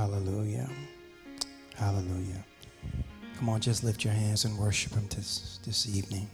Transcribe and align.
Hallelujah. 0.00 0.66
Hallelujah. 1.76 2.42
Come 3.36 3.50
on, 3.50 3.60
just 3.60 3.84
lift 3.84 4.02
your 4.02 4.14
hands 4.14 4.46
and 4.46 4.56
worship 4.56 4.94
Him 4.94 5.06
this, 5.14 5.60
this 5.62 5.94
evening. 5.94 6.26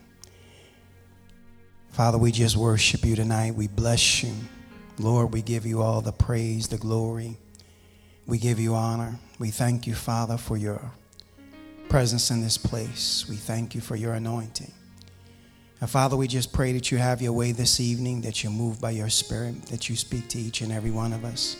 Father, 1.91 2.17
we 2.17 2.31
just 2.31 2.57
worship 2.57 3.05
you 3.05 3.17
tonight. 3.17 3.57
We 3.57 3.67
bless 3.67 4.23
you. 4.23 4.33
Lord, 5.01 5.33
we 5.35 5.43
give 5.43 5.67
you 5.67 5.83
all 5.83 6.01
the 6.01 6.13
praise, 6.13 6.69
the 6.69 6.77
glory. 6.77 7.39
We 8.25 8.39
give 8.39 8.61
you 8.61 8.77
honor. 8.77 9.19
We 9.41 9.51
thank 9.51 9.85
you, 9.85 9.97
Father, 9.97 10.37
for 10.37 10.57
your 10.57 10.81
presence 11.89 12.31
in 12.31 12.43
this 12.43 12.57
place. 12.57 13.27
We 13.29 13.35
thank 13.35 13.75
you 13.75 13.81
for 13.81 13.97
your 13.97 14.13
anointing. 14.13 14.71
And 15.81 15.91
Father, 15.91 16.17
we 16.17 16.29
just 16.29 16.53
pray 16.53 16.73
that 16.75 16.93
you 16.93 16.99
have 16.99 17.21
your 17.21 17.33
way 17.33 17.51
this 17.51 17.81
evening, 17.81 18.21
that 18.21 18.45
you 18.45 18.51
move 18.51 18.81
by 18.81 18.93
your 18.93 19.11
spirit, 19.11 19.67
that 19.67 19.89
you 19.89 19.97
speak 19.97 20.29
to 20.29 20.39
each 20.39 20.61
and 20.61 20.71
every 20.71 20.93
one 20.93 21.13
of 21.13 21.25
us. 21.25 21.57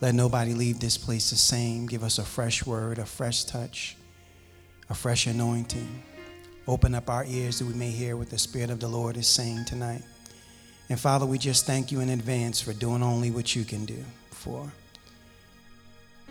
Let 0.00 0.14
nobody 0.14 0.54
leave 0.54 0.78
this 0.78 0.96
place 0.96 1.30
the 1.30 1.36
same. 1.36 1.86
Give 1.86 2.04
us 2.04 2.18
a 2.18 2.24
fresh 2.24 2.64
word, 2.64 2.98
a 2.98 3.04
fresh 3.04 3.44
touch, 3.44 3.96
a 4.88 4.94
fresh 4.94 5.26
anointing. 5.26 6.02
Open 6.68 6.94
up 6.94 7.10
our 7.10 7.24
ears 7.24 7.58
that 7.58 7.66
we 7.66 7.74
may 7.74 7.90
hear 7.90 8.16
what 8.16 8.30
the 8.30 8.38
Spirit 8.38 8.70
of 8.70 8.78
the 8.78 8.88
Lord 8.88 9.16
is 9.16 9.26
saying 9.26 9.64
tonight. 9.64 10.02
And 10.88 11.00
Father, 11.00 11.26
we 11.26 11.36
just 11.36 11.66
thank 11.66 11.90
you 11.90 12.00
in 12.00 12.10
advance 12.10 12.60
for 12.60 12.72
doing 12.72 13.02
only 13.02 13.30
what 13.30 13.56
you 13.56 13.64
can 13.64 13.84
do, 13.84 14.04
for 14.30 14.70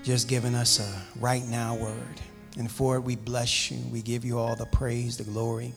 just 0.04 0.30
giving 0.30 0.56
us 0.56 0.80
a 0.80 1.20
right 1.20 1.46
now 1.46 1.76
word. 1.76 2.22
And 2.58 2.72
for 2.72 2.96
it, 2.96 3.02
we 3.02 3.16
bless 3.16 3.70
you. 3.70 3.80
We 3.92 4.02
give 4.02 4.24
you 4.24 4.40
all 4.40 4.56
the 4.56 4.66
praise, 4.66 5.18
the 5.18 5.26
glory. 5.26 5.74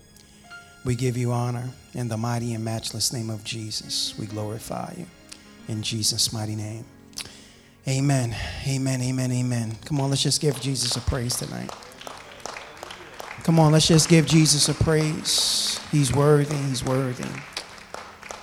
We 0.85 0.95
give 0.95 1.17
you 1.17 1.33
honor 1.33 1.69
in 1.95 2.09
the 2.09 2.17
mighty 2.17 2.55
and 2.55 2.65
matchless 2.65 3.13
name 3.13 3.29
of 3.29 3.45
Jesus. 3.45 4.15
We 4.19 4.27
glorify 4.27 4.95
you 4.97 5.07
in 5.69 5.83
Jesus' 5.83 6.33
mighty 6.33 6.55
name. 6.55 6.85
Amen. 7.89 8.37
Amen. 8.67 9.01
Amen. 9.01 9.33
Amen. 9.33 9.77
Come 9.85 10.01
on, 10.01 10.11
let's 10.11 10.23
just 10.23 10.41
give 10.41 10.61
Jesus 10.61 10.97
a 10.97 11.01
praise 11.01 11.37
tonight. 11.37 11.71
Come 13.43 13.59
on, 13.59 13.73
let's 13.73 13.89
just 13.89 14.09
give 14.09 14.27
Jesus 14.27 14.69
a 14.69 14.75
praise. 14.75 15.81
He's 15.91 16.13
worthy. 16.13 16.55
He's 16.55 16.85
worthy. 16.85 17.25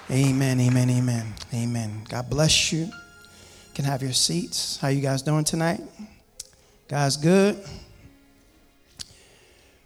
Amen. 0.10 0.60
Amen. 0.60 0.90
Amen. 0.90 1.34
Amen. 1.54 2.02
God 2.10 2.30
bless 2.30 2.72
you. 2.72 2.86
you 2.86 2.92
can 3.76 3.86
have 3.86 4.02
your 4.02 4.14
seats. 4.14 4.78
How 4.78 4.88
you 4.88 5.02
guys 5.02 5.22
doing 5.22 5.44
tonight? 5.44 5.82
Guys 6.88 7.16
good? 7.16 7.64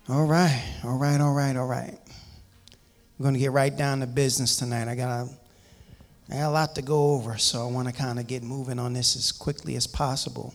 All 0.07 0.25
right. 0.25 0.63
All 0.85 0.97
right. 0.97 1.19
All 1.19 1.33
right. 1.33 1.55
All 1.57 1.67
right. 1.67 1.97
We're 3.17 3.23
going 3.23 3.33
to 3.33 3.39
get 3.39 3.51
right 3.51 3.75
down 3.75 3.99
to 3.99 4.07
business 4.07 4.55
tonight. 4.55 4.87
I 4.87 4.95
got 4.95 5.09
a 5.09 5.29
I 6.29 6.35
got 6.35 6.47
a 6.47 6.49
lot 6.49 6.75
to 6.75 6.81
go 6.81 7.13
over, 7.13 7.37
so 7.37 7.67
I 7.67 7.71
want 7.71 7.87
to 7.87 7.93
kind 7.93 8.19
of 8.19 8.27
get 8.27 8.43
moving 8.43 8.79
on 8.79 8.93
this 8.93 9.15
as 9.15 9.31
quickly 9.31 9.75
as 9.75 9.87
possible. 9.87 10.53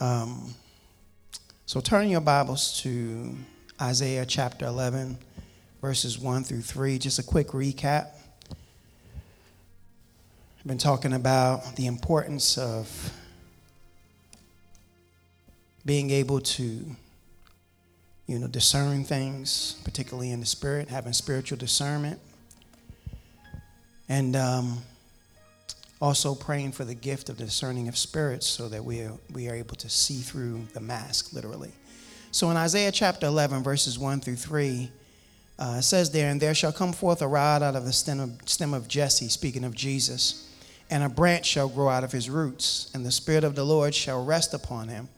Um, 0.00 0.54
so 1.66 1.80
turn 1.80 2.08
your 2.08 2.20
Bibles 2.20 2.80
to 2.82 3.34
Isaiah 3.80 4.24
chapter 4.24 4.66
11, 4.66 5.18
verses 5.80 6.18
1 6.18 6.44
through 6.44 6.62
3. 6.62 6.98
Just 6.98 7.18
a 7.18 7.22
quick 7.22 7.48
recap. 7.48 8.08
I've 10.58 10.66
been 10.66 10.78
talking 10.78 11.12
about 11.12 11.76
the 11.76 11.86
importance 11.86 12.56
of 12.56 13.12
being 15.84 16.10
able 16.10 16.40
to 16.40 16.96
you 18.26 18.38
know 18.40 18.48
discern 18.48 19.04
things 19.04 19.76
particularly 19.84 20.32
in 20.32 20.40
the 20.40 20.46
spirit 20.46 20.88
having 20.88 21.12
spiritual 21.12 21.56
discernment 21.56 22.18
and 24.08 24.36
um, 24.36 24.78
also 26.00 26.34
praying 26.34 26.72
for 26.72 26.84
the 26.84 26.94
gift 26.94 27.28
of 27.28 27.36
discerning 27.36 27.88
of 27.88 27.96
spirits 27.96 28.46
so 28.46 28.68
that 28.68 28.84
we 28.84 29.00
are, 29.00 29.12
we 29.32 29.48
are 29.48 29.54
able 29.54 29.76
to 29.76 29.88
see 29.88 30.18
through 30.18 30.66
the 30.74 30.80
mask, 30.80 31.32
literally. 31.32 31.72
So 32.30 32.50
in 32.50 32.56
Isaiah 32.56 32.92
chapter 32.92 33.26
11, 33.26 33.62
verses 33.62 33.98
1 33.98 34.20
through 34.20 34.36
3, 34.36 34.90
uh, 35.58 35.76
it 35.78 35.82
says 35.82 36.10
there, 36.10 36.30
And 36.30 36.40
there 36.40 36.54
shall 36.54 36.72
come 36.72 36.92
forth 36.92 37.22
a 37.22 37.26
rod 37.26 37.62
out 37.62 37.76
of 37.76 37.84
the 37.84 37.92
stem 37.92 38.20
of, 38.20 38.30
stem 38.44 38.74
of 38.74 38.88
Jesse, 38.88 39.28
speaking 39.28 39.64
of 39.64 39.74
Jesus, 39.74 40.54
and 40.90 41.02
a 41.02 41.08
branch 41.08 41.46
shall 41.46 41.68
grow 41.68 41.88
out 41.88 42.04
of 42.04 42.12
his 42.12 42.28
roots, 42.28 42.90
and 42.94 43.04
the 43.04 43.10
Spirit 43.10 43.42
of 43.42 43.54
the 43.54 43.64
Lord 43.64 43.94
shall 43.94 44.24
rest 44.24 44.52
upon 44.54 44.88
him. 44.88 45.08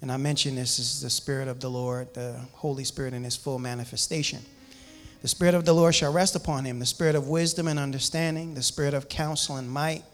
And 0.00 0.12
I 0.12 0.16
mentioned 0.16 0.58
this 0.58 0.78
is 0.78 1.00
the 1.00 1.10
Spirit 1.10 1.48
of 1.48 1.58
the 1.60 1.70
Lord, 1.70 2.12
the 2.14 2.38
Holy 2.52 2.84
Spirit 2.84 3.14
in 3.14 3.24
his 3.24 3.34
full 3.34 3.58
manifestation. 3.58 4.40
The 5.20 5.28
Spirit 5.28 5.54
of 5.54 5.64
the 5.64 5.72
Lord 5.72 5.94
shall 5.94 6.12
rest 6.12 6.36
upon 6.36 6.64
him 6.64 6.78
the 6.78 6.86
Spirit 6.86 7.16
of 7.16 7.28
wisdom 7.28 7.66
and 7.66 7.78
understanding, 7.78 8.54
the 8.54 8.62
Spirit 8.62 8.94
of 8.94 9.08
counsel 9.08 9.56
and 9.56 9.68
might, 9.70 10.04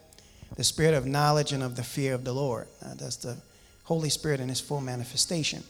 the 0.55 0.63
Spirit 0.63 0.95
of 0.95 1.05
knowledge 1.05 1.51
and 1.51 1.61
of 1.61 1.75
the 1.75 1.83
fear 1.83 2.13
of 2.13 2.23
the 2.23 2.33
Lord. 2.33 2.67
Uh, 2.83 2.95
that's 2.95 3.17
the 3.17 3.37
Holy 3.83 4.09
Spirit 4.09 4.39
in 4.39 4.49
his 4.49 4.59
full 4.59 4.81
manifestation. 4.81 5.63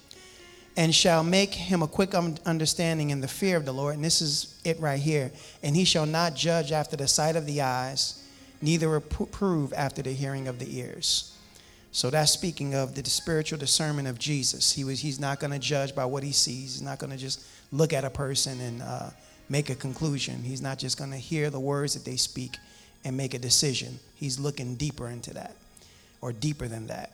And 0.77 0.93
shall 0.93 1.23
make 1.23 1.53
him 1.53 1.81
a 1.81 1.87
quick 1.87 2.13
understanding 2.13 3.09
in 3.09 3.21
the 3.21 3.27
fear 3.27 3.55
of 3.55 3.65
the 3.65 3.73
Lord. 3.73 3.95
And 3.95 4.03
this 4.03 4.21
is 4.21 4.59
it 4.65 4.79
right 4.79 4.99
here. 4.99 5.31
And 5.63 5.75
he 5.75 5.85
shall 5.85 6.05
not 6.05 6.35
judge 6.35 6.71
after 6.73 6.97
the 6.97 7.07
sight 7.07 7.37
of 7.37 7.45
the 7.45 7.61
eyes, 7.61 8.21
neither 8.61 8.89
reprove 8.89 9.71
after 9.73 10.01
the 10.01 10.11
hearing 10.11 10.49
of 10.49 10.59
the 10.59 10.77
ears. 10.77 11.33
So 11.93 12.09
that's 12.09 12.31
speaking 12.33 12.75
of 12.75 12.93
the 12.93 13.09
spiritual 13.09 13.57
discernment 13.57 14.09
of 14.09 14.19
Jesus. 14.19 14.73
He 14.73 14.83
was, 14.83 14.99
he's 14.99 15.17
not 15.17 15.39
going 15.39 15.51
to 15.51 15.59
judge 15.59 15.95
by 15.95 16.03
what 16.03 16.23
he 16.23 16.33
sees. 16.33 16.73
He's 16.73 16.81
not 16.81 16.99
going 16.99 17.11
to 17.11 17.17
just 17.17 17.45
look 17.71 17.93
at 17.93 18.03
a 18.03 18.09
person 18.09 18.59
and 18.59 18.81
uh, 18.81 19.09
make 19.49 19.69
a 19.69 19.75
conclusion. 19.75 20.41
He's 20.43 20.61
not 20.61 20.79
just 20.79 20.97
going 20.97 21.11
to 21.11 21.17
hear 21.17 21.49
the 21.49 21.59
words 21.59 21.93
that 21.93 22.05
they 22.05 22.15
speak 22.15 22.57
and 23.03 23.15
make 23.15 23.33
a 23.33 23.39
decision. 23.39 23.99
He's 24.15 24.39
looking 24.39 24.75
deeper 24.75 25.09
into 25.09 25.33
that 25.33 25.55
or 26.21 26.33
deeper 26.33 26.67
than 26.67 26.87
that. 26.87 27.11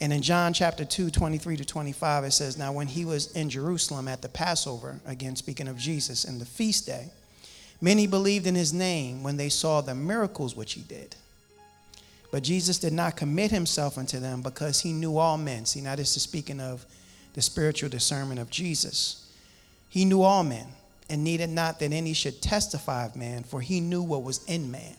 And 0.00 0.12
in 0.12 0.22
John 0.22 0.52
chapter 0.52 0.84
2, 0.84 1.10
23 1.10 1.58
to 1.58 1.64
25, 1.64 2.24
it 2.24 2.32
says, 2.32 2.58
Now 2.58 2.72
when 2.72 2.88
he 2.88 3.04
was 3.04 3.30
in 3.32 3.48
Jerusalem 3.48 4.08
at 4.08 4.20
the 4.20 4.28
Passover, 4.28 5.00
again 5.06 5.36
speaking 5.36 5.68
of 5.68 5.76
Jesus, 5.76 6.24
in 6.24 6.38
the 6.38 6.44
feast 6.44 6.86
day, 6.86 7.10
many 7.80 8.06
believed 8.06 8.46
in 8.46 8.54
his 8.54 8.72
name 8.72 9.22
when 9.22 9.36
they 9.36 9.48
saw 9.48 9.80
the 9.80 9.94
miracles 9.94 10.56
which 10.56 10.72
he 10.72 10.80
did. 10.82 11.14
But 12.32 12.42
Jesus 12.42 12.78
did 12.78 12.92
not 12.92 13.16
commit 13.16 13.50
himself 13.50 13.98
unto 13.98 14.18
them 14.18 14.40
because 14.40 14.80
he 14.80 14.92
knew 14.92 15.18
all 15.18 15.36
men. 15.36 15.66
See, 15.66 15.80
now 15.80 15.94
this 15.94 16.16
is 16.16 16.22
speaking 16.22 16.60
of 16.60 16.84
the 17.34 17.42
spiritual 17.42 17.90
discernment 17.90 18.40
of 18.40 18.50
Jesus. 18.50 19.30
He 19.88 20.04
knew 20.04 20.22
all 20.22 20.42
men 20.42 20.66
and 21.12 21.22
needed 21.22 21.50
not 21.50 21.78
that 21.78 21.92
any 21.92 22.14
should 22.14 22.40
testify 22.40 23.04
of 23.04 23.14
man, 23.14 23.42
for 23.42 23.60
he 23.60 23.80
knew 23.80 24.02
what 24.02 24.22
was 24.22 24.42
in 24.46 24.70
man. 24.70 24.96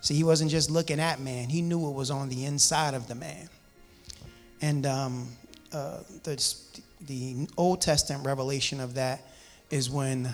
See, 0.00 0.14
he 0.14 0.24
wasn't 0.24 0.50
just 0.50 0.68
looking 0.68 0.98
at 0.98 1.20
man, 1.20 1.48
he 1.48 1.62
knew 1.62 1.78
what 1.78 1.94
was 1.94 2.10
on 2.10 2.28
the 2.28 2.44
inside 2.44 2.94
of 2.94 3.06
the 3.06 3.14
man. 3.14 3.48
And 4.60 4.84
um, 4.84 5.28
uh, 5.72 5.98
the, 6.24 6.54
the 7.06 7.46
Old 7.56 7.80
Testament 7.80 8.26
revelation 8.26 8.80
of 8.80 8.94
that 8.94 9.20
is 9.70 9.88
when, 9.88 10.28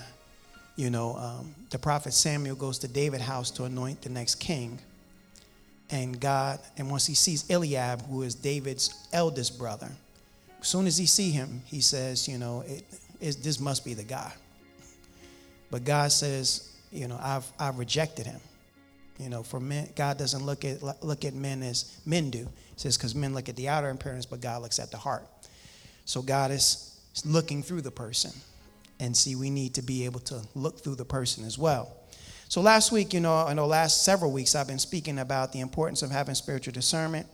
you 0.77 0.89
know, 0.89 1.17
um, 1.17 1.55
the 1.69 1.79
prophet 1.79 2.15
Samuel 2.15 2.57
goes 2.57 2.79
to 2.79 2.89
David's 2.89 3.25
house 3.25 3.51
to 3.53 3.65
anoint 3.65 4.01
the 4.01 4.09
next 4.09 4.37
king. 4.37 4.79
And 5.91 6.19
God, 6.19 6.61
and 6.79 6.91
once 6.91 7.05
he 7.05 7.15
sees 7.15 7.45
Eliab, 7.51 8.07
who 8.07 8.23
is 8.23 8.35
David's 8.35 9.07
eldest 9.13 9.59
brother, 9.59 9.91
as 10.63 10.67
soon 10.67 10.87
as 10.87 10.97
he 10.97 11.05
see 11.05 11.31
him, 11.31 11.61
he 11.67 11.83
says, 11.83 12.27
you 12.27 12.39
know, 12.39 12.65
it, 12.67 12.85
this 13.21 13.61
must 13.61 13.85
be 13.85 13.93
the 13.93 14.03
guy. 14.03 14.33
But 15.71 15.85
God 15.85 16.13
says, 16.13 16.71
you 16.91 17.09
know, 17.09 17.19
I've, 17.21 17.51
I've 17.59 17.79
rejected 17.79 18.27
him. 18.27 18.41
You 19.19 19.29
know, 19.29 19.43
for 19.43 19.59
men, 19.59 19.91
God 19.97 20.17
doesn't 20.17 20.45
look 20.45 20.65
at, 20.65 20.83
look 21.03 21.25
at 21.25 21.35
men 21.35 21.63
as 21.63 21.99
men 22.07 22.31
do. 22.31 22.39
He 22.39 22.81
says, 22.81 22.97
because 22.97 23.15
men 23.15 23.35
look 23.35 23.49
at 23.49 23.57
the 23.57 23.69
outer 23.69 23.91
appearance, 23.91 24.27
but 24.27 24.41
God 24.41 24.63
looks 24.63 24.79
at 24.79 24.91
the 24.91 24.97
heart. 24.97 25.27
So 26.05 26.23
God 26.23 26.51
is 26.51 26.97
looking 27.25 27.63
through 27.63 27.81
the 27.81 27.91
person. 27.91 28.31
And 29.01 29.17
see, 29.17 29.35
we 29.37 29.51
need 29.51 29.75
to 29.75 29.83
be 29.83 30.05
able 30.05 30.21
to 30.21 30.43
look 30.55 30.81
through 30.81 30.95
the 30.95 31.05
person 31.05 31.45
as 31.45 31.59
well. 31.59 31.93
So 32.49 32.61
last 32.61 32.93
week, 32.93 33.13
you 33.13 33.21
know, 33.21 33.47
in 33.49 33.57
the 33.57 33.67
last 33.67 34.05
several 34.05 34.33
weeks, 34.33 34.55
I've 34.55 34.67
been 34.67 34.79
speaking 34.79 35.19
about 35.19 35.53
the 35.53 35.61
importance 35.61 36.03
of 36.03 36.11
having 36.11 36.35
spiritual 36.35 36.73
discernment 36.73 37.27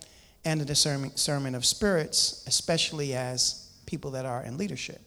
and 0.45 0.61
the 0.61 0.65
discernment 0.65 1.57
of 1.57 1.65
spirits, 1.65 2.45
especially 2.47 3.15
as 3.15 3.69
people 3.87 4.11
that 4.13 4.27
are 4.27 4.43
in 4.43 4.59
leadership. 4.59 5.01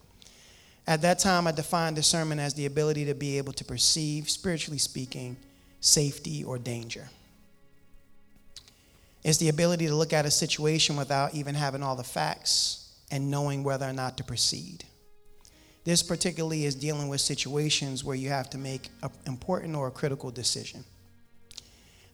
At 0.88 1.02
that 1.02 1.20
time, 1.20 1.48
I 1.48 1.52
defined 1.52 1.98
discernment 1.98 2.40
as 2.40 2.54
the 2.54 2.66
ability 2.66 3.06
to 3.06 3.14
be 3.14 3.38
able 3.38 3.52
to 3.54 3.66
perceive, 3.66 4.30
spiritually 4.30 4.78
speaking, 4.78 5.36
safety 5.82 6.46
or 6.46 6.58
danger. 6.58 7.10
It's 9.24 9.38
the 9.38 9.50
ability 9.50 9.88
to 9.88 9.96
look 9.96 10.14
at 10.14 10.26
a 10.26 10.32
situation 10.32 10.96
without 10.96 11.36
even 11.36 11.54
having 11.54 11.84
all 11.84 11.98
the 11.98 12.04
facts 12.04 12.94
and 13.12 13.30
knowing 13.30 13.64
whether 13.64 13.88
or 13.88 13.94
not 13.94 14.18
to 14.18 14.24
proceed. 14.24 14.86
This 15.84 16.02
particularly 16.02 16.66
is 16.66 16.76
dealing 16.76 17.10
with 17.10 17.22
situations 17.22 18.04
where 18.04 18.16
you 18.16 18.30
have 18.30 18.50
to 18.52 18.58
make 18.58 18.90
an 19.04 19.10
important 19.26 19.76
or 19.76 19.88
a 19.88 19.92
critical 19.92 20.32
decision. 20.32 20.86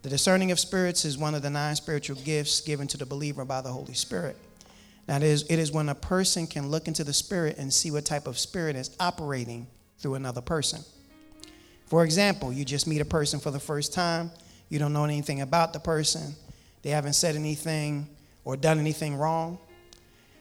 The 0.01 0.09
discerning 0.09 0.51
of 0.51 0.59
spirits 0.59 1.05
is 1.05 1.17
one 1.17 1.35
of 1.35 1.43
the 1.43 1.49
nine 1.49 1.75
spiritual 1.75 2.17
gifts 2.17 2.61
given 2.61 2.87
to 2.87 2.97
the 2.97 3.05
believer 3.05 3.45
by 3.45 3.61
the 3.61 3.71
Holy 3.71 3.93
Spirit. 3.93 4.35
That 5.05 5.21
is, 5.23 5.43
it 5.49 5.59
is 5.59 5.71
when 5.71 5.89
a 5.89 5.95
person 5.95 6.47
can 6.47 6.69
look 6.69 6.87
into 6.87 7.03
the 7.03 7.13
spirit 7.13 7.57
and 7.57 7.73
see 7.73 7.91
what 7.91 8.05
type 8.05 8.25
of 8.25 8.39
spirit 8.39 8.75
is 8.75 8.95
operating 8.99 9.67
through 9.97 10.15
another 10.15 10.41
person. 10.41 10.81
For 11.87 12.03
example, 12.03 12.53
you 12.53 12.63
just 12.63 12.87
meet 12.87 13.01
a 13.01 13.05
person 13.05 13.39
for 13.39 13.51
the 13.51 13.59
first 13.59 13.93
time, 13.93 14.31
you 14.69 14.79
don't 14.79 14.93
know 14.93 15.03
anything 15.03 15.41
about 15.41 15.73
the 15.73 15.79
person, 15.79 16.35
they 16.81 16.89
haven't 16.89 17.13
said 17.13 17.35
anything 17.35 18.07
or 18.45 18.55
done 18.55 18.79
anything 18.79 19.15
wrong. 19.15 19.57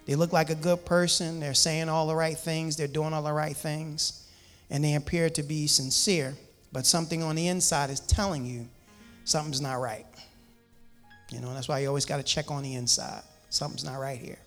They 0.06 0.16
look 0.16 0.32
like 0.32 0.50
a 0.50 0.54
good 0.54 0.84
person. 0.84 1.40
They're 1.40 1.54
saying 1.54 1.88
all 1.88 2.06
the 2.06 2.14
right 2.14 2.36
things. 2.36 2.76
They're 2.76 2.88
doing 2.88 3.12
all 3.12 3.22
the 3.22 3.32
right 3.32 3.56
things. 3.56 4.26
And 4.70 4.82
they 4.82 4.94
appear 4.94 5.30
to 5.30 5.42
be 5.42 5.66
sincere. 5.66 6.34
But 6.72 6.86
something 6.86 7.22
on 7.22 7.36
the 7.36 7.48
inside 7.48 7.90
is 7.90 8.00
telling 8.00 8.44
you 8.44 8.66
something's 9.24 9.60
not 9.60 9.74
right. 9.74 10.06
You 11.30 11.40
know, 11.40 11.54
that's 11.54 11.68
why 11.68 11.78
you 11.78 11.88
always 11.88 12.04
got 12.04 12.16
to 12.16 12.22
check 12.22 12.50
on 12.50 12.62
the 12.62 12.74
inside. 12.74 13.22
Something's 13.50 13.84
not 13.84 13.98
right 14.00 14.18
here. 14.18 14.38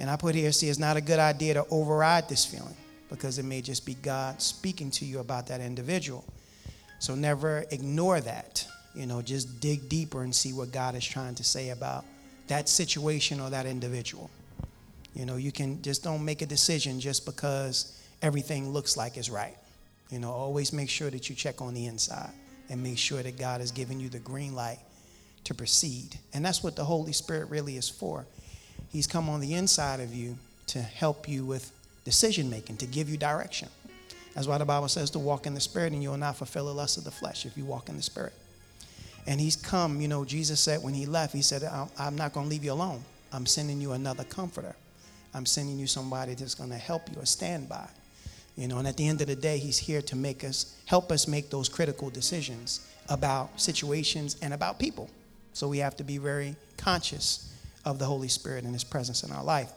And 0.00 0.08
I 0.08 0.16
put 0.16 0.34
here, 0.34 0.52
see, 0.52 0.68
it's 0.68 0.78
not 0.78 0.96
a 0.96 1.00
good 1.00 1.18
idea 1.18 1.54
to 1.54 1.66
override 1.70 2.28
this 2.28 2.44
feeling 2.44 2.76
because 3.08 3.38
it 3.38 3.44
may 3.44 3.60
just 3.60 3.84
be 3.84 3.94
God 3.94 4.40
speaking 4.40 4.90
to 4.92 5.04
you 5.04 5.18
about 5.18 5.46
that 5.48 5.60
individual. 5.60 6.24
So 7.00 7.14
never 7.14 7.64
ignore 7.70 8.20
that. 8.20 8.66
You 8.94 9.06
know, 9.06 9.22
just 9.22 9.60
dig 9.60 9.88
deeper 9.88 10.22
and 10.22 10.34
see 10.34 10.52
what 10.52 10.72
God 10.72 10.94
is 10.94 11.04
trying 11.04 11.34
to 11.36 11.44
say 11.44 11.70
about 11.70 12.04
that 12.48 12.68
situation 12.68 13.40
or 13.40 13.50
that 13.50 13.66
individual. 13.66 14.30
You 15.14 15.26
know, 15.26 15.36
you 15.36 15.52
can 15.52 15.82
just 15.82 16.04
don't 16.04 16.24
make 16.24 16.42
a 16.42 16.46
decision 16.46 17.00
just 17.00 17.24
because 17.26 18.00
everything 18.22 18.70
looks 18.70 18.96
like 18.96 19.16
it's 19.16 19.30
right. 19.30 19.56
You 20.10 20.18
know, 20.18 20.30
always 20.30 20.72
make 20.72 20.88
sure 20.88 21.10
that 21.10 21.28
you 21.28 21.34
check 21.34 21.60
on 21.60 21.74
the 21.74 21.86
inside 21.86 22.30
and 22.70 22.82
make 22.82 22.98
sure 22.98 23.22
that 23.22 23.38
God 23.38 23.60
has 23.60 23.70
given 23.70 24.00
you 24.00 24.08
the 24.08 24.18
green 24.18 24.54
light 24.54 24.78
to 25.44 25.54
proceed. 25.54 26.18
And 26.34 26.44
that's 26.44 26.62
what 26.62 26.76
the 26.76 26.84
Holy 26.84 27.12
Spirit 27.12 27.50
really 27.50 27.76
is 27.76 27.88
for. 27.88 28.26
He's 28.90 29.06
come 29.06 29.28
on 29.28 29.40
the 29.40 29.54
inside 29.54 30.00
of 30.00 30.14
you 30.14 30.36
to 30.68 30.80
help 30.80 31.28
you 31.28 31.44
with 31.44 31.72
decision 32.04 32.48
making, 32.48 32.78
to 32.78 32.86
give 32.86 33.08
you 33.08 33.16
direction. 33.16 33.68
That's 34.34 34.46
why 34.46 34.58
the 34.58 34.64
Bible 34.64 34.88
says 34.88 35.10
to 35.10 35.18
walk 35.18 35.46
in 35.46 35.54
the 35.54 35.60
Spirit 35.60 35.92
and 35.92 36.02
you 36.02 36.10
will 36.10 36.16
not 36.16 36.36
fulfill 36.36 36.66
the 36.66 36.74
lust 36.74 36.96
of 36.96 37.04
the 37.04 37.10
flesh 37.10 37.44
if 37.44 37.56
you 37.56 37.64
walk 37.64 37.88
in 37.88 37.96
the 37.96 38.02
Spirit. 38.02 38.32
And 39.26 39.40
He's 39.40 39.56
come, 39.56 40.00
you 40.00 40.08
know, 40.08 40.24
Jesus 40.24 40.60
said 40.60 40.82
when 40.82 40.94
He 40.94 41.06
left, 41.06 41.34
He 41.34 41.42
said, 41.42 41.62
I'm 41.98 42.16
not 42.16 42.32
going 42.32 42.46
to 42.46 42.50
leave 42.50 42.64
you 42.64 42.72
alone. 42.72 43.02
I'm 43.32 43.46
sending 43.46 43.80
you 43.80 43.92
another 43.92 44.24
comforter. 44.24 44.74
I'm 45.34 45.44
sending 45.44 45.78
you 45.78 45.86
somebody 45.86 46.34
that's 46.34 46.54
going 46.54 46.70
to 46.70 46.76
help 46.76 47.10
you 47.12 47.20
or 47.20 47.26
stand 47.26 47.68
by. 47.68 47.88
You 48.56 48.68
know, 48.68 48.78
and 48.78 48.88
at 48.88 48.96
the 48.96 49.06
end 49.06 49.20
of 49.20 49.26
the 49.26 49.36
day, 49.36 49.58
He's 49.58 49.78
here 49.78 50.02
to 50.02 50.16
make 50.16 50.44
us, 50.44 50.76
help 50.86 51.12
us 51.12 51.28
make 51.28 51.50
those 51.50 51.68
critical 51.68 52.08
decisions 52.08 52.88
about 53.08 53.60
situations 53.60 54.36
and 54.40 54.54
about 54.54 54.78
people. 54.78 55.10
So 55.52 55.68
we 55.68 55.78
have 55.78 55.96
to 55.96 56.04
be 56.04 56.18
very 56.18 56.56
conscious 56.76 57.47
of 57.88 57.98
the 57.98 58.04
Holy 58.04 58.28
Spirit 58.28 58.64
and 58.64 58.72
His 58.74 58.84
presence 58.84 59.22
in 59.22 59.32
our 59.32 59.42
life. 59.42 59.72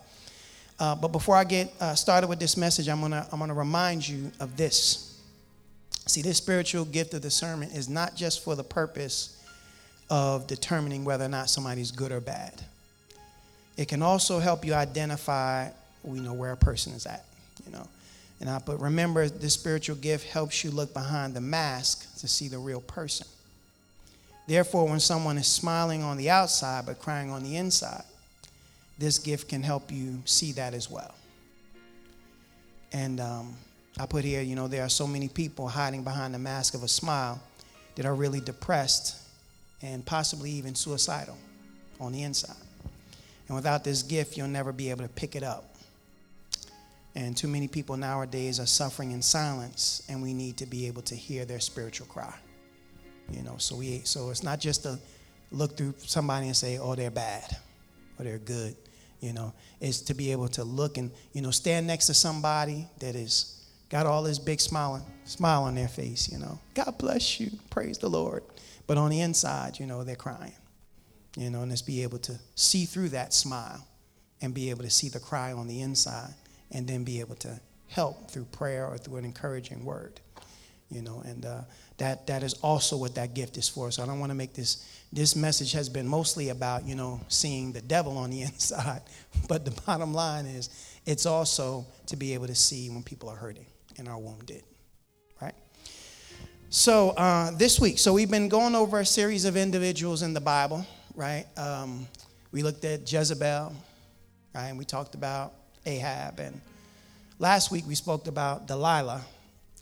Uh, 0.80 0.96
but 0.96 1.10
before 1.10 1.36
I 1.36 1.46
get 1.46 1.72
uh, 1.80 1.96
started 1.96 2.28
with 2.28 2.40
this 2.40 2.58
message, 2.58 2.90
I'm 2.90 3.02
gonna 3.02 3.26
I'm 3.32 3.40
gonna 3.40 3.54
remind 3.54 4.08
you 4.08 4.32
of 4.40 4.58
this. 4.58 5.20
See, 6.08 6.22
this 6.22 6.38
spiritual 6.38 6.86
gift 6.86 7.14
of 7.14 7.22
discernment 7.22 7.74
is 7.74 7.88
not 7.88 8.16
just 8.16 8.44
for 8.44 8.56
the 8.56 8.64
purpose 8.64 9.38
of 10.10 10.46
determining 10.46 11.06
whether 11.06 11.24
or 11.24 11.30
not 11.30 11.50
somebody's 11.50 11.92
good 11.92 12.12
or 12.12 12.20
bad. 12.20 12.62
It 13.78 13.88
can 13.88 14.02
also 14.02 14.40
help 14.40 14.66
you 14.66 14.74
identify, 14.74 15.70
you 16.04 16.22
know, 16.22 16.34
where 16.34 16.52
a 16.52 16.58
person 16.58 16.94
is 16.94 17.06
at. 17.06 17.26
You 17.66 17.72
know, 17.72 17.88
and 18.42 18.50
I 18.50 18.60
but 18.60 18.82
remember, 18.82 19.30
this 19.30 19.54
spiritual 19.54 19.96
gift 19.96 20.26
helps 20.26 20.64
you 20.64 20.72
look 20.72 20.94
behind 20.94 21.34
the 21.34 21.42
mask 21.42 22.20
to 22.20 22.28
see 22.28 22.50
the 22.50 22.58
real 22.58 22.82
person. 22.82 23.28
Therefore, 24.48 24.88
when 24.88 25.00
someone 25.00 25.38
is 25.38 25.48
smiling 25.48 26.04
on 26.04 26.18
the 26.18 26.30
outside 26.30 26.86
but 26.86 27.00
crying 27.00 27.32
on 27.32 27.44
the 27.44 27.58
inside, 27.58 28.04
this 28.98 29.18
gift 29.18 29.50
can 29.50 29.64
help 29.64 29.92
you 29.92 30.22
see 30.26 30.52
that 30.54 30.74
as 30.74 30.90
well. 30.90 31.14
And 32.94 33.20
um, 33.20 33.56
I 33.98 34.06
put 34.06 34.24
here, 34.24 34.42
you 34.42 34.56
know, 34.56 34.68
there 34.68 34.84
are 34.84 34.90
so 34.90 35.08
many 35.08 35.28
people 35.28 35.68
hiding 35.68 36.04
behind 36.04 36.34
the 36.34 36.40
mask 36.40 36.74
of 36.74 36.84
a 36.84 36.88
smile 36.88 37.42
that 37.96 38.06
are 38.06 38.16
really 38.16 38.40
depressed 38.40 39.18
and 39.82 40.06
possibly 40.06 40.52
even 40.52 40.76
suicidal 40.76 41.38
on 42.00 42.12
the 42.12 42.24
inside. 42.24 42.56
And 43.48 43.56
without 43.56 43.84
this 43.84 44.04
gift, 44.04 44.38
you'll 44.38 44.48
never 44.48 44.72
be 44.72 44.90
able 44.90 45.04
to 45.04 45.10
pick 45.10 45.36
it 45.36 45.44
up. 45.44 45.76
And 47.16 47.36
too 47.36 47.48
many 47.48 47.68
people 47.68 47.98
nowadays 47.98 48.60
are 48.60 48.66
suffering 48.66 49.12
in 49.12 49.22
silence, 49.22 50.04
and 50.08 50.22
we 50.22 50.34
need 50.34 50.58
to 50.58 50.66
be 50.66 50.88
able 50.88 51.02
to 51.04 51.16
hear 51.16 51.44
their 51.44 51.60
spiritual 51.60 52.08
cry. 52.08 52.34
You 53.32 53.44
know, 53.44 53.56
so 53.58 53.76
we 53.76 54.02
so 54.04 54.30
it's 54.30 54.44
not 54.44 54.60
just 54.60 54.84
to 54.84 55.00
look 55.52 55.78
through 55.78 55.94
somebody 55.98 56.48
and 56.48 56.56
say, 56.56 56.78
oh, 56.78 56.96
they're 56.96 57.12
bad 57.12 57.58
or 58.18 58.26
they're 58.26 58.38
good. 58.38 58.76
You 59.20 59.34
know, 59.34 59.54
it's 59.80 60.02
to 60.02 60.14
be 60.14 60.32
able 60.32 60.48
to 60.50 60.64
look 60.64 60.98
and, 60.98 61.12
you 61.34 61.42
know, 61.42 61.52
stand 61.52 61.86
next 61.86 62.08
to 62.08 62.14
somebody 62.14 62.88
that 63.00 63.16
is 63.16 63.64
got 63.90 64.06
all 64.06 64.24
this 64.24 64.40
big 64.40 64.60
smile, 64.60 65.06
smile 65.26 65.64
on 65.64 65.76
their 65.76 65.88
face, 65.88 66.32
you 66.32 66.40
know. 66.40 66.58
God 66.74 66.98
bless 66.98 67.40
you. 67.40 67.52
Praise 67.70 67.98
the 67.98 68.10
Lord. 68.10 68.44
But 68.88 68.98
on 68.98 69.12
the 69.12 69.22
inside, 69.22 69.80
you 69.80 69.86
know, 69.86 70.04
they're 70.04 70.16
crying. 70.16 70.54
You 71.38 71.50
know, 71.50 71.62
and 71.62 71.72
just 71.72 71.86
be 71.86 72.04
able 72.04 72.18
to 72.20 72.38
see 72.56 72.86
through 72.86 73.10
that 73.10 73.34
smile 73.34 73.86
and 74.42 74.54
be 74.54 74.70
able 74.70 74.84
to 74.84 74.90
see 74.90 75.08
the 75.08 75.20
cry 75.20 75.54
on 75.54 75.68
the 75.68 75.82
inside 75.82 76.34
and 76.72 76.88
then 76.88 77.04
be 77.04 77.20
able 77.20 77.36
to 77.36 77.60
help 77.88 78.32
through 78.32 78.46
prayer 78.46 78.88
or 78.88 78.98
through 78.98 79.18
an 79.18 79.26
encouraging 79.26 79.86
word 79.86 80.20
you 80.92 81.02
know 81.02 81.22
and 81.26 81.46
uh, 81.46 81.62
that 82.02 82.26
that 82.26 82.42
is 82.42 82.56
also 82.64 82.98
what 82.98 83.14
that 83.14 83.36
gift 83.36 83.58
is 83.58 83.70
for. 83.70 83.92
So 83.92 84.02
i 84.02 84.08
don't 84.08 84.20
want 84.20 84.32
to 84.32 84.36
make 84.36 84.54
this 84.54 84.88
this 85.14 85.36
message 85.36 85.72
has 85.74 85.88
been 85.88 86.08
mostly 86.08 86.50
about 86.50 86.84
you 86.84 86.96
know 86.96 87.22
seeing 87.28 87.72
the 87.72 87.82
devil 87.82 88.18
on 88.18 88.32
the 88.32 88.42
inside. 88.52 89.04
But 89.48 89.66
the 89.66 89.72
bottom 89.86 90.12
line 90.12 90.48
is 90.48 90.70
it's 91.06 91.28
also 91.28 91.86
to 92.08 92.16
be 92.16 92.34
able 92.34 92.48
to 92.48 92.56
see 92.56 92.90
when 92.90 93.04
people 93.04 93.30
are 93.30 93.36
hurting 93.36 93.68
and 94.00 94.08
are 94.08 94.18
wounded 94.18 94.64
right? 95.42 95.54
So 96.70 97.12
uh, 97.12 97.52
this 97.52 97.80
week 97.80 98.00
so 98.00 98.14
we've 98.14 98.32
been 98.32 98.50
going 98.50 98.74
over 98.74 99.00
a 99.00 99.06
series 99.06 99.46
of 99.46 99.56
individuals 99.56 100.24
in 100.24 100.34
the 100.34 100.42
bible 100.42 100.84
right? 101.16 101.46
Um, 101.56 102.08
we 102.52 102.64
looked 102.64 102.84
at 102.84 103.12
jezebel 103.12 103.76
right? 104.56 104.68
And 104.70 104.78
we 104.78 104.86
talked 104.86 105.14
about 105.14 105.54
ahab. 105.86 106.40
And 106.40 106.62
last 107.38 107.70
week 107.70 107.84
we 107.88 107.94
spoke 107.94 108.26
about 108.26 108.66
delilah 108.66 109.22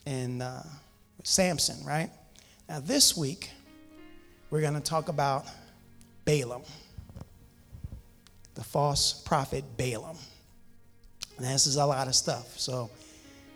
and 0.05 0.43
uh, 0.43 0.63
Samson, 1.29 1.85
right? 1.85 2.09
Now, 2.67 2.79
this 2.79 3.15
week, 3.15 3.51
we're 4.49 4.61
going 4.61 4.73
to 4.73 4.81
talk 4.81 5.09
about 5.09 5.45
Balaam, 6.25 6.63
the 8.55 8.63
false 8.63 9.13
prophet 9.13 9.63
Balaam. 9.77 10.17
And 11.37 11.45
this 11.45 11.67
is 11.67 11.75
a 11.75 11.85
lot 11.85 12.07
of 12.07 12.15
stuff, 12.15 12.57
so 12.57 12.89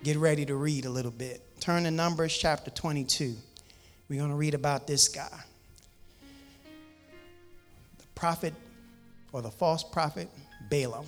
get 0.03 0.17
ready 0.17 0.45
to 0.45 0.55
read 0.55 0.85
a 0.85 0.89
little 0.91 1.11
bit. 1.11 1.41
Turn 1.59 1.85
to 1.85 1.91
Numbers 1.91 2.37
chapter 2.37 2.69
22. 2.69 3.35
We're 4.07 4.19
going 4.19 4.29
to 4.29 4.35
read 4.35 4.53
about 4.53 4.85
this 4.85 5.07
guy. 5.07 5.39
The 7.97 8.05
prophet 8.13 8.53
or 9.31 9.41
the 9.41 9.51
false 9.51 9.83
prophet 9.83 10.29
Balaam. 10.69 11.07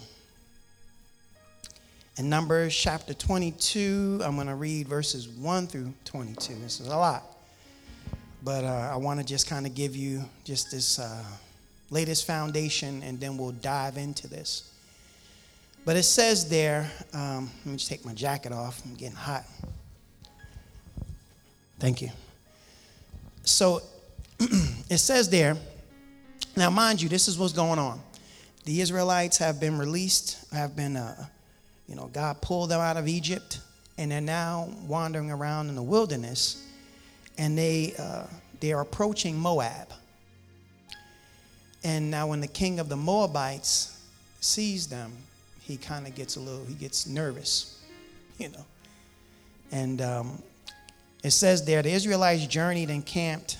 In 2.17 2.29
Numbers 2.29 2.73
chapter 2.73 3.13
22, 3.13 4.21
I'm 4.23 4.35
going 4.35 4.47
to 4.47 4.55
read 4.55 4.87
verses 4.87 5.27
1 5.27 5.67
through 5.67 5.93
22. 6.05 6.55
This 6.55 6.79
is 6.79 6.87
a 6.87 6.95
lot. 6.95 7.23
But 8.41 8.63
uh, 8.63 8.91
I 8.93 8.95
want 8.95 9.19
to 9.19 9.25
just 9.25 9.49
kind 9.49 9.65
of 9.65 9.75
give 9.75 9.97
you 9.97 10.23
just 10.45 10.71
this 10.71 10.97
uh, 10.97 11.25
latest 11.89 12.25
foundation, 12.25 13.03
and 13.03 13.19
then 13.19 13.35
we'll 13.37 13.51
dive 13.51 13.97
into 13.97 14.29
this. 14.29 14.71
But 15.83 15.97
it 15.97 16.03
says 16.03 16.47
there, 16.47 16.89
um, 17.13 17.51
let 17.65 17.71
me 17.71 17.77
just 17.77 17.89
take 17.89 18.05
my 18.05 18.13
jacket 18.13 18.53
off. 18.53 18.81
I'm 18.85 18.95
getting 18.95 19.17
hot. 19.17 19.43
Thank 21.79 22.01
you. 22.01 22.11
So 23.43 23.81
it 24.39 24.99
says 24.99 25.29
there, 25.29 25.57
now 26.55 26.69
mind 26.69 27.01
you, 27.01 27.09
this 27.09 27.27
is 27.27 27.37
what's 27.37 27.51
going 27.51 27.77
on. 27.77 27.99
The 28.63 28.79
Israelites 28.79 29.37
have 29.39 29.59
been 29.59 29.77
released, 29.77 30.49
have 30.53 30.77
been 30.77 30.95
uh, 30.95 31.25
you 31.87 31.95
know, 31.95 32.09
God 32.13 32.41
pulled 32.41 32.69
them 32.69 32.81
out 32.81 32.97
of 32.97 33.07
Egypt, 33.07 33.59
and 33.97 34.11
they're 34.11 34.21
now 34.21 34.69
wandering 34.87 35.31
around 35.31 35.69
in 35.69 35.75
the 35.75 35.83
wilderness, 35.83 36.65
and 37.37 37.57
they 37.57 37.93
uh, 37.99 38.25
they 38.59 38.73
are 38.73 38.81
approaching 38.81 39.37
Moab. 39.37 39.89
And 41.83 42.09
now, 42.09 42.27
when 42.27 42.41
the 42.41 42.47
king 42.47 42.79
of 42.79 42.89
the 42.89 42.95
Moabites 42.95 44.01
sees 44.41 44.87
them, 44.87 45.13
he 45.61 45.77
kind 45.77 46.07
of 46.07 46.15
gets 46.15 46.35
a 46.35 46.39
little, 46.39 46.65
he 46.65 46.73
gets 46.73 47.05
nervous, 47.05 47.79
you 48.39 48.49
know. 48.49 48.65
And 49.71 50.01
um, 50.01 50.41
it 51.23 51.31
says 51.31 51.63
there, 51.65 51.83
the 51.83 51.91
Israelites 51.91 52.47
journeyed 52.47 52.89
and 52.89 53.05
camped 53.05 53.57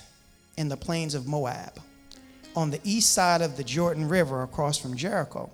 in 0.56 0.68
the 0.68 0.76
plains 0.76 1.14
of 1.14 1.26
Moab, 1.26 1.78
on 2.56 2.70
the 2.70 2.80
east 2.82 3.12
side 3.12 3.42
of 3.42 3.56
the 3.56 3.64
Jordan 3.64 4.08
River, 4.08 4.42
across 4.42 4.78
from 4.78 4.96
Jericho. 4.96 5.50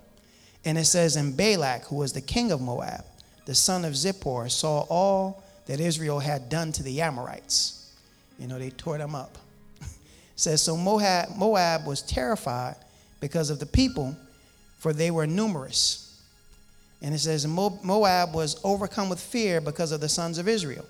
And 0.64 0.78
it 0.78 0.84
says, 0.84 1.16
And 1.16 1.36
Balak, 1.36 1.84
who 1.84 1.96
was 1.96 2.12
the 2.12 2.20
king 2.20 2.52
of 2.52 2.60
Moab, 2.60 3.04
the 3.46 3.54
son 3.54 3.84
of 3.84 3.94
Zippor, 3.94 4.50
saw 4.50 4.86
all 4.88 5.42
that 5.66 5.80
Israel 5.80 6.20
had 6.20 6.48
done 6.48 6.72
to 6.72 6.82
the 6.82 7.00
Amorites. 7.00 7.92
You 8.38 8.46
know, 8.46 8.58
they 8.58 8.70
tore 8.70 8.98
them 8.98 9.14
up. 9.14 9.38
it 9.80 9.88
says, 10.36 10.62
So 10.62 10.76
Moab, 10.76 11.36
Moab 11.36 11.86
was 11.86 12.02
terrified 12.02 12.76
because 13.20 13.50
of 13.50 13.58
the 13.58 13.66
people, 13.66 14.16
for 14.78 14.92
they 14.92 15.10
were 15.10 15.26
numerous. 15.26 16.20
And 17.00 17.14
it 17.14 17.18
says, 17.18 17.46
Moab 17.46 18.32
was 18.32 18.60
overcome 18.62 19.08
with 19.08 19.20
fear 19.20 19.60
because 19.60 19.90
of 19.90 20.00
the 20.00 20.08
sons 20.08 20.38
of 20.38 20.46
Israel. 20.46 20.84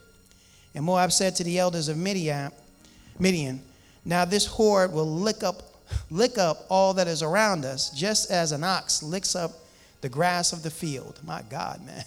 And 0.75 0.85
Moab 0.85 1.11
said 1.11 1.35
to 1.37 1.45
the 1.45 1.59
elders 1.59 1.89
of 1.89 1.97
Midian, 1.97 2.51
Midian 3.19 3.63
Now 4.05 4.25
this 4.25 4.47
horde 4.47 4.93
will 4.93 5.07
lick 5.07 5.43
up 5.43 5.63
lick 6.11 6.39
up 6.39 6.65
all 6.69 6.95
that 6.95 7.07
is 7.07 7.23
around 7.23 7.65
us, 7.65 7.91
just 7.91 8.31
as 8.31 8.53
an 8.53 8.65
ox 8.65 9.03
licks 9.03 9.37
up 9.37 9.53
the 10.03 10.09
grass 10.09 10.53
of 10.53 10.63
the 10.63 10.71
field. 10.71 11.19
My 11.25 11.43
God, 11.49 11.81
man. 11.87 12.05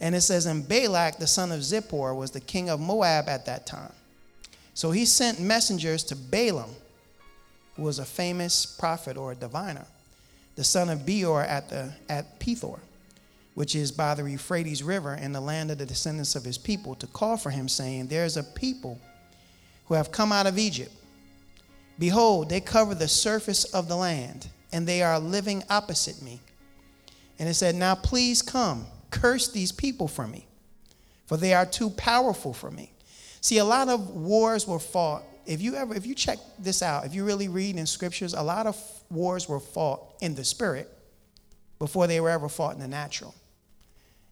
And 0.00 0.14
it 0.14 0.20
says, 0.20 0.46
And 0.46 0.68
Balak, 0.68 1.18
the 1.18 1.26
son 1.26 1.52
of 1.52 1.60
Zippor, 1.60 2.14
was 2.16 2.30
the 2.30 2.40
king 2.40 2.70
of 2.70 2.80
Moab 2.80 3.28
at 3.28 3.46
that 3.46 3.66
time. 3.66 3.92
So 4.74 4.90
he 4.90 5.04
sent 5.04 5.40
messengers 5.40 6.02
to 6.04 6.16
Balaam, 6.16 6.70
who 7.76 7.82
was 7.82 7.98
a 7.98 8.04
famous 8.04 8.66
prophet 8.66 9.16
or 9.16 9.34
diviner, 9.34 9.86
the 10.56 10.64
son 10.64 10.90
of 10.90 11.06
Beor 11.06 11.42
at, 11.42 11.68
the, 11.70 11.92
at 12.08 12.38
Pethor, 12.40 12.80
which 13.54 13.74
is 13.74 13.92
by 13.92 14.14
the 14.14 14.24
Euphrates 14.24 14.82
River 14.82 15.14
in 15.14 15.32
the 15.32 15.40
land 15.40 15.70
of 15.70 15.78
the 15.78 15.86
descendants 15.86 16.36
of 16.36 16.44
his 16.44 16.58
people, 16.58 16.94
to 16.96 17.06
call 17.06 17.36
for 17.36 17.50
him, 17.50 17.68
saying, 17.68 18.08
There's 18.08 18.36
a 18.36 18.42
people 18.42 18.98
who 19.86 19.94
have 19.94 20.10
come 20.10 20.32
out 20.32 20.46
of 20.46 20.58
Egypt. 20.58 20.92
Behold, 21.98 22.48
they 22.48 22.60
cover 22.60 22.94
the 22.94 23.08
surface 23.08 23.64
of 23.64 23.88
the 23.88 23.96
land, 23.96 24.48
and 24.72 24.86
they 24.86 25.02
are 25.02 25.18
living 25.18 25.62
opposite 25.68 26.22
me. 26.22 26.40
And 27.38 27.48
it 27.48 27.54
said, 27.54 27.74
Now 27.74 27.94
please 27.94 28.42
come, 28.42 28.86
curse 29.10 29.48
these 29.48 29.72
people 29.72 30.08
for 30.08 30.26
me, 30.26 30.46
for 31.26 31.36
they 31.36 31.54
are 31.54 31.66
too 31.66 31.90
powerful 31.90 32.52
for 32.52 32.70
me. 32.70 32.92
See, 33.40 33.58
a 33.58 33.64
lot 33.64 33.88
of 33.88 34.10
wars 34.10 34.66
were 34.66 34.78
fought. 34.78 35.24
If 35.44 35.60
you 35.60 35.74
ever, 35.74 35.94
if 35.94 36.06
you 36.06 36.14
check 36.14 36.38
this 36.58 36.82
out, 36.82 37.04
if 37.04 37.14
you 37.14 37.24
really 37.24 37.48
read 37.48 37.76
in 37.76 37.86
scriptures, 37.86 38.32
a 38.32 38.42
lot 38.42 38.66
of 38.66 38.76
wars 39.10 39.48
were 39.48 39.58
fought 39.58 40.14
in 40.20 40.34
the 40.34 40.44
spirit 40.44 40.88
before 41.80 42.06
they 42.06 42.20
were 42.20 42.30
ever 42.30 42.48
fought 42.48 42.74
in 42.74 42.80
the 42.80 42.86
natural. 42.86 43.34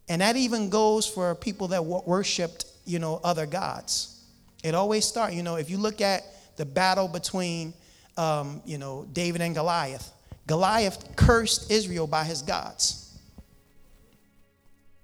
And 0.07 0.21
that 0.21 0.37
even 0.37 0.69
goes 0.69 1.05
for 1.05 1.35
people 1.35 1.67
that 1.69 1.85
worshiped, 1.85 2.65
you 2.85 2.99
know, 2.99 3.19
other 3.23 3.45
gods. 3.45 4.23
It 4.63 4.75
always 4.75 5.05
starts, 5.05 5.35
you 5.35 5.43
know, 5.43 5.55
if 5.55 5.69
you 5.69 5.77
look 5.77 6.01
at 6.01 6.23
the 6.55 6.65
battle 6.65 7.07
between, 7.07 7.73
um, 8.17 8.61
you 8.65 8.77
know, 8.77 9.05
David 9.11 9.41
and 9.41 9.53
Goliath, 9.53 10.11
Goliath 10.47 11.15
cursed 11.15 11.71
Israel 11.71 12.07
by 12.07 12.23
his 12.23 12.41
gods. 12.41 13.17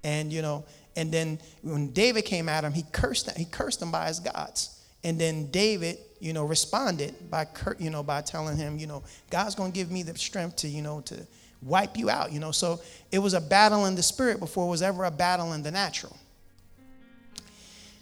And, 0.04 0.32
you 0.32 0.42
know, 0.42 0.66
and 0.98 1.12
then 1.12 1.40
when 1.62 1.92
David 1.92 2.26
came 2.26 2.50
at 2.50 2.64
him, 2.64 2.74
he 2.74 2.84
cursed 2.92 3.30
he 3.38 3.46
cursed 3.46 3.82
him 3.82 3.92
by 3.92 4.08
his 4.08 4.20
gods. 4.20 4.84
And 5.04 5.20
then 5.20 5.52
David, 5.52 6.00
you 6.20 6.34
know, 6.34 6.44
responded 6.44 7.14
by 7.30 7.46
you 7.78 7.92
know 7.92 8.02
by 8.02 8.22
telling 8.22 8.58
him, 8.58 8.80
you 8.80 8.88
know, 8.88 9.04
God's 9.30 9.54
going 9.54 9.72
to 9.72 9.76
give 9.76 9.92
me 9.92 10.02
the 10.02 10.18
strength 10.18 10.58
to, 10.58 10.68
you 10.68 10.82
know, 10.82 11.02
to 11.02 11.16
wipe 11.62 11.98
you 11.98 12.10
out, 12.10 12.32
you 12.32 12.40
know. 12.40 12.52
So 12.52 12.82
it 13.12 13.20
was 13.20 13.36
a 13.36 13.42
battle 13.42 13.86
in 13.86 13.94
the 13.94 14.02
spirit 14.02 14.40
before 14.40 14.66
it 14.66 14.72
was 14.72 14.82
ever 14.82 15.06
a 15.06 15.12
battle 15.12 15.54
in 15.54 15.62
the 15.62 15.70
natural. 15.70 16.18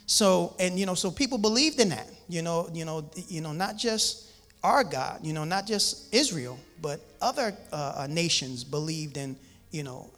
So 0.05 0.55
and 0.57 0.79
you 0.79 0.85
know, 0.85 0.95
so 0.95 1.11
people 1.11 1.37
believed 1.37 1.81
in 1.81 1.89
that, 1.89 2.07
you 2.29 2.41
know, 2.41 2.69
you 2.73 2.85
know, 2.85 3.09
you 3.27 3.41
know, 3.41 3.51
not 3.51 3.75
just 3.75 4.31
our 4.65 4.84
God, 4.84 5.19
you 5.24 5.31
know, 5.31 5.43
not 5.43 5.67
just 5.67 6.13
Israel, 6.13 6.57
but 6.81 7.00
other 7.22 7.55
uh, 7.72 7.93
uh 8.00 8.07
nations 8.07 8.63
believed 8.63 9.17
in, 9.17 9.36
you 9.72 9.84
know, 9.84 10.10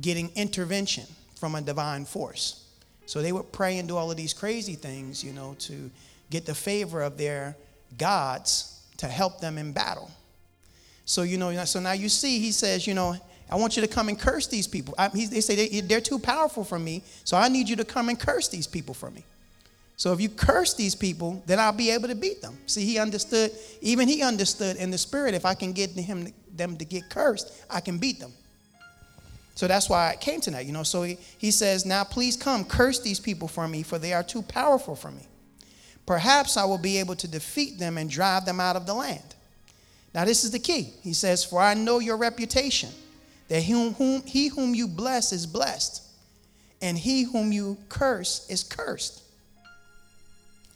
getting 0.00 0.30
intervention 0.36 1.04
from 1.34 1.54
a 1.56 1.60
divine 1.60 2.04
force. 2.04 2.66
So 3.06 3.20
they 3.20 3.32
would 3.32 3.50
pray 3.50 3.78
and 3.78 3.88
do 3.88 3.96
all 3.96 4.10
of 4.10 4.16
these 4.16 4.32
crazy 4.32 4.74
things, 4.74 5.24
you 5.24 5.32
know, 5.32 5.56
to 5.60 5.90
get 6.30 6.46
the 6.46 6.54
favor 6.54 7.02
of 7.02 7.18
their 7.18 7.56
gods 7.98 8.80
to 8.98 9.06
help 9.06 9.40
them 9.40 9.58
in 9.58 9.72
battle. 9.72 10.10
So, 11.04 11.22
you 11.22 11.38
know, 11.38 11.64
so 11.64 11.80
now 11.80 11.92
you 11.92 12.08
see, 12.08 12.38
he 12.38 12.52
says, 12.52 12.86
you 12.86 12.94
know, 12.94 13.16
I 13.50 13.56
want 13.56 13.76
you 13.76 13.82
to 13.82 13.88
come 13.88 14.08
and 14.08 14.18
curse 14.18 14.46
these 14.46 14.68
people. 14.68 14.94
I, 14.96 15.08
he, 15.08 15.26
they 15.26 15.40
say 15.40 15.56
they, 15.56 15.80
they're 15.80 16.00
too 16.00 16.20
powerful 16.20 16.62
for 16.62 16.78
me, 16.78 17.02
so 17.24 17.36
I 17.36 17.48
need 17.48 17.68
you 17.68 17.74
to 17.76 17.84
come 17.84 18.08
and 18.08 18.20
curse 18.20 18.46
these 18.48 18.68
people 18.68 18.94
for 18.94 19.10
me. 19.10 19.24
So 20.00 20.14
if 20.14 20.20
you 20.22 20.30
curse 20.30 20.72
these 20.72 20.94
people, 20.94 21.42
then 21.44 21.60
I'll 21.60 21.74
be 21.74 21.90
able 21.90 22.08
to 22.08 22.14
beat 22.14 22.40
them. 22.40 22.56
See, 22.64 22.86
he 22.86 22.98
understood, 22.98 23.52
even 23.82 24.08
he 24.08 24.22
understood 24.22 24.78
in 24.78 24.90
the 24.90 24.96
spirit, 24.96 25.34
if 25.34 25.44
I 25.44 25.52
can 25.52 25.74
get 25.74 25.90
him, 25.90 26.32
them 26.56 26.78
to 26.78 26.86
get 26.86 27.10
cursed, 27.10 27.52
I 27.68 27.80
can 27.80 27.98
beat 27.98 28.18
them. 28.18 28.32
So 29.56 29.68
that's 29.68 29.90
why 29.90 30.08
I 30.08 30.16
came 30.16 30.40
tonight, 30.40 30.64
you 30.64 30.72
know. 30.72 30.84
So 30.84 31.02
he, 31.02 31.18
he 31.36 31.50
says, 31.50 31.84
Now 31.84 32.02
please 32.02 32.34
come, 32.34 32.64
curse 32.64 33.00
these 33.00 33.20
people 33.20 33.46
for 33.46 33.68
me, 33.68 33.82
for 33.82 33.98
they 33.98 34.14
are 34.14 34.22
too 34.22 34.40
powerful 34.40 34.96
for 34.96 35.10
me. 35.10 35.26
Perhaps 36.06 36.56
I 36.56 36.64
will 36.64 36.78
be 36.78 36.96
able 36.96 37.16
to 37.16 37.28
defeat 37.28 37.78
them 37.78 37.98
and 37.98 38.08
drive 38.08 38.46
them 38.46 38.58
out 38.58 38.76
of 38.76 38.86
the 38.86 38.94
land. 38.94 39.34
Now, 40.14 40.24
this 40.24 40.44
is 40.44 40.50
the 40.50 40.58
key. 40.58 40.94
He 41.02 41.12
says, 41.12 41.44
For 41.44 41.60
I 41.60 41.74
know 41.74 41.98
your 41.98 42.16
reputation, 42.16 42.88
that 43.48 43.64
whom, 43.64 43.92
whom, 43.92 44.22
he 44.22 44.48
whom 44.48 44.74
you 44.74 44.88
bless 44.88 45.30
is 45.30 45.46
blessed, 45.46 46.02
and 46.80 46.96
he 46.96 47.24
whom 47.24 47.52
you 47.52 47.76
curse 47.90 48.46
is 48.48 48.62
cursed. 48.62 49.24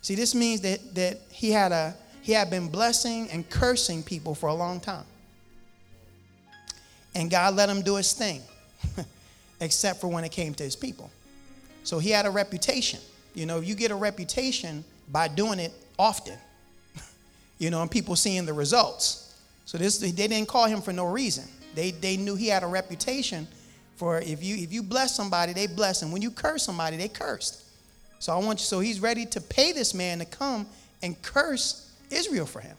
See, 0.04 0.14
this 0.14 0.34
means 0.34 0.61
that, 0.61 0.94
that 0.96 1.18
he, 1.30 1.50
had 1.50 1.73
a, 1.73 1.94
he 2.20 2.32
had 2.32 2.50
been 2.50 2.68
blessing 2.68 3.26
and 3.30 3.49
cursing 3.49 4.02
people 4.02 4.34
for 4.34 4.50
a 4.50 4.54
long 4.54 4.78
time. 4.78 5.06
And 7.14 7.30
God 7.30 7.54
let 7.54 7.70
him 7.70 7.80
do 7.80 7.96
his 7.96 8.12
thing 8.12 8.42
except 9.62 10.02
for 10.02 10.08
when 10.08 10.23
it 10.23 10.30
came 10.30 10.52
to 10.56 10.62
his 10.62 10.76
people. 10.76 11.11
So 11.84 11.99
he 11.99 12.11
had 12.11 12.26
a 12.26 12.30
reputation. 12.30 13.00
You 13.32 13.46
know, 13.46 13.61
you 13.61 13.75
get 13.75 13.90
a 13.90 13.94
reputation 13.94 14.84
by 15.11 15.26
doing 15.26 15.58
it 15.58 15.73
often, 15.99 16.37
you 17.58 17.70
know, 17.70 17.80
and 17.80 17.90
people 17.90 18.14
seeing 18.14 18.44
the 18.44 18.52
results. 18.52 19.34
So 19.64 19.78
this 19.78 19.96
they 19.96 20.12
didn't 20.12 20.49
call 20.49 20.66
him 20.66 20.82
for 20.82 20.92
no 20.92 21.06
reason. 21.06 21.44
They, 21.75 21.92
they 21.92 22.18
knew 22.18 22.37
he 22.37 22.49
had 22.49 22.62
a 22.62 22.66
reputation 22.66 23.49
for 23.96 24.18
if 24.18 24.44
you 24.44 24.56
if 24.56 24.70
you 24.70 24.82
bless 24.82 25.16
somebody, 25.16 25.54
they 25.54 25.66
bless 25.66 26.02
him. 26.02 26.12
When 26.12 26.20
you 26.20 26.30
curse 26.30 26.62
somebody, 26.62 26.99
they 26.99 27.08
cursed. 27.08 27.63
So 28.25 28.33
I 28.33 28.38
want 28.38 28.59
you, 28.59 28.64
so 28.64 28.81
he's 28.81 29.00
ready 29.00 29.26
to 29.26 29.40
pay 29.43 29.73
this 29.73 29.93
man 29.93 30.19
to 30.21 30.25
come 30.25 30.66
and 31.02 31.21
curse 31.21 31.93
Israel 32.11 32.47
for 32.47 32.61
him. 32.61 32.75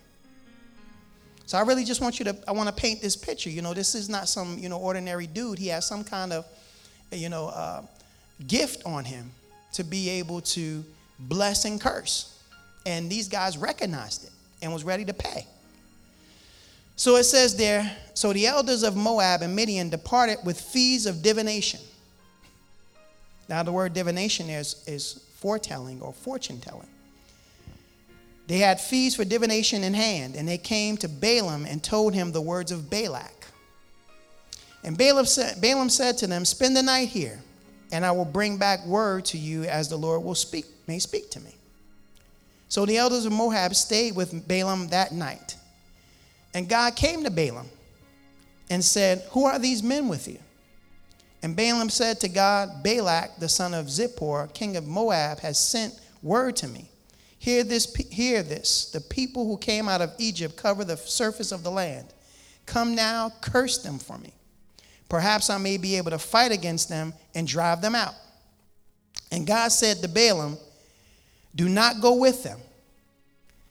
So 1.45 1.59
I 1.59 1.61
really 1.61 1.83
just 1.83 2.01
want 2.01 2.17
you 2.17 2.25
to, 2.25 2.35
I 2.47 2.51
want 2.51 2.67
to 2.67 2.73
paint 2.73 2.99
this 2.99 3.15
picture. 3.15 3.51
You 3.51 3.61
know, 3.61 3.71
this 3.71 3.93
is 3.93 4.09
not 4.09 4.27
some, 4.27 4.57
you 4.57 4.69
know, 4.69 4.79
ordinary 4.79 5.27
dude. 5.27 5.59
He 5.59 5.67
has 5.67 5.85
some 5.85 6.03
kind 6.03 6.33
of, 6.33 6.47
you 7.11 7.29
know, 7.29 7.49
uh, 7.49 7.83
gift 8.47 8.87
on 8.87 9.05
him 9.05 9.29
to 9.73 9.83
be 9.83 10.09
able 10.09 10.41
to 10.41 10.83
bless 11.19 11.65
and 11.65 11.79
curse. 11.79 12.41
And 12.87 13.07
these 13.07 13.27
guys 13.27 13.55
recognized 13.55 14.23
it 14.23 14.31
and 14.63 14.73
was 14.73 14.83
ready 14.83 15.05
to 15.05 15.13
pay. 15.13 15.45
So 16.95 17.17
it 17.17 17.25
says 17.25 17.55
there, 17.55 17.95
so 18.15 18.33
the 18.33 18.47
elders 18.47 18.81
of 18.81 18.95
Moab 18.95 19.43
and 19.43 19.55
Midian 19.55 19.91
departed 19.91 20.39
with 20.43 20.59
fees 20.59 21.05
of 21.05 21.21
divination. 21.21 21.81
Now 23.47 23.61
the 23.61 23.71
word 23.71 23.93
divination 23.93 24.49
is, 24.49 24.83
is 24.87 25.21
foretelling 25.35 26.01
or 26.01 26.13
fortune 26.13 26.59
telling. 26.59 26.87
They 28.47 28.59
had 28.59 28.79
fees 28.79 29.15
for 29.15 29.25
divination 29.25 29.83
in 29.83 29.93
hand, 29.93 30.35
and 30.35 30.47
they 30.47 30.57
came 30.57 30.97
to 30.97 31.07
Balaam 31.07 31.65
and 31.65 31.83
told 31.83 32.13
him 32.13 32.31
the 32.31 32.41
words 32.41 32.71
of 32.71 32.89
Balak. 32.89 33.47
And 34.83 34.97
Balaam 34.97 35.25
said, 35.25 35.59
Balaam 35.61 35.89
said 35.89 36.17
to 36.19 36.27
them, 36.27 36.45
Spend 36.45 36.75
the 36.77 36.83
night 36.83 37.07
here, 37.07 37.39
and 37.91 38.05
I 38.05 38.11
will 38.11 38.25
bring 38.25 38.57
back 38.57 38.85
word 38.85 39.25
to 39.25 39.37
you 39.37 39.63
as 39.63 39.89
the 39.89 39.97
Lord 39.97 40.23
will 40.23 40.35
speak, 40.35 40.65
may 40.87 40.99
speak 40.99 41.31
to 41.31 41.39
me. 41.39 41.55
So 42.69 42.85
the 42.85 42.97
elders 42.97 43.25
of 43.25 43.31
Moab 43.31 43.73
stayed 43.73 44.15
with 44.15 44.47
Balaam 44.47 44.89
that 44.89 45.11
night. 45.11 45.55
And 46.53 46.69
God 46.69 46.95
came 46.95 47.23
to 47.23 47.31
Balaam 47.31 47.67
and 48.69 48.83
said, 48.83 49.23
Who 49.31 49.45
are 49.45 49.57
these 49.57 49.81
men 49.81 50.07
with 50.07 50.27
you? 50.27 50.39
And 51.45 51.55
Balaam 51.55 51.91
said 51.91 52.19
to 52.21 52.27
God, 52.27 52.81
Balak, 52.81 53.37
the 53.37 53.47
son 53.47 53.75
of 53.75 53.85
Zippor, 53.85 54.51
king 54.55 54.77
of 54.77 54.87
Moab, 54.87 55.41
has 55.41 55.59
sent 55.59 55.93
word 56.23 56.55
to 56.55 56.67
me 56.67 56.89
Hear 57.37 57.63
this, 57.63 57.93
hear 57.93 58.41
this. 58.41 58.89
The 58.89 58.99
people 58.99 59.45
who 59.45 59.55
came 59.57 59.87
out 59.87 60.01
of 60.01 60.11
Egypt 60.17 60.57
cover 60.57 60.83
the 60.83 60.97
surface 60.97 61.51
of 61.51 61.61
the 61.61 61.69
land. 61.69 62.15
Come 62.65 62.95
now, 62.95 63.31
curse 63.41 63.77
them 63.77 63.99
for 63.99 64.17
me. 64.17 64.33
Perhaps 65.07 65.51
I 65.51 65.59
may 65.59 65.77
be 65.77 65.97
able 65.97 66.09
to 66.09 66.17
fight 66.17 66.51
against 66.51 66.89
them 66.89 67.13
and 67.35 67.47
drive 67.47 67.79
them 67.79 67.93
out. 67.93 68.15
And 69.31 69.45
God 69.45 69.67
said 69.67 69.97
to 69.97 70.07
Balaam, 70.07 70.57
Do 71.53 71.69
not 71.69 72.01
go 72.01 72.15
with 72.15 72.41
them. 72.41 72.57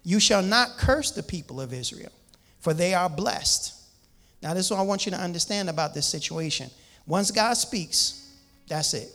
You 0.05 0.21
shall 0.21 0.43
not 0.43 0.77
curse 0.79 1.11
the 1.11 1.25
people 1.25 1.61
of 1.61 1.73
Israel, 1.73 2.13
for 2.61 2.73
they 2.73 2.95
are 2.95 3.11
blessed. 3.11 3.75
Now, 4.45 4.55
this 4.55 4.67
is 4.67 4.71
what 4.71 4.79
I 4.79 4.85
want 4.85 5.07
you 5.07 5.11
to 5.11 5.19
understand 5.19 5.69
about 5.69 5.93
this 5.93 6.07
situation. 6.07 6.71
Once 7.07 7.31
God 7.31 7.55
speaks, 7.55 8.33
that's 8.67 8.95
it. 8.95 9.09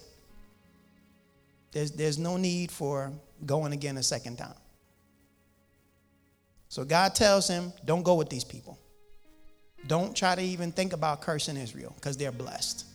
There's, 1.72 1.92
there's 1.92 2.18
no 2.18 2.38
need 2.38 2.72
for 2.72 3.12
going 3.46 3.74
again 3.74 3.98
a 3.98 4.04
second 4.04 4.38
time. 4.38 4.54
So 6.68 6.84
God 6.84 7.16
tells 7.16 7.48
him, 7.48 7.74
don't 7.86 8.04
go 8.04 8.16
with 8.16 8.30
these 8.30 8.44
people. 8.44 8.78
Don't 9.88 10.16
try 10.16 10.36
to 10.36 10.42
even 10.42 10.72
think 10.72 10.94
about 10.94 11.22
cursing 11.22 11.58
Israel 11.58 11.94
because 11.96 12.18
they're 12.18 12.32
blessed. 12.32 12.86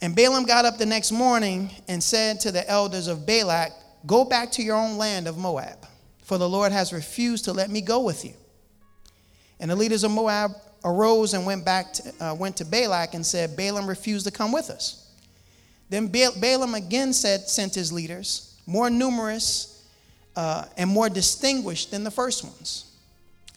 And 0.00 0.16
Balaam 0.16 0.44
got 0.44 0.64
up 0.64 0.78
the 0.78 0.86
next 0.86 1.12
morning 1.12 1.70
and 1.88 2.02
said 2.02 2.40
to 2.40 2.52
the 2.52 2.68
elders 2.68 3.06
of 3.06 3.26
Balak, 3.26 3.72
Go 4.06 4.24
back 4.24 4.52
to 4.52 4.62
your 4.62 4.76
own 4.76 4.98
land 4.98 5.26
of 5.26 5.38
Moab, 5.38 5.86
for 6.24 6.36
the 6.36 6.48
Lord 6.48 6.72
has 6.72 6.92
refused 6.92 7.46
to 7.46 7.52
let 7.52 7.70
me 7.70 7.80
go 7.80 8.00
with 8.00 8.24
you. 8.24 8.34
And 9.60 9.70
the 9.70 9.76
leaders 9.76 10.04
of 10.04 10.10
Moab 10.10 10.50
arose 10.84 11.34
and 11.34 11.46
went 11.46 11.64
back 11.64 11.92
to, 11.94 12.12
uh, 12.20 12.34
went 12.34 12.56
to 12.58 12.64
Balak 12.64 13.14
and 13.14 13.24
said, 13.24 13.56
Balaam 13.56 13.86
refused 13.86 14.26
to 14.26 14.32
come 14.32 14.52
with 14.52 14.70
us. 14.70 15.10
Then 15.88 16.08
Balaam 16.08 16.74
again 16.74 17.12
said, 17.12 17.48
sent 17.48 17.74
his 17.74 17.92
leaders, 17.92 18.58
more 18.66 18.90
numerous 18.90 19.86
uh, 20.36 20.64
and 20.76 20.90
more 20.90 21.08
distinguished 21.08 21.90
than 21.90 22.04
the 22.04 22.10
first 22.10 22.44
ones. 22.44 22.90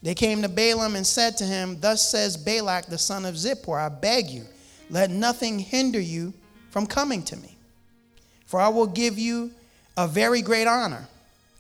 They 0.04 0.14
came 0.14 0.42
to 0.44 0.50
Balaam 0.50 0.96
and 0.96 1.06
said 1.06 1.38
to 1.38 1.44
him, 1.44 1.80
Thus 1.80 2.08
says 2.10 2.38
Balak 2.38 2.86
the 2.86 2.98
son 2.98 3.26
of 3.26 3.36
Zippor, 3.36 3.80
I 3.80 3.90
beg 3.90 4.30
you, 4.30 4.44
let 4.90 5.10
nothing 5.10 5.60
hinder 5.60 6.00
you 6.00 6.34
from 6.70 6.86
coming 6.86 7.24
to 7.24 7.36
me. 7.38 7.58
For 8.46 8.60
I 8.60 8.70
will 8.70 8.88
give 8.88 9.18
you 9.18 9.52
a 9.98 10.08
very 10.08 10.42
great 10.42 10.68
honor, 10.68 11.08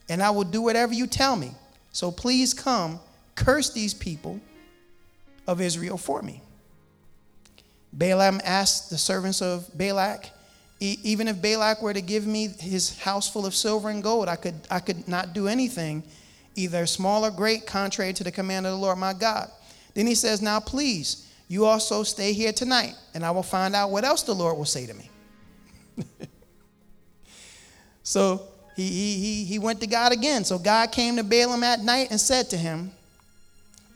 and 0.07 0.21
I 0.21 0.29
will 0.29 0.43
do 0.43 0.61
whatever 0.61 0.93
you 0.93 1.07
tell 1.07 1.35
me. 1.35 1.51
So 1.91 2.11
please 2.11 2.53
come, 2.53 2.99
curse 3.35 3.73
these 3.73 3.93
people 3.93 4.39
of 5.47 5.61
Israel 5.61 5.97
for 5.97 6.21
me. 6.21 6.41
Balaam 7.93 8.41
asked 8.43 8.89
the 8.89 8.97
servants 8.97 9.41
of 9.41 9.69
Balak, 9.75 10.29
even 10.79 11.27
if 11.27 11.41
Balak 11.41 11.81
were 11.81 11.93
to 11.93 12.01
give 12.01 12.27
me 12.27 12.49
his 12.59 12.99
house 12.99 13.27
full 13.27 13.45
of 13.45 13.55
silver 13.55 13.89
and 13.89 14.03
gold, 14.03 14.27
I 14.27 14.35
could, 14.35 14.55
I 14.69 14.79
could 14.79 15.07
not 15.07 15.33
do 15.33 15.47
anything, 15.47 16.03
either 16.55 16.85
small 16.85 17.25
or 17.25 17.31
great, 17.31 17.65
contrary 17.65 18.13
to 18.13 18.23
the 18.23 18.31
command 18.31 18.67
of 18.67 18.73
the 18.73 18.77
Lord 18.77 18.99
my 18.99 19.13
God. 19.13 19.49
Then 19.95 20.05
he 20.05 20.13
says, 20.13 20.41
Now 20.41 20.59
please, 20.59 21.27
you 21.47 21.65
also 21.65 22.03
stay 22.03 22.33
here 22.33 22.51
tonight, 22.51 22.93
and 23.15 23.25
I 23.25 23.31
will 23.31 23.41
find 23.41 23.75
out 23.75 23.89
what 23.89 24.03
else 24.03 24.21
the 24.21 24.35
Lord 24.35 24.57
will 24.57 24.65
say 24.65 24.85
to 24.85 24.93
me. 24.93 25.09
so 28.03 28.43
he, 28.75 28.87
he, 28.87 29.43
he 29.45 29.59
went 29.59 29.81
to 29.81 29.87
God 29.87 30.11
again. 30.11 30.43
So 30.43 30.59
God 30.59 30.91
came 30.91 31.15
to 31.15 31.23
Balaam 31.23 31.63
at 31.63 31.79
night 31.79 32.09
and 32.11 32.21
said 32.21 32.49
to 32.51 32.57
him, 32.57 32.91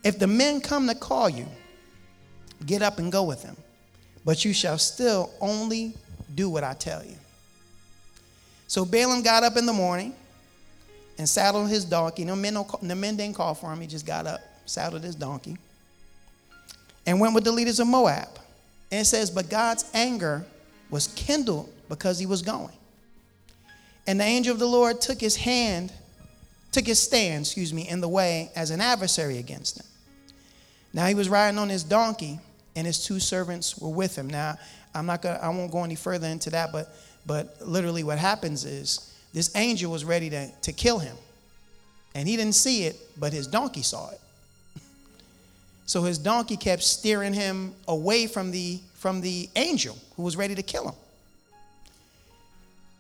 If 0.04 0.18
the 0.18 0.28
men 0.28 0.62
come 0.62 0.88
to 0.88 0.96
call 0.96 1.30
you, 1.30 1.48
get 2.66 2.82
up 2.82 3.00
and 3.00 3.12
go 3.12 3.24
with 3.24 3.44
them, 3.44 3.56
but 4.26 4.44
you 4.46 4.54
shall 4.54 4.78
still 4.78 5.32
only 5.40 5.94
do 6.34 6.50
what 6.50 6.64
I 6.64 6.74
tell 6.74 7.04
you. 7.04 7.16
So 8.68 8.86
Balaam 8.86 9.22
got 9.22 9.44
up 9.44 9.58
in 9.58 9.66
the 9.66 9.74
morning 9.74 10.16
and 11.18 11.28
saddled 11.28 11.70
his 11.70 11.86
donkey. 11.86 12.24
No 12.24 12.36
men, 12.36 12.58
the 12.82 12.96
men 12.96 13.18
didn't 13.18 13.36
call 13.36 13.54
for 13.54 13.72
him. 13.72 13.82
He 13.82 13.88
just 13.88 14.06
got 14.06 14.26
up, 14.26 14.40
saddled 14.66 15.04
his 15.04 15.16
donkey, 15.16 15.58
and 17.06 17.20
went 17.20 17.36
with 17.36 17.44
the 17.44 17.52
leaders 17.52 17.80
of 17.80 17.88
Moab. 17.88 18.30
And 18.92 19.02
it 19.02 19.06
says, 19.06 19.30
But 19.30 19.50
God's 19.50 19.86
anger 19.94 20.46
was 20.90 21.08
kindled 21.08 21.72
because 21.90 22.18
he 22.18 22.26
was 22.26 22.42
going. 22.42 22.74
And 24.08 24.20
the 24.20 24.24
angel 24.24 24.54
of 24.54 24.60
the 24.60 24.68
Lord 24.68 25.00
took 25.00 25.20
his 25.20 25.36
hand, 25.36 25.92
took 26.72 26.86
his 26.86 27.00
stand, 27.00 27.46
excuse 27.46 27.74
me, 27.74 27.88
in 27.88 28.02
the 28.02 28.10
way 28.10 28.52
as 28.56 28.72
an 28.72 28.82
adversary 28.82 29.38
against 29.38 29.80
him. 29.80 29.86
Now 30.94 31.06
he 31.06 31.14
was 31.14 31.30
riding 31.30 31.58
on 31.58 31.70
his 31.70 31.84
donkey, 31.84 32.40
and 32.76 32.86
his 32.86 33.04
two 33.04 33.20
servants 33.20 33.78
were 33.78 33.90
with 33.90 34.16
him. 34.16 34.30
Now, 34.30 34.58
I'm 34.94 35.06
not 35.06 35.22
gonna, 35.22 35.40
I 35.42 35.50
won't 35.50 35.72
go 35.72 35.84
any 35.84 35.96
further 35.96 36.28
into 36.28 36.50
that, 36.52 36.72
but 36.72 36.94
but 37.26 37.58
literally 37.62 38.04
what 38.04 38.18
happens 38.18 38.66
is 38.66 39.14
this 39.34 39.56
angel 39.56 39.92
was 39.92 40.04
ready 40.04 40.30
to, 40.30 40.50
to 40.64 40.74
kill 40.74 41.00
him. 41.00 41.16
And 42.14 42.28
he 42.28 42.36
didn't 42.36 42.56
see 42.56 42.84
it, 42.86 42.98
but 43.18 43.32
his 43.32 43.48
donkey 43.48 43.82
saw 43.82 44.10
it. 44.10 44.20
So 45.88 46.04
his 46.04 46.18
donkey 46.18 46.56
kept 46.56 46.84
steering 46.84 47.34
him 47.34 47.76
away 47.86 48.26
from 48.26 48.52
the 48.52 48.80
from 48.94 49.20
the 49.20 49.50
angel 49.58 49.98
who 50.16 50.24
was 50.24 50.38
ready 50.38 50.56
to 50.56 50.64
kill 50.64 50.88
him. 50.88 50.96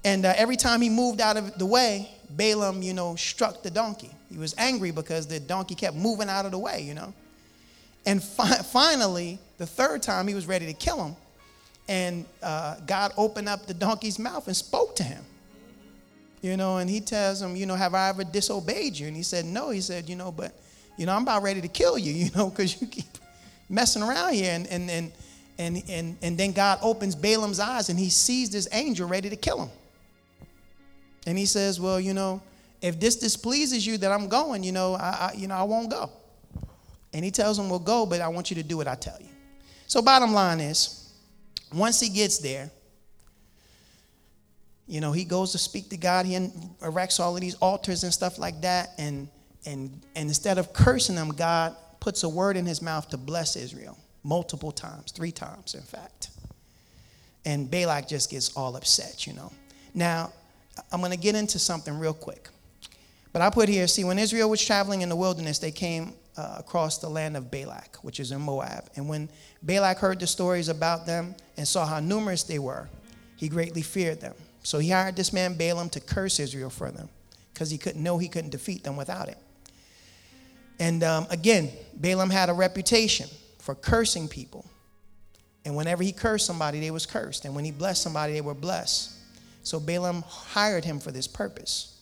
And 0.03 0.25
uh, 0.25 0.33
every 0.35 0.57
time 0.57 0.81
he 0.81 0.89
moved 0.89 1.21
out 1.21 1.37
of 1.37 1.57
the 1.57 1.65
way, 1.65 2.09
Balaam, 2.31 2.81
you 2.81 2.93
know, 2.93 3.15
struck 3.15 3.63
the 3.63 3.69
donkey. 3.69 4.09
He 4.29 4.37
was 4.37 4.55
angry 4.57 4.91
because 4.91 5.25
the 5.27 5.39
donkey 5.39 5.75
kept 5.75 5.95
moving 5.95 6.27
out 6.27 6.45
of 6.45 6.51
the 6.51 6.57
way, 6.57 6.81
you 6.81 6.93
know. 6.93 7.13
And 8.05 8.23
fi- 8.23 8.61
finally, 8.63 9.39
the 9.57 9.65
third 9.65 10.01
time, 10.01 10.27
he 10.27 10.33
was 10.33 10.47
ready 10.47 10.65
to 10.65 10.73
kill 10.73 11.03
him. 11.03 11.15
And 11.87 12.25
uh, 12.41 12.77
God 12.85 13.11
opened 13.17 13.49
up 13.49 13.65
the 13.65 13.73
donkey's 13.73 14.17
mouth 14.17 14.47
and 14.47 14.55
spoke 14.55 14.95
to 14.97 15.03
him. 15.03 15.23
You 16.41 16.57
know, 16.57 16.77
and 16.77 16.89
he 16.89 17.01
tells 17.01 17.41
him, 17.41 17.55
you 17.55 17.65
know, 17.65 17.75
have 17.75 17.93
I 17.93 18.09
ever 18.09 18.23
disobeyed 18.23 18.97
you? 18.97 19.07
And 19.07 19.15
he 19.15 19.21
said, 19.21 19.45
no. 19.45 19.69
He 19.69 19.81
said, 19.81 20.09
you 20.09 20.15
know, 20.15 20.31
but, 20.31 20.53
you 20.97 21.05
know, 21.05 21.13
I'm 21.13 21.21
about 21.21 21.43
ready 21.43 21.61
to 21.61 21.67
kill 21.67 21.97
you, 21.97 22.11
you 22.25 22.31
know, 22.35 22.49
because 22.49 22.81
you 22.81 22.87
keep 22.87 23.05
messing 23.69 24.01
around 24.01 24.33
here. 24.33 24.53
And, 24.53 24.67
and, 24.67 24.89
and, 24.89 25.11
and, 25.59 25.83
and, 25.87 26.17
and 26.21 26.37
then 26.37 26.51
God 26.53 26.79
opens 26.81 27.15
Balaam's 27.15 27.59
eyes 27.59 27.89
and 27.89 27.99
he 27.99 28.09
sees 28.09 28.49
this 28.49 28.67
angel 28.71 29.07
ready 29.07 29.29
to 29.29 29.35
kill 29.35 29.63
him. 29.63 29.69
And 31.27 31.37
he 31.37 31.45
says, 31.45 31.79
Well, 31.79 31.99
you 31.99 32.15
know, 32.15 32.41
if 32.81 32.99
this 32.99 33.15
displeases 33.15 33.85
you 33.85 33.97
that 33.99 34.11
I'm 34.11 34.27
going, 34.27 34.63
you 34.63 34.71
know, 34.71 34.95
I, 34.95 35.31
I, 35.33 35.33
you 35.37 35.47
know, 35.47 35.55
I 35.55 35.63
won't 35.63 35.91
go. 35.91 36.09
And 37.13 37.25
he 37.25 37.31
tells 37.31 37.59
him, 37.59 37.69
Well, 37.69 37.79
go, 37.79 38.05
but 38.05 38.21
I 38.21 38.27
want 38.27 38.49
you 38.49 38.55
to 38.55 38.63
do 38.63 38.77
what 38.77 38.87
I 38.87 38.95
tell 38.95 39.17
you. 39.19 39.29
So, 39.87 40.01
bottom 40.01 40.33
line 40.33 40.59
is, 40.59 41.13
once 41.73 41.99
he 41.99 42.09
gets 42.09 42.37
there, 42.39 42.69
you 44.87 44.99
know, 44.99 45.11
he 45.11 45.23
goes 45.23 45.53
to 45.53 45.57
speak 45.57 45.89
to 45.89 45.97
God. 45.97 46.25
He 46.25 46.35
erects 46.81 47.19
all 47.19 47.35
of 47.35 47.41
these 47.41 47.55
altars 47.55 48.03
and 48.03 48.13
stuff 48.13 48.37
like 48.37 48.61
that. 48.61 48.89
And, 48.97 49.29
and, 49.65 50.01
and 50.15 50.27
instead 50.27 50.57
of 50.57 50.73
cursing 50.73 51.15
them, 51.15 51.29
God 51.29 51.75
puts 52.01 52.23
a 52.23 52.29
word 52.29 52.57
in 52.57 52.65
his 52.65 52.81
mouth 52.81 53.09
to 53.09 53.17
bless 53.17 53.55
Israel 53.55 53.97
multiple 54.23 54.71
times, 54.71 55.11
three 55.11 55.31
times, 55.31 55.75
in 55.75 55.81
fact. 55.81 56.29
And 57.45 57.71
Balak 57.71 58.07
just 58.07 58.29
gets 58.29 58.55
all 58.55 58.75
upset, 58.75 59.25
you 59.25 59.33
know. 59.33 59.51
Now, 59.93 60.33
I'm 60.91 60.99
going 60.99 61.11
to 61.11 61.17
get 61.17 61.35
into 61.35 61.57
something 61.57 61.97
real 61.97 62.13
quick. 62.13 62.49
But 63.33 63.41
I 63.41 63.49
put 63.49 63.69
here 63.69 63.87
see, 63.87 64.03
when 64.03 64.19
Israel 64.19 64.49
was 64.49 64.63
traveling 64.63 65.01
in 65.01 65.09
the 65.09 65.15
wilderness, 65.15 65.59
they 65.59 65.71
came 65.71 66.13
uh, 66.37 66.55
across 66.59 66.97
the 66.97 67.09
land 67.09 67.35
of 67.35 67.51
Balak, 67.51 67.97
which 68.01 68.19
is 68.19 68.31
in 68.31 68.41
Moab. 68.41 68.89
And 68.95 69.07
when 69.07 69.29
Balak 69.63 69.97
heard 69.97 70.19
the 70.19 70.27
stories 70.27 70.69
about 70.69 71.05
them 71.05 71.35
and 71.57 71.67
saw 71.67 71.85
how 71.85 71.99
numerous 71.99 72.43
they 72.43 72.59
were, 72.59 72.89
he 73.35 73.49
greatly 73.49 73.81
feared 73.81 74.21
them. 74.21 74.35
So 74.63 74.79
he 74.79 74.89
hired 74.89 75.15
this 75.15 75.33
man 75.33 75.55
Balaam 75.55 75.89
to 75.89 75.99
curse 75.99 76.39
Israel 76.39 76.69
for 76.69 76.91
them 76.91 77.09
because 77.53 77.69
he 77.69 77.77
couldn't 77.77 78.01
know 78.01 78.17
he 78.17 78.27
couldn't 78.27 78.51
defeat 78.51 78.83
them 78.83 78.95
without 78.95 79.27
it. 79.27 79.37
And 80.79 81.03
um, 81.03 81.27
again, 81.29 81.71
Balaam 81.95 82.29
had 82.29 82.49
a 82.49 82.53
reputation 82.53 83.27
for 83.59 83.75
cursing 83.75 84.27
people. 84.27 84.65
And 85.63 85.75
whenever 85.75 86.01
he 86.01 86.11
cursed 86.11 86.45
somebody, 86.47 86.79
they 86.79 86.91
was 86.91 87.05
cursed. 87.05 87.45
And 87.45 87.53
when 87.53 87.65
he 87.65 87.71
blessed 87.71 88.01
somebody, 88.01 88.33
they 88.33 88.41
were 88.41 88.55
blessed. 88.55 89.11
So 89.63 89.79
Balaam 89.79 90.23
hired 90.23 90.83
him 90.83 90.99
for 90.99 91.11
this 91.11 91.27
purpose. 91.27 92.00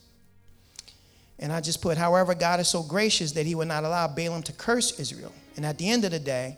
And 1.40 1.54
I 1.54 1.62
just 1.62 1.82
put, 1.82 1.98
however, 1.98 2.36
God 2.36 2.60
is 2.60 2.68
so 2.68 2.84
gracious 2.84 3.32
that 3.34 3.46
he 3.46 3.56
would 3.56 3.68
not 3.68 3.84
allow 3.84 4.08
Balaam 4.08 4.44
to 4.44 4.52
curse 4.54 5.00
Israel. 5.00 5.32
And 5.56 5.66
at 5.66 5.78
the 5.78 5.90
end 5.90 6.04
of 6.04 6.12
the 6.12 6.20
day, 6.20 6.58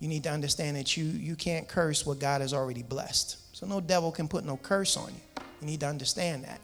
you 0.00 0.08
need 0.08 0.24
to 0.24 0.30
understand 0.30 0.76
that 0.76 0.96
you, 0.96 1.04
you 1.04 1.36
can't 1.36 1.68
curse 1.68 2.04
what 2.04 2.18
God 2.18 2.40
has 2.40 2.52
already 2.52 2.82
blessed. 2.82 3.36
So 3.54 3.66
no 3.66 3.80
devil 3.80 4.10
can 4.10 4.26
put 4.26 4.44
no 4.44 4.56
curse 4.56 4.96
on 4.96 5.08
you. 5.08 5.42
You 5.60 5.66
need 5.66 5.80
to 5.80 5.86
understand 5.86 6.44
that. 6.44 6.60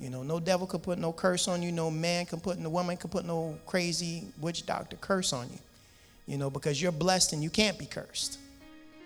You 0.00 0.10
know, 0.10 0.22
no 0.22 0.40
devil 0.40 0.66
can 0.66 0.80
put 0.80 0.98
no 0.98 1.12
curse 1.12 1.46
on 1.46 1.62
you. 1.62 1.70
No 1.70 1.90
man 1.90 2.26
can 2.26 2.40
put, 2.40 2.58
no 2.58 2.70
woman 2.70 2.96
can 2.96 3.10
put 3.10 3.24
no 3.24 3.56
crazy 3.66 4.24
witch 4.40 4.66
doctor 4.66 4.96
curse 4.96 5.32
on 5.32 5.48
you. 5.50 5.58
You 6.26 6.38
know, 6.38 6.50
because 6.50 6.80
you're 6.80 6.92
blessed 6.92 7.34
and 7.34 7.42
you 7.42 7.50
can't 7.50 7.78
be 7.78 7.86
cursed. 7.86 8.38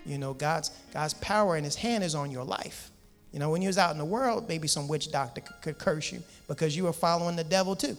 You 0.06 0.16
know, 0.16 0.32
God's 0.32 0.70
God's 0.94 1.14
power 1.14 1.56
and 1.56 1.64
His 1.64 1.74
hand 1.74 2.04
is 2.04 2.14
on 2.14 2.30
your 2.30 2.44
life. 2.44 2.90
You 3.32 3.38
know, 3.38 3.50
when 3.50 3.60
you 3.62 3.68
was 3.68 3.78
out 3.78 3.92
in 3.92 3.98
the 3.98 4.04
world, 4.04 4.48
maybe 4.48 4.68
some 4.68 4.88
witch 4.88 5.10
doctor 5.10 5.42
could 5.60 5.78
curse 5.78 6.12
you 6.12 6.22
because 6.48 6.76
you 6.76 6.84
were 6.84 6.92
following 6.92 7.36
the 7.36 7.44
devil 7.44 7.76
too. 7.76 7.96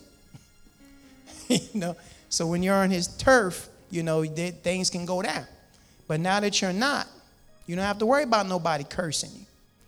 you 1.47 1.59
know, 1.73 1.95
so 2.29 2.47
when 2.47 2.63
you're 2.63 2.75
on 2.75 2.89
his 2.89 3.07
turf, 3.07 3.69
you 3.89 4.03
know, 4.03 4.23
things 4.25 4.89
can 4.89 5.05
go 5.05 5.21
down. 5.21 5.45
But 6.07 6.19
now 6.19 6.39
that 6.39 6.61
you're 6.61 6.73
not, 6.73 7.07
you 7.65 7.75
don't 7.75 7.85
have 7.85 7.99
to 7.99 8.05
worry 8.05 8.23
about 8.23 8.47
nobody 8.47 8.83
cursing 8.83 9.31
you, 9.33 9.45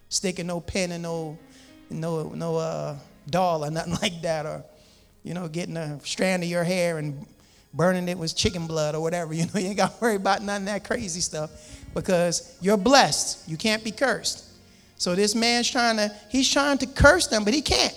sticking 0.10 0.48
no 0.48 0.60
pen 0.60 0.92
in 0.92 1.02
no, 1.02 1.38
no, 1.90 2.30
no 2.30 2.58
uh, 2.58 2.98
doll 3.30 3.66
or 3.66 3.72
nothing 3.72 3.94
like 4.02 4.22
that, 4.22 4.46
or 4.46 4.64
you 5.24 5.34
know, 5.34 5.48
getting 5.48 5.78
a 5.78 6.00
strand 6.02 6.44
of 6.44 6.50
your 6.50 6.64
hair 6.64 6.98
and 6.98 7.26
burning 7.74 8.08
it 8.08 8.18
with 8.18 8.36
chicken 8.36 8.68
blood 8.68 8.96
or 8.96 9.02
whatever. 9.02 9.34
You 9.40 9.46
know, 9.46 9.60
you 9.60 9.68
ain't 9.68 9.78
got 9.78 9.96
to 9.96 10.02
worry 10.02 10.16
about 10.16 10.42
none 10.42 10.64
of 10.64 10.66
that 10.68 10.84
crazy 10.84 11.22
stuff 11.22 11.52
because 11.94 12.58
you're 12.62 12.78
blessed. 12.78 13.48
You 13.48 13.58
can't 13.58 13.84
be 13.84 13.92
cursed. 13.92 14.46
So 15.00 15.16
this 15.16 15.34
man's 15.34 15.70
trying 15.70 15.96
to, 15.96 16.14
he's 16.30 16.52
trying 16.52 16.78
to 16.80 16.86
curse 16.86 17.26
them, 17.28 17.46
but 17.46 17.54
he 17.54 17.62
can't. 17.62 17.96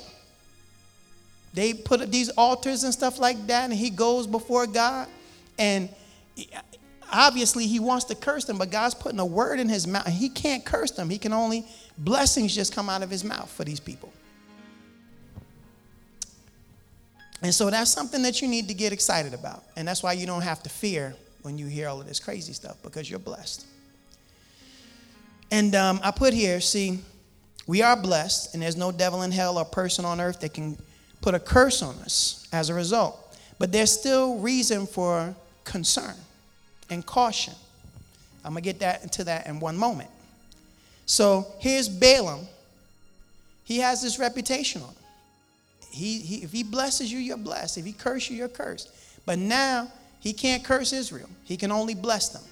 They 1.53 1.75
put 1.75 2.01
up 2.01 2.11
these 2.11 2.31
altars 2.31 2.85
and 2.85 2.95
stuff 2.95 3.19
like 3.19 3.47
that, 3.49 3.65
and 3.65 3.73
he 3.75 3.91
goes 3.91 4.27
before 4.27 4.67
God, 4.69 5.09
and 5.59 5.91
obviously 7.13 7.67
he 7.67 7.81
wants 7.81 8.05
to 8.07 8.15
curse 8.15 8.45
them, 8.45 8.57
but 8.57 8.71
God's 8.71 8.95
putting 8.95 9.19
a 9.19 9.27
word 9.27 9.59
in 9.59 9.69
his 9.69 9.87
mouth. 9.87 10.07
He 10.07 10.29
can't 10.29 10.65
curse 10.65 10.93
them. 10.93 11.11
He 11.11 11.19
can 11.19 11.33
only 11.33 11.67
blessings 11.99 12.55
just 12.55 12.73
come 12.73 12.89
out 12.89 13.03
of 13.03 13.11
his 13.11 13.25
mouth 13.25 13.51
for 13.51 13.65
these 13.65 13.81
people. 13.81 14.13
And 17.43 17.53
so 17.53 17.69
that's 17.69 17.91
something 17.91 18.23
that 18.23 18.41
you 18.41 18.47
need 18.47 18.69
to 18.69 18.75
get 18.75 18.93
excited 18.93 19.35
about. 19.35 19.65
And 19.77 19.87
that's 19.87 20.05
why 20.05 20.13
you 20.13 20.27
don't 20.27 20.43
have 20.43 20.63
to 20.63 20.71
fear 20.71 21.17
when 21.43 21.59
you 21.59 21.67
hear 21.67 21.89
all 21.89 22.01
of 22.01 22.07
this 22.07 22.21
crazy 22.21 22.53
stuff 22.53 22.77
because 22.85 23.11
you're 23.11 23.19
blessed. 23.19 23.67
And 25.53 25.75
um, 25.75 26.01
I 26.03 26.11
put 26.11 26.33
here, 26.33 26.63
see, 26.63 26.99
we 27.67 27.83
are 27.83 27.95
blessed, 27.95 28.55
and 28.55 28.63
there's 28.63 28.77
no 28.77 28.91
devil 28.91 29.21
in 29.21 29.31
hell 29.31 29.59
or 29.59 29.67
person 29.67 30.07
on 30.07 30.19
earth 30.19 30.41
that 30.41 30.55
can 30.55 30.79
put 31.21 31.35
a 31.35 31.39
curse 31.39 31.83
on 31.83 31.95
us 31.97 32.49
as 32.55 32.71
a 32.71 32.75
result. 32.75 33.37
But 33.59 33.71
there's 33.71 33.91
still 33.91 34.39
reason 34.39 34.87
for 34.87 35.35
concern 35.65 36.15
and 36.89 37.05
caution. 37.05 37.53
I'm 38.47 38.55
going 38.55 38.65
to 38.65 38.67
get 38.67 38.81
that 38.81 39.03
into 39.03 39.25
that 39.25 39.47
in 39.47 39.61
one 39.61 39.77
moment. 39.77 40.09
So 41.05 41.47
here's 41.59 41.87
Balaam. 41.87 42.47
He 43.65 43.79
has 43.79 44.01
this 44.01 44.19
reputation 44.19 44.81
on 44.81 44.89
him. 44.89 44.97
he, 45.91 46.19
he, 46.21 46.37
if 46.45 46.51
he 46.51 46.63
blesses 46.63 47.13
you, 47.13 47.19
you're 47.19 47.37
blessed. 47.37 47.77
If 47.77 47.85
he 47.85 47.93
curses 47.93 48.31
you, 48.31 48.39
you're 48.39 48.49
cursed. 48.49 48.91
But 49.27 49.39
now 49.39 49.93
he 50.21 50.33
can't 50.33 50.65
curse 50.65 50.95
Israel, 50.95 51.29
he 51.45 51.59
can 51.59 51.71
only 51.71 51.95
bless 51.95 52.31
them. 52.31 52.43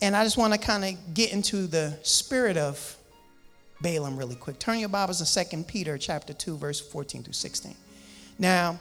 And 0.00 0.14
I 0.14 0.22
just 0.22 0.36
want 0.36 0.52
to 0.52 0.58
kind 0.58 0.84
of 0.84 1.14
get 1.14 1.32
into 1.32 1.66
the 1.66 1.98
spirit 2.02 2.56
of 2.56 2.96
Balaam 3.80 4.16
really 4.16 4.36
quick. 4.36 4.58
Turn 4.58 4.78
your 4.78 4.88
Bibles 4.88 5.20
to 5.22 5.44
2 5.50 5.64
Peter 5.64 5.98
chapter 5.98 6.32
2, 6.32 6.56
verse 6.56 6.80
14 6.80 7.22
through 7.24 7.32
16. 7.32 7.74
Now, 8.38 8.78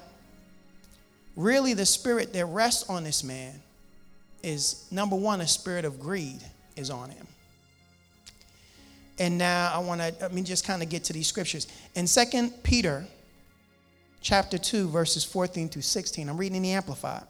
really 1.36 1.73
the 1.73 1.86
spirit 1.86 2.34
that 2.34 2.45
rests 2.45 2.88
on 2.89 3.03
this 3.03 3.23
man 3.23 3.62
is 4.43 4.86
number 4.91 5.15
one, 5.15 5.41
a 5.41 5.47
spirit 5.47 5.86
of 5.86 5.99
greed 5.99 6.39
is 6.75 6.89
on 6.89 7.10
him. 7.10 7.27
And 9.19 9.39
now 9.39 9.71
I 9.73 9.80
want 9.80 10.01
to 10.01 10.13
let 10.21 10.34
me 10.34 10.43
just 10.43 10.65
kind 10.65 10.84
of 10.84 10.89
get 10.89 11.03
to 11.06 11.13
these 11.13 11.27
scriptures. 11.27 11.67
In 11.95 12.06
2 12.06 12.51
Peter 12.62 13.08
chapter 14.21 14.60
2, 14.60 14.89
verses 14.89 15.23
14 15.23 15.69
through 15.69 15.82
16, 15.82 16.30
I'm 16.30 16.38
reading 16.38 16.58
in 16.58 16.63
the 16.63 16.71
Amplified. 16.73 17.23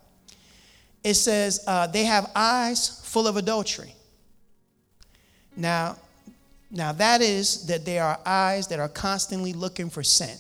It 1.08 1.14
says, 1.14 1.64
uh, 1.66 1.88
they 1.88 2.04
have 2.04 2.30
eyes 2.36 3.00
full 3.06 3.28
of 3.28 3.38
adultery. 3.38 3.96
Now, 5.56 5.96
now 6.70 6.92
that 6.92 7.22
is 7.22 7.66
that 7.68 7.86
they 7.86 7.98
are 7.98 8.20
eyes 8.26 8.68
that 8.68 8.82
are 8.82 8.90
constantly 8.90 9.54
looking 9.54 9.90
for 9.90 10.04
sin. 10.04 10.36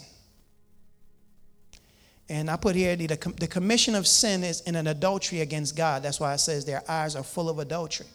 And 2.27 2.51
I 2.51 2.57
put 2.57 2.75
here 2.75 2.97
the, 2.97 3.07
the 3.39 3.47
commission 3.47 3.95
of 3.95 4.05
sin 4.05 4.43
is 4.43 4.59
in 4.59 4.75
an 4.75 4.87
adultery 4.87 5.39
against 5.39 5.77
God. 5.77 6.03
That's 6.03 6.19
why 6.19 6.33
it 6.33 6.39
says 6.39 6.65
their 6.65 6.83
eyes 6.91 7.15
are 7.15 7.23
full 7.23 7.49
of 7.49 7.59
adultery 7.59 8.07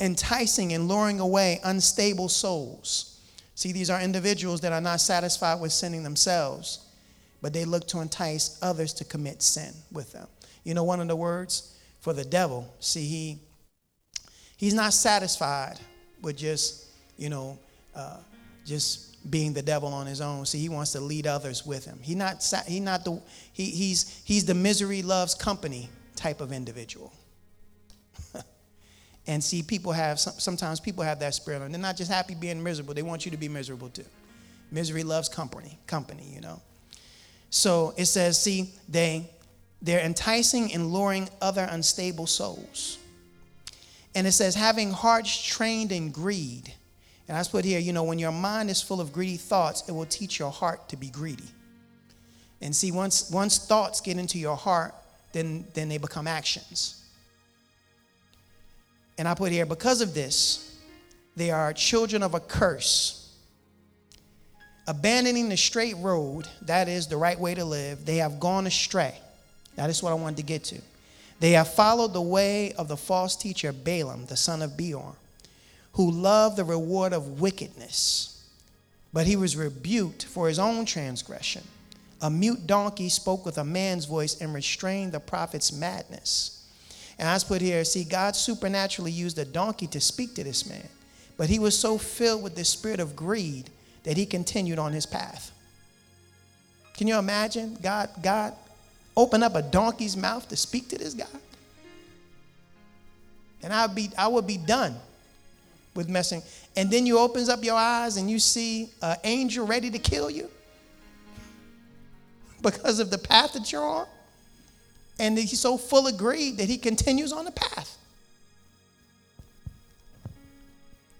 enticing 0.00 0.72
and 0.72 0.88
luring 0.88 1.20
away 1.20 1.60
unstable 1.62 2.28
souls. 2.28 3.20
See, 3.54 3.70
these 3.70 3.90
are 3.90 4.00
individuals 4.00 4.60
that 4.62 4.72
are 4.72 4.80
not 4.80 5.00
satisfied 5.00 5.60
with 5.60 5.70
sinning 5.72 6.02
themselves, 6.02 6.89
but 7.42 7.52
they 7.52 7.64
look 7.64 7.86
to 7.88 8.00
entice 8.00 8.58
others 8.62 8.92
to 8.94 9.04
commit 9.04 9.42
sin 9.42 9.72
with 9.92 10.12
them. 10.12 10.26
You 10.64 10.74
know, 10.74 10.84
one 10.84 11.00
of 11.00 11.08
the 11.08 11.16
words 11.16 11.76
for 12.00 12.12
the 12.12 12.24
devil, 12.24 12.72
see, 12.80 13.04
he 13.04 13.38
he's 14.56 14.74
not 14.74 14.92
satisfied 14.92 15.78
with 16.22 16.36
just, 16.36 16.86
you 17.16 17.28
know, 17.28 17.58
uh, 17.94 18.18
just 18.66 19.30
being 19.30 19.52
the 19.52 19.62
devil 19.62 19.92
on 19.92 20.06
his 20.06 20.20
own. 20.20 20.46
See, 20.46 20.58
he 20.58 20.68
wants 20.68 20.92
to 20.92 21.00
lead 21.00 21.26
others 21.26 21.66
with 21.66 21.84
him. 21.84 21.98
He 22.02 22.14
not 22.14 22.44
he 22.66 22.80
not 22.80 23.04
the 23.04 23.20
he, 23.52 23.66
he's 23.66 24.22
he's 24.24 24.44
the 24.44 24.54
misery 24.54 25.02
loves 25.02 25.34
company 25.34 25.88
type 26.16 26.40
of 26.40 26.52
individual. 26.52 27.12
And 29.26 29.44
see, 29.44 29.62
people 29.62 29.92
have, 29.92 30.18
sometimes 30.18 30.80
people 30.80 31.04
have 31.04 31.20
that 31.20 31.34
spirit, 31.34 31.62
and 31.62 31.72
they're 31.72 31.80
not 31.80 31.96
just 31.96 32.10
happy 32.10 32.34
being 32.34 32.60
miserable, 32.62 32.94
they 32.94 33.02
want 33.02 33.24
you 33.24 33.30
to 33.30 33.36
be 33.36 33.48
miserable 33.48 33.88
too. 33.88 34.04
Misery 34.72 35.04
loves 35.04 35.28
company, 35.28 35.78
company, 35.86 36.24
you 36.34 36.40
know. 36.40 36.60
So 37.50 37.92
it 37.96 38.06
says, 38.06 38.40
see, 38.40 38.70
they, 38.88 39.28
they're 39.82 40.04
enticing 40.04 40.72
and 40.72 40.92
luring 40.92 41.28
other 41.42 41.66
unstable 41.68 42.26
souls. 42.26 42.98
And 44.14 44.26
it 44.26 44.32
says, 44.32 44.54
having 44.54 44.92
hearts 44.92 45.40
trained 45.42 45.92
in 45.92 46.10
greed. 46.10 46.72
And 47.28 47.36
I 47.36 47.42
put 47.44 47.64
here, 47.64 47.78
you 47.78 47.92
know, 47.92 48.04
when 48.04 48.18
your 48.18 48.32
mind 48.32 48.70
is 48.70 48.80
full 48.82 49.00
of 49.00 49.12
greedy 49.12 49.36
thoughts, 49.36 49.88
it 49.88 49.92
will 49.92 50.06
teach 50.06 50.38
your 50.38 50.50
heart 50.50 50.88
to 50.88 50.96
be 50.96 51.08
greedy. 51.10 51.44
And 52.60 52.74
see, 52.74 52.92
once, 52.92 53.30
once 53.30 53.58
thoughts 53.58 54.00
get 54.00 54.18
into 54.18 54.38
your 54.38 54.56
heart, 54.56 54.94
then, 55.32 55.64
then 55.74 55.88
they 55.88 55.98
become 55.98 56.26
actions. 56.26 57.04
And 59.16 59.28
I 59.28 59.34
put 59.34 59.52
here, 59.52 59.66
because 59.66 60.00
of 60.00 60.14
this, 60.14 60.78
they 61.36 61.50
are 61.50 61.72
children 61.72 62.22
of 62.22 62.34
a 62.34 62.40
curse. 62.40 63.19
Abandoning 64.90 65.48
the 65.48 65.56
straight 65.56 65.96
road, 65.98 66.48
that 66.62 66.88
is 66.88 67.06
the 67.06 67.16
right 67.16 67.38
way 67.38 67.54
to 67.54 67.64
live, 67.64 68.04
they 68.04 68.16
have 68.16 68.40
gone 68.40 68.66
astray. 68.66 69.14
Now, 69.78 69.86
this 69.86 69.98
is 69.98 70.02
what 70.02 70.10
I 70.10 70.16
wanted 70.16 70.38
to 70.38 70.42
get 70.42 70.64
to. 70.64 70.80
They 71.38 71.52
have 71.52 71.72
followed 71.72 72.12
the 72.12 72.20
way 72.20 72.72
of 72.72 72.88
the 72.88 72.96
false 72.96 73.36
teacher 73.36 73.70
Balaam, 73.70 74.26
the 74.26 74.36
son 74.36 74.62
of 74.62 74.76
Beor, 74.76 75.14
who 75.92 76.10
loved 76.10 76.56
the 76.56 76.64
reward 76.64 77.12
of 77.12 77.40
wickedness. 77.40 78.44
But 79.12 79.28
he 79.28 79.36
was 79.36 79.56
rebuked 79.56 80.24
for 80.24 80.48
his 80.48 80.58
own 80.58 80.86
transgression. 80.86 81.62
A 82.20 82.28
mute 82.28 82.66
donkey 82.66 83.10
spoke 83.10 83.46
with 83.46 83.58
a 83.58 83.64
man's 83.64 84.06
voice 84.06 84.40
and 84.40 84.52
restrained 84.52 85.12
the 85.12 85.20
prophet's 85.20 85.72
madness. 85.72 86.66
And 87.16 87.28
I 87.28 87.38
put 87.46 87.62
here, 87.62 87.84
see, 87.84 88.02
God 88.02 88.34
supernaturally 88.34 89.12
used 89.12 89.38
a 89.38 89.44
donkey 89.44 89.86
to 89.86 90.00
speak 90.00 90.34
to 90.34 90.42
this 90.42 90.68
man. 90.68 90.88
But 91.36 91.48
he 91.48 91.60
was 91.60 91.78
so 91.78 91.96
filled 91.96 92.42
with 92.42 92.56
the 92.56 92.64
spirit 92.64 92.98
of 92.98 93.14
greed 93.14 93.70
that 94.04 94.16
he 94.16 94.26
continued 94.26 94.78
on 94.78 94.92
his 94.92 95.06
path. 95.06 95.52
Can 96.94 97.06
you 97.06 97.18
imagine 97.18 97.78
God, 97.82 98.10
God 98.22 98.54
open 99.16 99.42
up 99.42 99.54
a 99.54 99.62
donkey's 99.62 100.16
mouth 100.16 100.48
to 100.48 100.56
speak 100.56 100.88
to 100.90 100.98
this 100.98 101.14
guy? 101.14 101.24
And 103.62 103.72
I'd 103.72 103.94
be, 103.94 104.10
I 104.16 104.28
would 104.28 104.46
be 104.46 104.56
done 104.56 104.94
with 105.94 106.08
messing. 106.08 106.42
And 106.76 106.90
then 106.90 107.06
you 107.06 107.18
opens 107.18 107.48
up 107.48 107.62
your 107.64 107.76
eyes 107.76 108.16
and 108.16 108.30
you 108.30 108.38
see 108.38 108.90
an 109.02 109.16
angel 109.24 109.66
ready 109.66 109.90
to 109.90 109.98
kill 109.98 110.30
you 110.30 110.50
because 112.62 113.00
of 113.00 113.10
the 113.10 113.18
path 113.18 113.52
that 113.54 113.70
you're 113.72 113.82
on. 113.82 114.06
And 115.18 115.36
he's 115.36 115.60
so 115.60 115.76
full 115.76 116.06
of 116.06 116.16
greed 116.16 116.56
that 116.58 116.68
he 116.68 116.78
continues 116.78 117.32
on 117.32 117.44
the 117.44 117.50
path. 117.50 117.98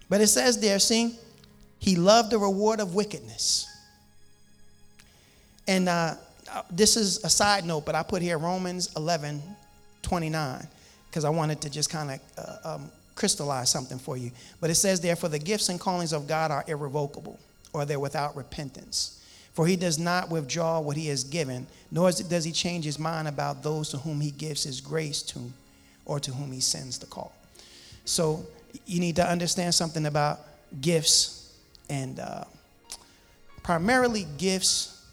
But 0.09 0.21
it 0.21 0.27
says 0.27 0.59
there, 0.59 0.79
see, 0.79 1.17
he 1.81 1.95
loved 1.95 2.29
the 2.29 2.37
reward 2.37 2.79
of 2.79 2.93
wickedness. 2.93 3.67
And 5.67 5.89
uh, 5.89 6.13
this 6.69 6.95
is 6.95 7.23
a 7.23 7.29
side 7.29 7.65
note, 7.65 7.85
but 7.85 7.95
I 7.95 8.03
put 8.03 8.21
here 8.21 8.37
Romans 8.37 8.93
11 8.95 9.41
29 10.03 10.67
because 11.09 11.25
I 11.25 11.29
wanted 11.29 11.61
to 11.61 11.69
just 11.69 11.89
kind 11.89 12.11
of 12.11 12.19
uh, 12.37 12.75
um, 12.75 12.91
crystallize 13.15 13.69
something 13.69 13.97
for 13.97 14.15
you. 14.15 14.31
But 14.59 14.69
it 14.69 14.75
says 14.75 15.01
Therefore, 15.01 15.29
the 15.29 15.39
gifts 15.39 15.69
and 15.69 15.79
callings 15.79 16.13
of 16.13 16.27
God 16.27 16.51
are 16.51 16.63
irrevocable, 16.67 17.39
or 17.73 17.85
they're 17.85 17.99
without 17.99 18.35
repentance. 18.35 19.17
For 19.53 19.65
he 19.67 19.75
does 19.75 19.99
not 19.99 20.29
withdraw 20.29 20.79
what 20.79 20.95
he 20.95 21.07
has 21.07 21.23
given, 21.23 21.67
nor 21.91 22.11
does 22.11 22.43
he 22.43 22.51
change 22.51 22.85
his 22.85 22.99
mind 22.99 23.27
about 23.27 23.63
those 23.63 23.89
to 23.89 23.97
whom 23.97 24.21
he 24.21 24.31
gives 24.31 24.63
his 24.63 24.81
grace 24.81 25.21
to 25.23 25.39
or 26.05 26.19
to 26.19 26.31
whom 26.31 26.51
he 26.51 26.61
sends 26.61 26.99
the 26.99 27.07
call. 27.07 27.33
So 28.05 28.45
you 28.85 28.99
need 28.99 29.15
to 29.17 29.27
understand 29.27 29.73
something 29.73 30.05
about 30.05 30.39
gifts 30.79 31.40
and 31.91 32.19
uh, 32.21 32.45
primarily 33.63 34.25
gifts, 34.37 35.05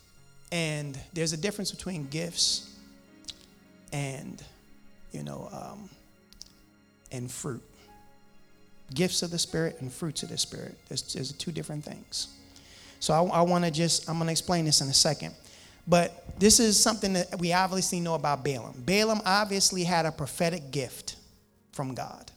and 0.53 0.99
there's 1.13 1.33
a 1.33 1.37
difference 1.37 1.73
between 1.73 2.07
gifts 2.07 2.79
and, 3.93 4.41
you 5.11 5.25
know, 5.25 5.49
um, 5.53 5.91
and 7.11 7.31
fruit. 7.31 7.63
Gifts 8.95 9.23
of 9.23 9.31
the 9.33 9.39
Spirit 9.39 9.79
and 9.81 9.93
fruits 9.93 10.23
of 10.23 10.29
the 10.29 10.39
Spirit. 10.39 10.79
There's, 10.89 11.13
there's 11.13 11.33
two 11.33 11.51
different 11.51 11.85
things. 11.85 12.29
So 13.01 13.13
I, 13.13 13.41
I 13.41 13.43
want 13.43 13.65
to 13.65 13.71
just, 13.73 14.09
I'm 14.09 14.17
going 14.17 14.27
to 14.27 14.33
explain 14.33 14.65
this 14.65 14.81
in 14.81 14.89
a 14.89 14.95
second. 14.95 15.35
But 15.87 16.39
this 16.39 16.61
is 16.61 16.79
something 16.79 17.15
that 17.15 17.39
we 17.41 17.53
obviously 17.53 17.99
know 17.99 18.15
about 18.15 18.45
Balaam. 18.45 18.83
Balaam 18.87 19.21
obviously 19.25 19.83
had 19.83 20.07
a 20.07 20.13
prophetic 20.13 20.71
gift 20.71 21.17
from 21.73 21.95
God. 21.95 22.31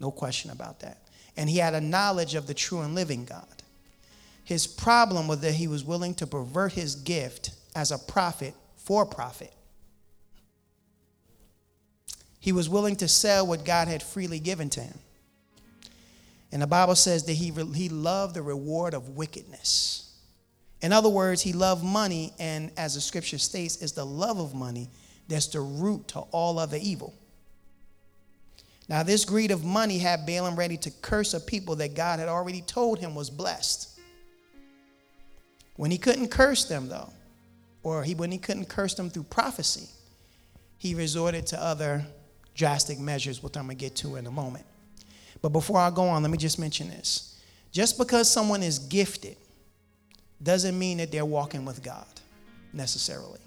No 0.00 0.10
question 0.10 0.50
about 0.50 0.80
that. 0.80 0.98
And 1.38 1.48
he 1.48 1.58
had 1.58 1.72
a 1.72 1.80
knowledge 1.80 2.34
of 2.34 2.48
the 2.48 2.52
true 2.52 2.80
and 2.80 2.96
living 2.96 3.24
God. 3.24 3.62
His 4.42 4.66
problem 4.66 5.28
was 5.28 5.38
that 5.40 5.52
he 5.52 5.68
was 5.68 5.84
willing 5.84 6.14
to 6.16 6.26
pervert 6.26 6.72
his 6.72 6.96
gift 6.96 7.52
as 7.76 7.92
a 7.92 7.98
prophet 7.98 8.54
for 8.76 9.06
profit. 9.06 9.52
He 12.40 12.50
was 12.50 12.68
willing 12.68 12.96
to 12.96 13.06
sell 13.06 13.46
what 13.46 13.64
God 13.64 13.86
had 13.86 14.02
freely 14.02 14.40
given 14.40 14.68
to 14.70 14.80
him. 14.80 14.98
And 16.50 16.60
the 16.60 16.66
Bible 16.66 16.96
says 16.96 17.24
that 17.26 17.34
he, 17.34 17.52
he 17.74 17.88
loved 17.88 18.34
the 18.34 18.42
reward 18.42 18.92
of 18.92 19.10
wickedness. 19.10 20.12
In 20.80 20.92
other 20.92 21.08
words, 21.08 21.42
he 21.42 21.52
loved 21.52 21.84
money, 21.84 22.32
and 22.40 22.72
as 22.76 22.94
the 22.94 23.00
scripture 23.00 23.38
states, 23.38 23.76
is 23.76 23.92
the 23.92 24.06
love 24.06 24.38
of 24.40 24.54
money 24.54 24.88
that's 25.28 25.46
the 25.46 25.60
root 25.60 26.08
to 26.08 26.20
all 26.20 26.58
other 26.58 26.78
evil. 26.80 27.14
Now, 28.88 29.02
this 29.02 29.24
greed 29.24 29.50
of 29.50 29.64
money 29.64 29.98
had 29.98 30.24
Balaam 30.24 30.56
ready 30.56 30.78
to 30.78 30.90
curse 30.90 31.34
a 31.34 31.40
people 31.40 31.76
that 31.76 31.94
God 31.94 32.20
had 32.20 32.28
already 32.28 32.62
told 32.62 32.98
him 32.98 33.14
was 33.14 33.28
blessed. 33.28 34.00
When 35.76 35.90
he 35.90 35.98
couldn't 35.98 36.28
curse 36.28 36.64
them, 36.64 36.88
though, 36.88 37.10
or 37.82 38.02
he, 38.02 38.14
when 38.14 38.32
he 38.32 38.38
couldn't 38.38 38.68
curse 38.68 38.94
them 38.94 39.10
through 39.10 39.24
prophecy, 39.24 39.88
he 40.78 40.94
resorted 40.94 41.46
to 41.48 41.62
other 41.62 42.04
drastic 42.54 42.98
measures, 42.98 43.42
which 43.42 43.56
I'm 43.56 43.66
going 43.66 43.76
to 43.76 43.80
get 43.84 43.94
to 43.96 44.16
in 44.16 44.26
a 44.26 44.30
moment. 44.30 44.64
But 45.42 45.50
before 45.50 45.78
I 45.78 45.90
go 45.90 46.08
on, 46.08 46.22
let 46.22 46.30
me 46.30 46.38
just 46.38 46.58
mention 46.58 46.88
this. 46.88 47.38
Just 47.70 47.98
because 47.98 48.30
someone 48.30 48.62
is 48.62 48.78
gifted 48.78 49.36
doesn't 50.42 50.78
mean 50.78 50.98
that 50.98 51.12
they're 51.12 51.24
walking 51.24 51.64
with 51.64 51.82
God 51.82 52.06
necessarily. 52.72 53.40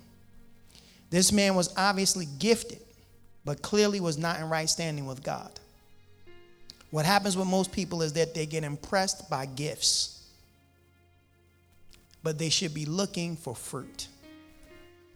This 1.10 1.32
man 1.32 1.56
was 1.56 1.74
obviously 1.76 2.28
gifted, 2.40 2.80
but 3.46 3.62
clearly 3.62 4.00
was 4.00 4.18
not 4.18 4.40
in 4.40 4.50
right 4.50 4.70
standing 4.70 5.06
with 5.06 5.24
God. 5.24 5.52
What 6.92 7.06
happens 7.06 7.38
with 7.38 7.48
most 7.48 7.72
people 7.72 8.02
is 8.02 8.14
that 8.14 8.34
they 8.34 8.46
get 8.46 8.64
impressed 8.64 9.30
by 9.30 9.46
gifts. 9.46 10.18
but 12.24 12.38
they 12.38 12.50
should 12.50 12.74
be 12.74 12.86
looking 12.86 13.36
for 13.36 13.56
fruit. 13.56 14.08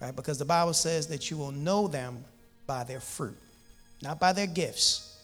Right? 0.02 0.16
Because 0.16 0.38
the 0.38 0.46
Bible 0.46 0.74
says 0.74 1.08
that 1.08 1.30
you 1.30 1.38
will 1.38 1.52
know 1.52 1.88
them 1.88 2.24
by 2.68 2.84
their 2.84 3.00
fruit, 3.00 3.38
not 4.02 4.20
by 4.20 4.34
their 4.34 4.48
gifts. 4.48 5.18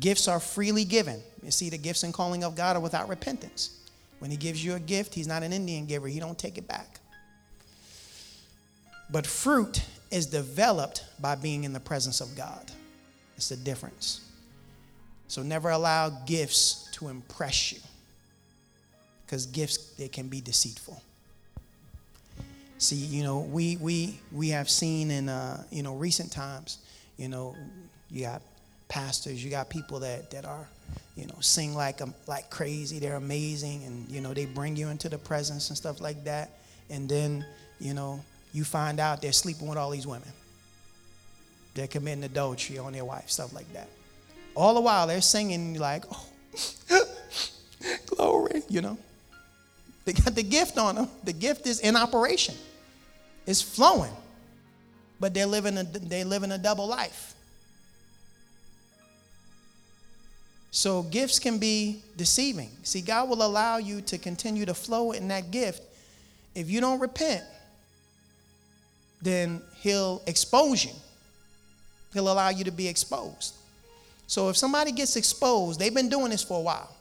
Gifts 0.00 0.26
are 0.28 0.40
freely 0.40 0.84
given. 0.84 1.20
You 1.42 1.50
see, 1.50 1.70
the 1.70 1.78
gifts 1.78 2.02
and 2.02 2.12
calling 2.14 2.44
of 2.44 2.56
God 2.56 2.76
are 2.76 2.80
without 2.80 3.08
repentance. 3.08 3.78
When 4.18 4.30
he 4.30 4.36
gives 4.36 4.64
you 4.64 4.74
a 4.74 4.80
gift, 4.80 5.14
he's 5.14 5.26
not 5.26 5.42
an 5.42 5.52
Indian 5.52 5.86
giver. 5.86 6.08
He 6.08 6.20
don't 6.20 6.38
take 6.38 6.58
it 6.58 6.66
back. 6.66 7.00
But 9.10 9.26
fruit 9.26 9.82
is 10.12 10.26
developed 10.26 11.04
by 11.20 11.34
being 11.34 11.64
in 11.64 11.72
the 11.72 11.80
presence 11.80 12.20
of 12.20 12.36
God. 12.36 12.70
It's 13.36 13.48
the 13.48 13.56
difference. 13.56 14.20
So 15.28 15.42
never 15.42 15.70
allow 15.70 16.10
gifts 16.26 16.88
to 16.92 17.08
impress 17.08 17.72
you. 17.72 17.78
Because 19.24 19.46
gifts 19.46 19.94
they 19.94 20.08
can 20.08 20.28
be 20.28 20.40
deceitful. 20.40 21.02
See, 22.78 22.96
you 22.96 23.22
know, 23.22 23.40
we 23.40 23.76
we 23.78 24.20
we 24.30 24.50
have 24.50 24.68
seen 24.68 25.10
in 25.10 25.28
uh, 25.28 25.64
you 25.70 25.82
know 25.82 25.94
recent 25.94 26.30
times, 26.30 26.78
you 27.16 27.28
know, 27.28 27.56
you 28.10 28.26
got 28.26 28.42
pastors, 28.88 29.42
you 29.42 29.50
got 29.50 29.70
people 29.70 30.00
that 30.00 30.30
that 30.32 30.44
are 30.44 30.66
you 31.16 31.26
know, 31.26 31.34
sing 31.40 31.74
like 31.74 32.00
um, 32.00 32.14
like 32.26 32.50
crazy. 32.50 32.98
They're 32.98 33.16
amazing, 33.16 33.84
and 33.84 34.10
you 34.10 34.20
know, 34.20 34.32
they 34.32 34.46
bring 34.46 34.76
you 34.76 34.88
into 34.88 35.08
the 35.08 35.18
presence 35.18 35.68
and 35.68 35.76
stuff 35.76 36.00
like 36.00 36.24
that. 36.24 36.50
And 36.90 37.08
then, 37.08 37.44
you 37.80 37.94
know, 37.94 38.20
you 38.52 38.64
find 38.64 39.00
out 39.00 39.22
they're 39.22 39.32
sleeping 39.32 39.66
with 39.66 39.78
all 39.78 39.90
these 39.90 40.06
women. 40.06 40.28
They're 41.74 41.86
committing 41.86 42.24
adultery 42.24 42.78
on 42.78 42.92
their 42.92 43.04
wife, 43.04 43.30
stuff 43.30 43.54
like 43.54 43.70
that. 43.72 43.88
All 44.54 44.74
the 44.74 44.80
while 44.80 45.06
they're 45.06 45.22
singing 45.22 45.78
like, 45.78 46.04
oh, 46.10 46.26
glory, 48.06 48.62
you 48.68 48.82
know. 48.82 48.98
They 50.04 50.12
got 50.12 50.34
the 50.34 50.42
gift 50.42 50.78
on 50.78 50.96
them. 50.96 51.08
The 51.24 51.32
gift 51.32 51.66
is 51.66 51.80
in 51.80 51.96
operation. 51.96 52.54
It's 53.46 53.62
flowing. 53.62 54.12
But 55.20 55.32
they're 55.32 55.46
living 55.46 55.78
a, 55.78 55.84
they 55.84 56.24
live 56.24 56.42
in 56.42 56.52
a 56.52 56.58
double 56.58 56.86
life. 56.86 57.34
So 60.72 61.02
gifts 61.02 61.38
can 61.38 61.58
be 61.58 62.02
deceiving. 62.16 62.70
See, 62.82 63.02
God 63.02 63.28
will 63.28 63.42
allow 63.42 63.76
you 63.76 64.00
to 64.02 64.18
continue 64.18 64.64
to 64.66 64.74
flow 64.74 65.12
in 65.12 65.28
that 65.28 65.50
gift. 65.50 65.82
If 66.54 66.70
you 66.70 66.80
don't 66.80 66.98
repent, 66.98 67.44
then 69.22 69.62
He'll 69.80 70.22
expose 70.26 70.84
you. 70.84 70.92
He'll 72.12 72.30
allow 72.30 72.50
you 72.50 72.64
to 72.64 72.70
be 72.70 72.88
exposed. 72.88 73.54
So 74.26 74.48
if 74.48 74.56
somebody 74.56 74.92
gets 74.92 75.16
exposed, 75.16 75.80
they've 75.80 75.94
been 75.94 76.08
doing 76.08 76.30
this 76.30 76.42
for 76.42 76.58
a 76.58 76.62
while. 76.62 76.94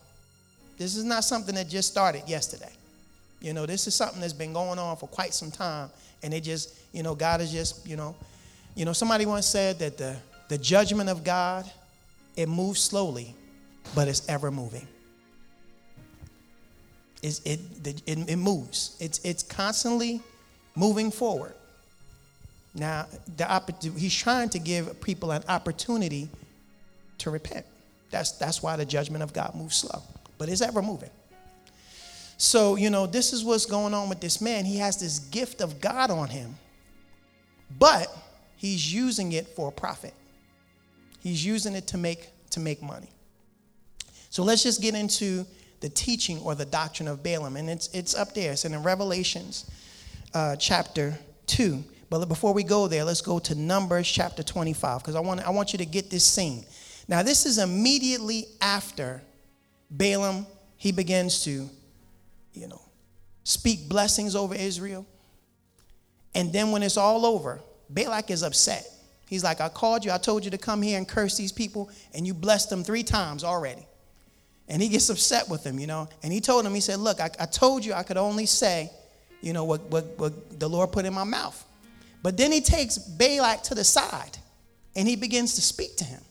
This 0.78 0.96
is 0.96 1.04
not 1.04 1.24
something 1.24 1.56
that 1.56 1.70
just 1.70 1.90
started 1.90 2.24
yesterday. 2.28 2.72
You 3.40 3.54
know, 3.54 3.66
this 3.66 3.88
is 3.88 3.96
something 3.96 4.22
that's 4.22 4.34
been 4.34 4.54
going 4.54 4.80
on 4.80 4.98
for 4.98 5.08
quite 5.08 5.34
some 5.34 5.52
time. 5.52 5.90
And 6.24 6.34
it 6.34 6.42
just, 6.42 6.76
you 6.92 7.04
know, 7.04 7.16
God 7.16 7.42
is 7.42 7.52
just, 7.52 7.88
you 7.88 7.96
know, 7.96 8.16
you 8.76 8.86
know, 8.86 8.94
somebody 8.94 9.26
once 9.26 9.48
said 9.48 9.80
that 9.80 9.98
the, 9.98 10.16
the 10.48 10.58
judgment 10.58 11.10
of 11.10 11.24
God, 11.24 11.70
it 12.36 12.48
moves 12.48 12.80
slowly, 12.80 13.36
but 13.96 14.08
it's 14.08 14.28
ever 14.30 14.52
moving. 14.52 14.88
It, 17.22 17.40
it, 17.46 17.60
it 18.06 18.38
moves. 18.38 18.98
It's, 19.00 19.20
it's 19.24 19.44
constantly 19.44 20.22
moving 20.76 21.12
forward. 21.12 21.54
Now, 22.74 23.08
the, 23.38 23.94
he's 23.98 24.16
trying 24.16 24.50
to 24.50 24.60
give 24.60 25.02
people 25.02 25.32
an 25.32 25.44
opportunity 25.48 26.30
to 27.20 27.30
repent. 27.30 27.66
That's, 28.10 28.32
that's 28.34 28.64
why 28.64 28.76
the 28.76 28.86
judgment 28.86 29.24
of 29.24 29.34
God 29.34 29.56
moves 29.56 29.76
slow, 29.76 30.02
but 30.38 30.50
is 30.50 30.62
ever 30.62 30.82
moving. 30.82 31.10
So, 32.38 32.76
you 32.76 32.90
know, 32.90 33.06
this 33.06 33.34
is 33.34 33.44
what's 33.44 33.66
going 33.66 33.94
on 33.94 34.10
with 34.10 34.20
this 34.20 34.42
man. 34.42 34.66
He 34.66 34.78
has 34.78 35.00
this 35.00 35.20
gift 35.20 35.62
of 35.62 35.80
God 35.80 36.10
on 36.10 36.28
him, 36.30 36.56
but 37.78 38.08
he's 38.58 38.92
using 38.94 39.34
it 39.34 39.48
for 39.48 39.72
profit. 39.72 40.14
He's 41.20 41.46
using 41.46 41.76
it 41.76 41.88
to 41.88 41.98
make 41.98 42.30
to 42.52 42.60
make 42.60 42.82
money. 42.82 43.10
So 44.30 44.44
let's 44.44 44.64
just 44.64 44.82
get 44.82 44.96
into 44.96 45.46
the 45.82 45.90
teaching 45.90 46.40
or 46.40 46.56
the 46.56 46.66
doctrine 46.66 47.08
of 47.08 47.22
Balaam. 47.24 47.58
And 47.58 47.70
it's, 47.70 47.88
it's 47.94 48.16
up 48.16 48.34
there. 48.34 48.54
It's 48.54 48.66
in 48.66 48.82
Revelations 48.82 49.70
uh, 50.34 50.56
chapter 50.56 51.18
2. 51.48 51.84
But 52.12 52.28
before 52.28 52.54
we 52.54 52.64
go 52.64 52.90
there, 52.90 53.06
let's 53.06 53.22
go 53.22 53.40
to 53.40 53.56
Numbers 53.56 54.06
chapter 54.06 54.44
25 54.44 55.00
because 55.00 55.16
I 55.16 55.22
want, 55.22 55.48
I 55.48 55.50
want 55.50 55.72
you 55.72 55.78
to 55.78 55.86
get 55.86 56.10
this 56.10 56.26
scene. 56.26 56.66
Now, 57.08 57.24
this 57.24 57.46
is 57.46 57.58
immediately 57.58 58.48
after 58.60 59.22
Balaam, 59.90 60.46
he 60.76 60.92
begins 60.92 61.46
to, 61.46 61.70
you 62.54 62.68
know, 62.68 62.82
speak 63.46 63.88
blessings 63.88 64.36
over 64.36 64.54
Israel. 64.54 65.06
And 66.36 66.52
then 66.52 66.72
when 66.72 66.84
it's 66.84 66.98
all 66.98 67.26
over, 67.26 67.62
Balak 67.90 68.30
is 68.30 68.44
upset. 68.44 68.86
He's 69.30 69.46
like, 69.46 69.62
I 69.62 69.70
called 69.70 70.04
you, 70.04 70.12
I 70.12 70.18
told 70.18 70.44
you 70.44 70.52
to 70.52 70.58
come 70.58 70.82
here 70.82 70.98
and 70.98 71.08
curse 71.08 71.38
these 71.38 71.54
people, 71.54 71.90
and 72.14 72.28
you 72.28 72.34
blessed 72.34 72.70
them 72.70 72.84
three 72.84 73.04
times 73.04 73.46
already. 73.46 73.88
And 74.68 74.82
he 74.82 74.90
gets 74.90 75.10
upset 75.10 75.48
with 75.48 75.66
him, 75.66 75.80
you 75.80 75.88
know. 75.88 76.10
And 76.24 76.34
he 76.34 76.42
told 76.42 76.66
him, 76.66 76.74
he 76.74 76.82
said, 76.82 77.00
Look, 77.00 77.22
I, 77.22 77.30
I 77.40 77.46
told 77.46 77.86
you 77.86 77.94
I 77.94 78.04
could 78.04 78.18
only 78.18 78.48
say, 78.48 78.92
you 79.40 79.54
know, 79.54 79.64
what, 79.64 79.80
what, 79.84 80.20
what 80.20 80.60
the 80.60 80.68
Lord 80.68 80.92
put 80.92 81.06
in 81.06 81.14
my 81.14 81.24
mouth. 81.24 81.66
But 82.24 82.38
then 82.38 82.52
he 82.52 82.62
takes 82.62 82.98
Balak 82.98 83.64
to 83.64 83.76
the 83.76 83.84
side 83.84 84.38
and 84.96 85.08
he 85.08 85.16
begins 85.16 85.56
to 85.56 85.62
speak 85.62 85.96
to 85.98 86.04
him. 86.04 86.22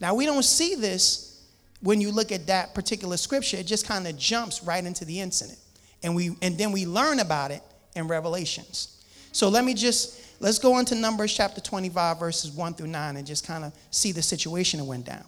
Now, 0.00 0.14
we 0.14 0.26
don't 0.26 0.44
see 0.44 0.74
this 0.74 1.34
when 1.80 2.00
you 2.00 2.10
look 2.10 2.32
at 2.32 2.46
that 2.46 2.74
particular 2.74 3.18
scripture, 3.18 3.58
it 3.58 3.66
just 3.66 3.86
kind 3.86 4.06
of 4.06 4.16
jumps 4.16 4.62
right 4.62 4.82
into 4.82 5.04
the 5.04 5.20
incident. 5.20 5.58
And, 6.02 6.14
we, 6.14 6.30
and 6.40 6.56
then 6.56 6.72
we 6.72 6.86
learn 6.86 7.20
about 7.20 7.50
it 7.50 7.62
in 7.94 8.08
Revelations. 8.08 9.04
So 9.32 9.50
let 9.50 9.64
me 9.64 9.74
just, 9.74 10.40
let's 10.40 10.58
go 10.58 10.78
into 10.78 10.94
Numbers 10.94 11.34
chapter 11.34 11.60
25, 11.60 12.18
verses 12.18 12.50
1 12.52 12.74
through 12.74 12.86
9, 12.86 13.16
and 13.16 13.26
just 13.26 13.46
kind 13.46 13.64
of 13.64 13.72
see 13.90 14.12
the 14.12 14.22
situation 14.22 14.80
that 14.80 14.84
went 14.84 15.04
down. 15.04 15.24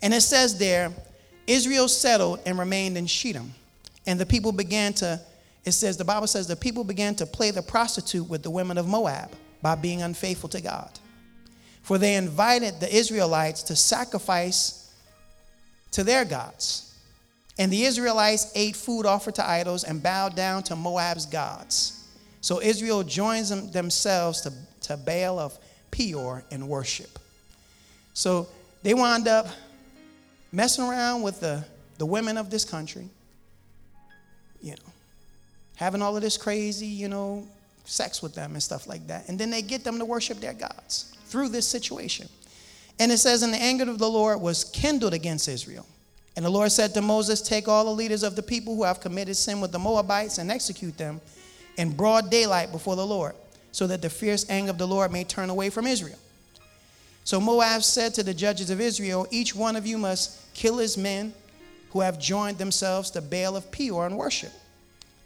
And 0.00 0.14
it 0.14 0.20
says 0.20 0.58
there, 0.58 0.92
Israel 1.46 1.88
settled 1.88 2.40
and 2.46 2.58
remained 2.58 2.96
in 2.96 3.06
Shittim. 3.06 3.52
And 4.06 4.20
the 4.20 4.26
people 4.26 4.52
began 4.52 4.92
to, 4.94 5.20
it 5.66 5.72
says, 5.72 5.96
the 5.96 6.04
Bible 6.04 6.28
says, 6.28 6.46
the 6.46 6.54
people 6.54 6.84
began 6.84 7.16
to 7.16 7.26
play 7.26 7.50
the 7.50 7.60
prostitute 7.60 8.28
with 8.28 8.44
the 8.44 8.50
women 8.50 8.78
of 8.78 8.86
Moab 8.86 9.32
by 9.62 9.74
being 9.74 10.00
unfaithful 10.00 10.48
to 10.50 10.60
God. 10.60 10.90
For 11.82 11.98
they 11.98 12.14
invited 12.14 12.78
the 12.78 12.94
Israelites 12.94 13.64
to 13.64 13.76
sacrifice 13.76 14.94
to 15.90 16.04
their 16.04 16.24
gods. 16.24 16.94
And 17.58 17.72
the 17.72 17.84
Israelites 17.84 18.52
ate 18.54 18.76
food 18.76 19.06
offered 19.06 19.34
to 19.36 19.48
idols 19.48 19.82
and 19.82 20.00
bowed 20.00 20.36
down 20.36 20.62
to 20.64 20.76
Moab's 20.76 21.26
gods. 21.26 22.04
So 22.40 22.60
Israel 22.60 23.02
joins 23.02 23.48
them, 23.48 23.72
themselves 23.72 24.42
to, 24.42 24.52
to 24.82 24.96
Baal 24.96 25.40
of 25.40 25.58
Peor 25.90 26.44
in 26.50 26.68
worship. 26.68 27.18
So 28.14 28.46
they 28.82 28.94
wind 28.94 29.26
up 29.26 29.48
messing 30.52 30.84
around 30.84 31.22
with 31.22 31.40
the, 31.40 31.64
the 31.98 32.06
women 32.06 32.36
of 32.36 32.50
this 32.50 32.64
country, 32.64 33.08
you 34.62 34.72
know, 34.72 34.92
having 35.76 36.02
all 36.02 36.16
of 36.16 36.22
this 36.22 36.36
crazy, 36.36 36.86
you 36.86 37.08
know, 37.08 37.46
sex 37.84 38.22
with 38.22 38.34
them 38.34 38.52
and 38.52 38.62
stuff 38.62 38.86
like 38.86 39.06
that. 39.06 39.28
And 39.28 39.38
then 39.38 39.50
they 39.50 39.62
get 39.62 39.84
them 39.84 39.98
to 39.98 40.04
worship 40.04 40.40
their 40.40 40.52
gods 40.52 41.14
through 41.26 41.50
this 41.50 41.68
situation. 41.68 42.28
And 42.98 43.12
it 43.12 43.18
says, 43.18 43.42
And 43.42 43.52
the 43.52 43.62
anger 43.62 43.88
of 43.88 43.98
the 43.98 44.08
Lord 44.08 44.40
was 44.40 44.64
kindled 44.64 45.14
against 45.14 45.48
Israel. 45.48 45.86
And 46.34 46.44
the 46.44 46.50
Lord 46.50 46.72
said 46.72 46.92
to 46.94 47.02
Moses, 47.02 47.40
Take 47.40 47.68
all 47.68 47.84
the 47.84 47.90
leaders 47.90 48.22
of 48.22 48.36
the 48.36 48.42
people 48.42 48.74
who 48.74 48.84
have 48.84 49.00
committed 49.00 49.36
sin 49.36 49.60
with 49.60 49.72
the 49.72 49.78
Moabites 49.78 50.38
and 50.38 50.50
execute 50.50 50.96
them 50.98 51.20
in 51.76 51.92
broad 51.92 52.30
daylight 52.30 52.72
before 52.72 52.96
the 52.96 53.06
Lord, 53.06 53.34
so 53.72 53.86
that 53.86 54.02
the 54.02 54.10
fierce 54.10 54.48
anger 54.48 54.70
of 54.70 54.78
the 54.78 54.86
Lord 54.86 55.12
may 55.12 55.24
turn 55.24 55.50
away 55.50 55.70
from 55.70 55.86
Israel. 55.86 56.18
So 57.24 57.40
Moab 57.40 57.82
said 57.82 58.14
to 58.14 58.22
the 58.22 58.34
judges 58.34 58.70
of 58.70 58.80
Israel, 58.80 59.26
Each 59.30 59.54
one 59.54 59.76
of 59.76 59.86
you 59.86 59.98
must 59.98 60.54
kill 60.54 60.78
his 60.78 60.96
men 60.96 61.34
who 61.90 62.00
have 62.00 62.18
joined 62.18 62.58
themselves 62.58 63.10
to 63.10 63.20
Baal 63.20 63.56
of 63.56 63.70
Peor 63.72 64.06
and 64.06 64.16
worship. 64.16 64.52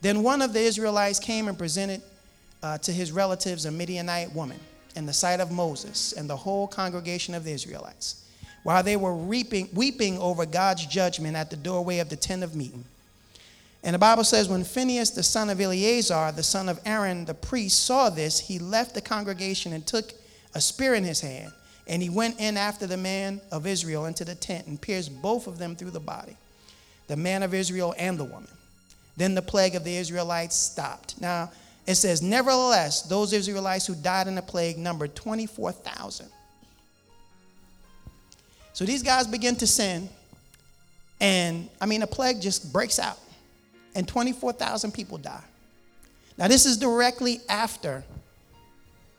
Then 0.00 0.22
one 0.22 0.42
of 0.42 0.52
the 0.52 0.60
Israelites 0.60 1.18
came 1.18 1.48
and 1.48 1.58
presented 1.58 2.02
uh, 2.62 2.78
to 2.78 2.92
his 2.92 3.12
relatives 3.12 3.64
a 3.64 3.70
Midianite 3.70 4.34
woman 4.34 4.58
in 4.96 5.06
the 5.06 5.12
sight 5.12 5.40
of 5.40 5.50
Moses 5.50 6.12
and 6.12 6.28
the 6.28 6.36
whole 6.36 6.66
congregation 6.66 7.34
of 7.34 7.44
the 7.44 7.52
Israelites, 7.52 8.24
while 8.62 8.82
they 8.82 8.96
were 8.96 9.14
reaping, 9.14 9.68
weeping 9.72 10.18
over 10.18 10.46
God's 10.46 10.86
judgment 10.86 11.36
at 11.36 11.50
the 11.50 11.56
doorway 11.56 11.98
of 11.98 12.08
the 12.08 12.16
tent 12.16 12.42
of 12.42 12.54
meeting. 12.54 12.84
And 13.82 13.94
the 13.94 13.98
Bible 13.98 14.24
says, 14.24 14.48
when 14.48 14.64
Phinehas, 14.64 15.12
the 15.12 15.22
son 15.22 15.48
of 15.48 15.60
Eleazar, 15.60 16.32
the 16.32 16.42
son 16.42 16.68
of 16.68 16.80
Aaron, 16.84 17.24
the 17.24 17.34
priest, 17.34 17.84
saw 17.84 18.10
this, 18.10 18.38
he 18.40 18.58
left 18.58 18.94
the 18.94 19.00
congregation 19.00 19.72
and 19.72 19.86
took 19.86 20.12
a 20.54 20.60
spear 20.60 20.94
in 20.94 21.04
his 21.04 21.20
hand 21.20 21.52
and 21.90 22.00
he 22.00 22.08
went 22.08 22.38
in 22.40 22.56
after 22.56 22.86
the 22.86 22.96
man 22.96 23.40
of 23.50 23.66
Israel 23.66 24.06
into 24.06 24.24
the 24.24 24.36
tent 24.36 24.68
and 24.68 24.80
pierced 24.80 25.20
both 25.20 25.48
of 25.48 25.58
them 25.58 25.74
through 25.74 25.90
the 25.90 26.00
body, 26.00 26.36
the 27.08 27.16
man 27.16 27.42
of 27.42 27.52
Israel 27.52 27.94
and 27.98 28.16
the 28.16 28.24
woman. 28.24 28.48
Then 29.20 29.35
the 29.35 29.42
plague 29.42 29.74
of 29.74 29.85
the 29.85 29.94
Israelites 29.94 30.56
stopped. 30.56 31.20
Now, 31.20 31.52
it 31.87 31.96
says, 31.96 32.22
Nevertheless, 32.22 33.02
those 33.02 33.35
Israelites 33.35 33.87
who 33.87 33.94
died 33.94 34.28
in 34.28 34.35
the 34.35 34.40
plague 34.40 34.78
numbered 34.78 35.14
24,000. 35.14 36.26
So 38.72 38.87
these 38.87 39.02
guys 39.02 39.26
begin 39.26 39.56
to 39.56 39.66
sin, 39.66 40.09
and 41.20 41.68
I 41.83 41.85
mean, 41.85 42.00
a 42.00 42.06
plague 42.06 42.40
just 42.40 42.72
breaks 42.72 42.98
out. 42.98 43.18
and 43.94 44.09
24,000 44.09 44.90
people 44.90 45.18
die. 45.18 45.44
Now, 46.38 46.48
this 46.48 46.64
is 46.64 46.78
directly 46.78 47.40
after 47.46 48.02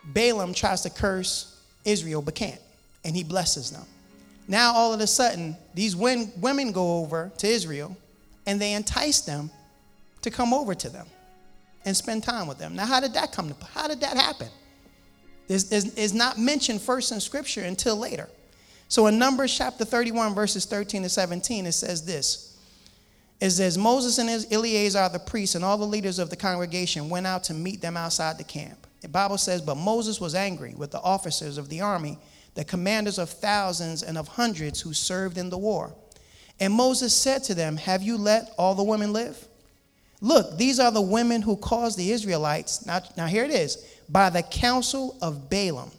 Balaam 0.03 0.55
tries 0.55 0.81
to 0.81 0.89
curse 0.89 1.61
Israel 1.85 2.23
but 2.23 2.33
can't, 2.33 2.59
and 3.05 3.15
he 3.15 3.23
blesses 3.23 3.69
them. 3.69 3.85
Now, 4.47 4.73
all 4.73 4.95
of 4.95 4.99
a 4.99 5.05
sudden, 5.05 5.55
these 5.75 5.95
women 5.95 6.71
go 6.71 6.97
over 7.01 7.31
to 7.37 7.47
Israel 7.47 7.95
and 8.47 8.59
they 8.59 8.73
entice 8.73 9.21
them 9.21 9.51
to 10.21 10.31
come 10.31 10.53
over 10.53 10.75
to 10.75 10.89
them 10.89 11.07
and 11.85 11.95
spend 11.95 12.23
time 12.23 12.47
with 12.47 12.57
them. 12.57 12.75
Now, 12.75 12.85
how 12.85 12.99
did 12.99 13.13
that 13.13 13.31
come 13.31 13.49
to 13.49 13.65
how 13.65 13.87
did 13.87 14.01
that 14.01 14.17
happen? 14.17 14.47
It's 15.49 16.13
not 16.13 16.37
mentioned 16.37 16.81
first 16.81 17.11
in 17.11 17.19
scripture 17.19 17.61
until 17.61 17.97
later. 17.97 18.29
So 18.87 19.07
in 19.07 19.17
Numbers 19.17 19.57
chapter 19.57 19.85
31, 19.85 20.33
verses 20.33 20.65
13 20.65 21.03
to 21.03 21.09
17, 21.09 21.65
it 21.65 21.71
says 21.71 22.05
this. 22.05 22.57
It 23.39 23.49
says, 23.49 23.77
Moses 23.77 24.17
and 24.19 24.29
his 24.29 24.47
Eleazar 24.51 25.09
the 25.09 25.19
priest 25.19 25.55
and 25.55 25.65
all 25.65 25.77
the 25.77 25.85
leaders 25.85 26.19
of 26.19 26.29
the 26.29 26.35
congregation 26.35 27.09
went 27.09 27.25
out 27.25 27.43
to 27.45 27.53
meet 27.53 27.81
them 27.81 27.97
outside 27.97 28.37
the 28.37 28.43
camp. 28.43 28.85
The 29.01 29.07
Bible 29.07 29.39
says, 29.39 29.61
But 29.61 29.75
Moses 29.75 30.21
was 30.21 30.35
angry 30.35 30.75
with 30.75 30.91
the 30.91 31.01
officers 31.01 31.57
of 31.57 31.67
the 31.67 31.81
army, 31.81 32.19
the 32.53 32.63
commanders 32.63 33.17
of 33.17 33.29
thousands 33.29 34.03
and 34.03 34.17
of 34.17 34.27
hundreds 34.27 34.79
who 34.79 34.93
served 34.93 35.37
in 35.37 35.49
the 35.49 35.57
war. 35.57 35.95
And 36.59 36.71
Moses 36.71 37.13
said 37.13 37.43
to 37.45 37.55
them, 37.55 37.77
Have 37.77 38.03
you 38.03 38.17
let 38.17 38.53
all 38.57 38.75
the 38.75 38.83
women 38.83 39.11
live? 39.11 39.47
Look, 40.21 40.57
these 40.57 40.79
are 40.79 40.91
the 40.91 41.01
women 41.01 41.41
who 41.41 41.57
caused 41.57 41.97
the 41.97 42.11
Israelites, 42.11 42.85
now, 42.85 43.01
now 43.17 43.25
here 43.25 43.43
it 43.43 43.51
is, 43.51 43.83
by 44.07 44.29
the 44.29 44.43
counsel 44.43 45.17
of 45.21 45.49
Balaam 45.49 45.91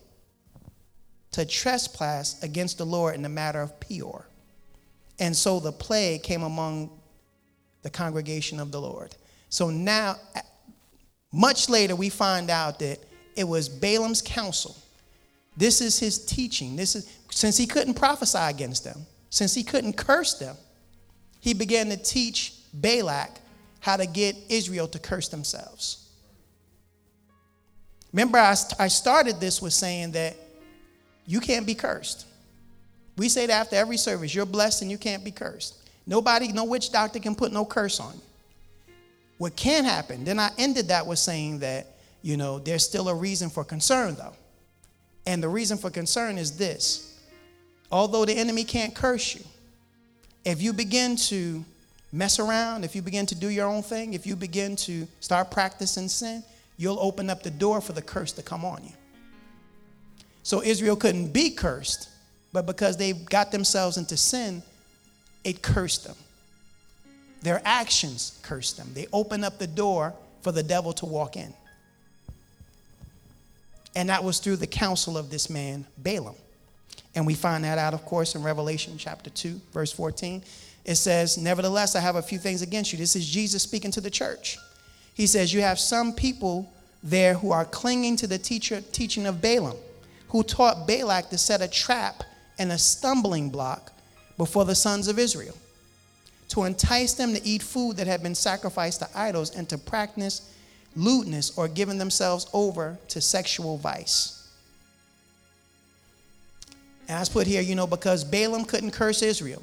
to 1.32 1.44
trespass 1.44 2.40
against 2.42 2.78
the 2.78 2.86
Lord 2.86 3.16
in 3.16 3.22
the 3.22 3.28
matter 3.28 3.60
of 3.60 3.80
Peor. 3.80 4.26
And 5.18 5.36
so 5.36 5.58
the 5.58 5.72
plague 5.72 6.22
came 6.22 6.42
among 6.42 6.90
the 7.82 7.90
congregation 7.90 8.60
of 8.60 8.70
the 8.70 8.80
Lord. 8.80 9.14
So 9.48 9.70
now, 9.70 10.16
much 11.32 11.68
later, 11.68 11.96
we 11.96 12.08
find 12.08 12.48
out 12.48 12.78
that 12.78 12.98
it 13.34 13.44
was 13.44 13.68
Balaam's 13.68 14.22
counsel. 14.22 14.76
This 15.56 15.80
is 15.80 15.98
his 15.98 16.24
teaching. 16.24 16.76
This 16.76 16.94
is 16.94 17.10
since 17.30 17.56
he 17.56 17.66
couldn't 17.66 17.94
prophesy 17.94 18.38
against 18.38 18.84
them, 18.84 19.06
since 19.30 19.54
he 19.54 19.64
couldn't 19.64 19.94
curse 19.94 20.34
them, 20.34 20.56
he 21.40 21.54
began 21.54 21.88
to 21.88 21.96
teach 21.96 22.54
Balak 22.72 23.41
how 23.82 23.96
to 23.96 24.06
get 24.06 24.36
Israel 24.48 24.86
to 24.86 24.96
curse 24.96 25.26
themselves. 25.28 26.08
Remember, 28.12 28.38
I, 28.38 28.54
I 28.78 28.86
started 28.86 29.40
this 29.40 29.60
with 29.60 29.72
saying 29.72 30.12
that 30.12 30.36
you 31.26 31.40
can't 31.40 31.66
be 31.66 31.74
cursed. 31.74 32.26
We 33.16 33.28
say 33.28 33.46
that 33.46 33.52
after 33.52 33.74
every 33.74 33.96
service, 33.96 34.32
you're 34.32 34.46
blessed 34.46 34.82
and 34.82 34.90
you 34.90 34.98
can't 34.98 35.24
be 35.24 35.32
cursed. 35.32 35.74
Nobody, 36.06 36.52
no 36.52 36.62
witch 36.62 36.92
doctor 36.92 37.18
can 37.18 37.34
put 37.34 37.52
no 37.52 37.64
curse 37.64 37.98
on 37.98 38.14
you. 38.14 38.20
What 39.38 39.56
can 39.56 39.84
happen, 39.84 40.22
then 40.22 40.38
I 40.38 40.50
ended 40.58 40.86
that 40.88 41.04
with 41.04 41.18
saying 41.18 41.58
that, 41.58 41.88
you 42.22 42.36
know, 42.36 42.60
there's 42.60 42.84
still 42.84 43.08
a 43.08 43.14
reason 43.14 43.50
for 43.50 43.64
concern 43.64 44.14
though. 44.14 44.34
And 45.26 45.42
the 45.42 45.48
reason 45.48 45.76
for 45.76 45.90
concern 45.90 46.38
is 46.38 46.56
this 46.56 47.18
although 47.90 48.24
the 48.24 48.32
enemy 48.32 48.62
can't 48.62 48.94
curse 48.94 49.34
you, 49.34 49.42
if 50.44 50.62
you 50.62 50.72
begin 50.72 51.16
to 51.16 51.64
mess 52.12 52.38
around, 52.38 52.84
if 52.84 52.94
you 52.94 53.02
begin 53.02 53.26
to 53.26 53.34
do 53.34 53.48
your 53.48 53.66
own 53.66 53.82
thing, 53.82 54.14
if 54.14 54.26
you 54.26 54.36
begin 54.36 54.76
to 54.76 55.08
start 55.20 55.50
practicing 55.50 56.08
sin, 56.08 56.44
you'll 56.76 57.00
open 57.00 57.30
up 57.30 57.42
the 57.42 57.50
door 57.50 57.80
for 57.80 57.94
the 57.94 58.02
curse 58.02 58.32
to 58.32 58.42
come 58.42 58.64
on 58.64 58.84
you. 58.84 58.92
So 60.42 60.62
Israel 60.62 60.96
couldn't 60.96 61.32
be 61.32 61.50
cursed, 61.50 62.10
but 62.52 62.66
because 62.66 62.96
they 62.96 63.12
got 63.12 63.50
themselves 63.50 63.96
into 63.96 64.16
sin, 64.16 64.62
it 65.44 65.62
cursed 65.62 66.04
them. 66.04 66.16
Their 67.42 67.62
actions 67.64 68.38
cursed 68.42 68.76
them. 68.76 68.90
They 68.94 69.06
opened 69.12 69.44
up 69.44 69.58
the 69.58 69.66
door 69.66 70.14
for 70.42 70.52
the 70.52 70.62
devil 70.62 70.92
to 70.94 71.06
walk 71.06 71.36
in. 71.36 71.52
And 73.94 74.08
that 74.08 74.22
was 74.22 74.38
through 74.38 74.56
the 74.56 74.66
counsel 74.66 75.16
of 75.18 75.30
this 75.30 75.50
man, 75.50 75.86
Balaam. 75.98 76.34
And 77.14 77.26
we 77.26 77.34
find 77.34 77.64
that 77.64 77.78
out, 77.78 77.94
of 77.94 78.04
course, 78.04 78.34
in 78.34 78.42
Revelation 78.42 78.94
chapter 78.96 79.30
2, 79.30 79.60
verse 79.72 79.92
14 79.92 80.42
it 80.84 80.96
says, 80.96 81.38
Nevertheless, 81.38 81.94
I 81.94 82.00
have 82.00 82.16
a 82.16 82.22
few 82.22 82.38
things 82.38 82.62
against 82.62 82.92
you. 82.92 82.98
This 82.98 83.16
is 83.16 83.28
Jesus 83.28 83.62
speaking 83.62 83.90
to 83.92 84.00
the 84.00 84.10
church. 84.10 84.58
He 85.14 85.26
says, 85.26 85.52
You 85.52 85.60
have 85.60 85.78
some 85.78 86.12
people 86.12 86.72
there 87.02 87.34
who 87.34 87.50
are 87.50 87.64
clinging 87.64 88.16
to 88.16 88.26
the 88.26 88.38
teacher, 88.38 88.80
teaching 88.92 89.26
of 89.26 89.40
Balaam, 89.40 89.76
who 90.28 90.42
taught 90.42 90.86
Balak 90.86 91.30
to 91.30 91.38
set 91.38 91.60
a 91.60 91.68
trap 91.68 92.22
and 92.58 92.72
a 92.72 92.78
stumbling 92.78 93.50
block 93.50 93.92
before 94.36 94.64
the 94.64 94.74
sons 94.74 95.08
of 95.08 95.18
Israel, 95.18 95.56
to 96.48 96.64
entice 96.64 97.14
them 97.14 97.34
to 97.34 97.44
eat 97.44 97.62
food 97.62 97.96
that 97.96 98.06
had 98.06 98.22
been 98.22 98.34
sacrificed 98.34 99.00
to 99.00 99.08
idols 99.14 99.54
and 99.54 99.68
to 99.68 99.78
practice 99.78 100.52
lewdness 100.94 101.56
or 101.56 101.68
giving 101.68 101.98
themselves 101.98 102.46
over 102.52 102.98
to 103.08 103.20
sexual 103.20 103.78
vice. 103.78 104.38
And 107.08 107.18
I 107.18 107.24
put 107.30 107.46
here, 107.46 107.62
you 107.62 107.74
know, 107.74 107.86
because 107.86 108.24
Balaam 108.24 108.64
couldn't 108.64 108.92
curse 108.92 109.22
Israel 109.22 109.62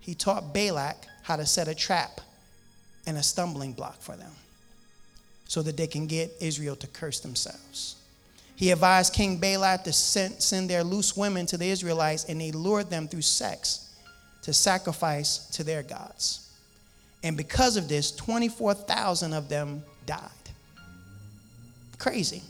he 0.00 0.14
taught 0.14 0.52
Balak 0.52 1.06
how 1.22 1.36
to 1.36 1.46
set 1.46 1.68
a 1.68 1.74
trap 1.74 2.20
and 3.06 3.16
a 3.16 3.22
stumbling 3.22 3.72
block 3.72 4.00
for 4.00 4.16
them 4.16 4.32
so 5.46 5.62
that 5.62 5.76
they 5.76 5.86
can 5.86 6.06
get 6.06 6.32
Israel 6.40 6.76
to 6.76 6.86
curse 6.88 7.20
themselves. 7.20 7.96
He 8.56 8.70
advised 8.70 9.14
King 9.14 9.38
Balak 9.38 9.84
to 9.84 9.92
send, 9.92 10.42
send 10.42 10.68
their 10.68 10.84
loose 10.84 11.16
women 11.16 11.46
to 11.46 11.56
the 11.56 11.68
Israelites, 11.68 12.24
and 12.24 12.40
he 12.40 12.52
lured 12.52 12.90
them 12.90 13.08
through 13.08 13.22
sex 13.22 13.90
to 14.42 14.52
sacrifice 14.52 15.48
to 15.52 15.64
their 15.64 15.82
gods. 15.82 16.50
And 17.22 17.36
because 17.36 17.76
of 17.76 17.88
this, 17.88 18.12
24,000 18.12 19.32
of 19.32 19.48
them 19.48 19.82
died. 20.06 20.30
Crazy. 21.98 22.42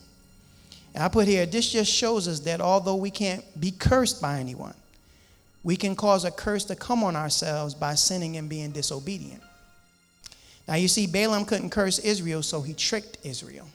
And 0.94 1.02
I 1.02 1.08
put 1.08 1.28
here, 1.28 1.46
this 1.46 1.70
just 1.70 1.92
shows 1.92 2.26
us 2.26 2.40
that 2.40 2.60
although 2.60 2.96
we 2.96 3.10
can't 3.10 3.44
be 3.60 3.70
cursed 3.70 4.20
by 4.20 4.40
anyone, 4.40 4.74
we 5.62 5.76
can 5.76 5.94
cause 5.94 6.24
a 6.24 6.30
curse 6.30 6.64
to 6.64 6.76
come 6.76 7.04
on 7.04 7.16
ourselves 7.16 7.74
by 7.74 7.94
sinning 7.94 8.36
and 8.36 8.48
being 8.48 8.70
disobedient. 8.70 9.42
Now, 10.66 10.76
you 10.76 10.88
see, 10.88 11.06
Balaam 11.06 11.44
couldn't 11.44 11.70
curse 11.70 11.98
Israel, 11.98 12.42
so 12.42 12.62
he 12.62 12.72
tricked 12.72 13.18
Israel. 13.24 13.68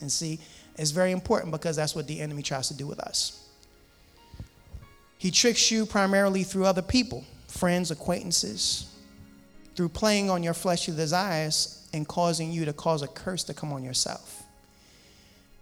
And 0.00 0.10
see, 0.10 0.40
it's 0.76 0.90
very 0.90 1.12
important 1.12 1.52
because 1.52 1.76
that's 1.76 1.94
what 1.94 2.06
the 2.06 2.20
enemy 2.20 2.42
tries 2.42 2.68
to 2.68 2.74
do 2.74 2.86
with 2.86 2.98
us. 2.98 3.46
He 5.18 5.30
tricks 5.30 5.70
you 5.70 5.86
primarily 5.86 6.42
through 6.42 6.64
other 6.64 6.82
people, 6.82 7.24
friends, 7.46 7.90
acquaintances, 7.90 8.90
through 9.76 9.90
playing 9.90 10.30
on 10.30 10.42
your 10.42 10.54
fleshly 10.54 10.94
desires 10.94 11.88
and 11.92 12.06
causing 12.08 12.50
you 12.50 12.64
to 12.64 12.72
cause 12.72 13.02
a 13.02 13.08
curse 13.08 13.44
to 13.44 13.54
come 13.54 13.72
on 13.72 13.84
yourself. 13.84 14.42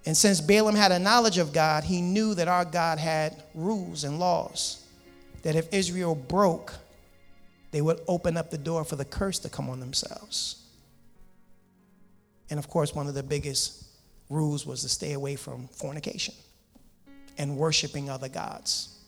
And 0.06 0.16
since 0.16 0.40
Balaam 0.40 0.74
had 0.74 0.92
a 0.92 0.98
knowledge 0.98 1.38
of 1.38 1.52
God, 1.52 1.84
he 1.84 2.00
knew 2.00 2.34
that 2.34 2.48
our 2.48 2.64
God 2.64 2.98
had 2.98 3.42
rules 3.54 4.04
and 4.04 4.18
laws 4.18 4.81
that 5.42 5.56
if 5.56 5.72
Israel 5.72 6.14
broke, 6.14 6.74
they 7.70 7.80
would 7.80 8.00
open 8.06 8.36
up 8.36 8.50
the 8.50 8.58
door 8.58 8.84
for 8.84 8.96
the 8.96 9.04
curse 9.04 9.38
to 9.40 9.48
come 9.48 9.68
on 9.68 9.80
themselves. 9.80 10.62
And 12.50 12.58
of 12.58 12.68
course, 12.68 12.94
one 12.94 13.06
of 13.06 13.14
the 13.14 13.22
biggest 13.22 13.84
rules 14.28 14.66
was 14.66 14.82
to 14.82 14.88
stay 14.88 15.12
away 15.14 15.36
from 15.36 15.68
fornication 15.68 16.34
and 17.38 17.56
worshiping 17.56 18.10
other 18.10 18.28
gods. 18.28 18.98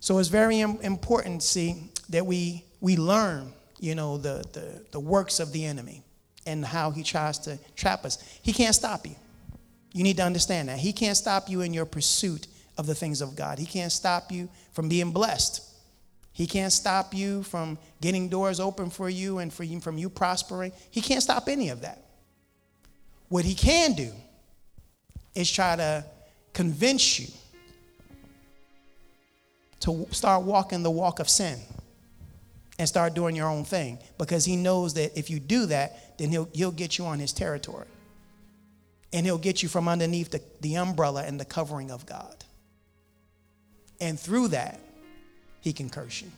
So 0.00 0.18
it's 0.18 0.28
very 0.28 0.60
important, 0.60 1.42
see, 1.42 1.90
that 2.10 2.26
we, 2.26 2.64
we 2.80 2.96
learn, 2.96 3.52
you 3.80 3.94
know, 3.94 4.18
the, 4.18 4.44
the, 4.52 4.84
the 4.92 5.00
works 5.00 5.40
of 5.40 5.50
the 5.52 5.64
enemy 5.64 6.02
and 6.46 6.64
how 6.64 6.90
he 6.90 7.02
tries 7.02 7.38
to 7.40 7.58
trap 7.74 8.04
us. 8.04 8.22
He 8.42 8.52
can't 8.52 8.74
stop 8.74 9.06
you. 9.06 9.16
You 9.92 10.02
need 10.02 10.18
to 10.18 10.22
understand 10.22 10.68
that. 10.68 10.78
He 10.78 10.92
can't 10.92 11.16
stop 11.16 11.48
you 11.48 11.62
in 11.62 11.72
your 11.72 11.86
pursuit 11.86 12.46
of 12.76 12.86
the 12.86 12.94
things 12.94 13.20
of 13.20 13.36
God. 13.36 13.58
He 13.58 13.66
can't 13.66 13.92
stop 13.92 14.32
you 14.32 14.48
from 14.72 14.88
being 14.88 15.12
blessed. 15.12 15.62
He 16.32 16.46
can't 16.46 16.72
stop 16.72 17.14
you 17.14 17.44
from 17.44 17.78
getting 18.00 18.28
doors 18.28 18.58
open 18.58 18.90
for 18.90 19.08
you 19.08 19.38
and 19.38 19.52
for 19.52 19.62
you, 19.62 19.80
from 19.80 19.98
you 19.98 20.08
prospering. 20.08 20.72
He 20.90 21.00
can't 21.00 21.22
stop 21.22 21.48
any 21.48 21.68
of 21.68 21.82
that. 21.82 22.02
What 23.28 23.44
he 23.44 23.54
can 23.54 23.92
do 23.92 24.12
is 25.34 25.50
try 25.50 25.76
to 25.76 26.04
convince 26.52 27.20
you 27.20 27.28
to 29.80 30.06
start 30.10 30.42
walking 30.42 30.82
the 30.82 30.90
walk 30.90 31.20
of 31.20 31.28
sin 31.28 31.58
and 32.78 32.88
start 32.88 33.14
doing 33.14 33.36
your 33.36 33.48
own 33.48 33.64
thing 33.64 33.98
because 34.18 34.44
he 34.44 34.56
knows 34.56 34.94
that 34.94 35.16
if 35.16 35.30
you 35.30 35.38
do 35.38 35.66
that, 35.66 36.18
then 36.18 36.30
he'll, 36.30 36.48
he'll 36.52 36.72
get 36.72 36.98
you 36.98 37.04
on 37.04 37.18
his 37.18 37.32
territory. 37.32 37.86
And 39.12 39.24
he'll 39.24 39.38
get 39.38 39.62
you 39.62 39.68
from 39.68 39.86
underneath 39.86 40.30
the, 40.30 40.42
the 40.60 40.76
umbrella 40.76 41.22
and 41.24 41.38
the 41.38 41.44
covering 41.44 41.90
of 41.90 42.04
God. 42.06 42.43
And 44.04 44.20
through 44.20 44.48
that, 44.48 44.78
he 45.62 45.72
can 45.72 45.88
curse 45.88 46.20
you. 46.20 46.30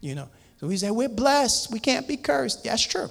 You 0.00 0.16
know, 0.16 0.28
so 0.58 0.66
we 0.66 0.76
say, 0.76 0.90
we're 0.90 1.08
blessed. 1.08 1.70
We 1.70 1.78
can't 1.78 2.08
be 2.08 2.16
cursed. 2.16 2.64
That's 2.64 2.82
true. 2.82 3.08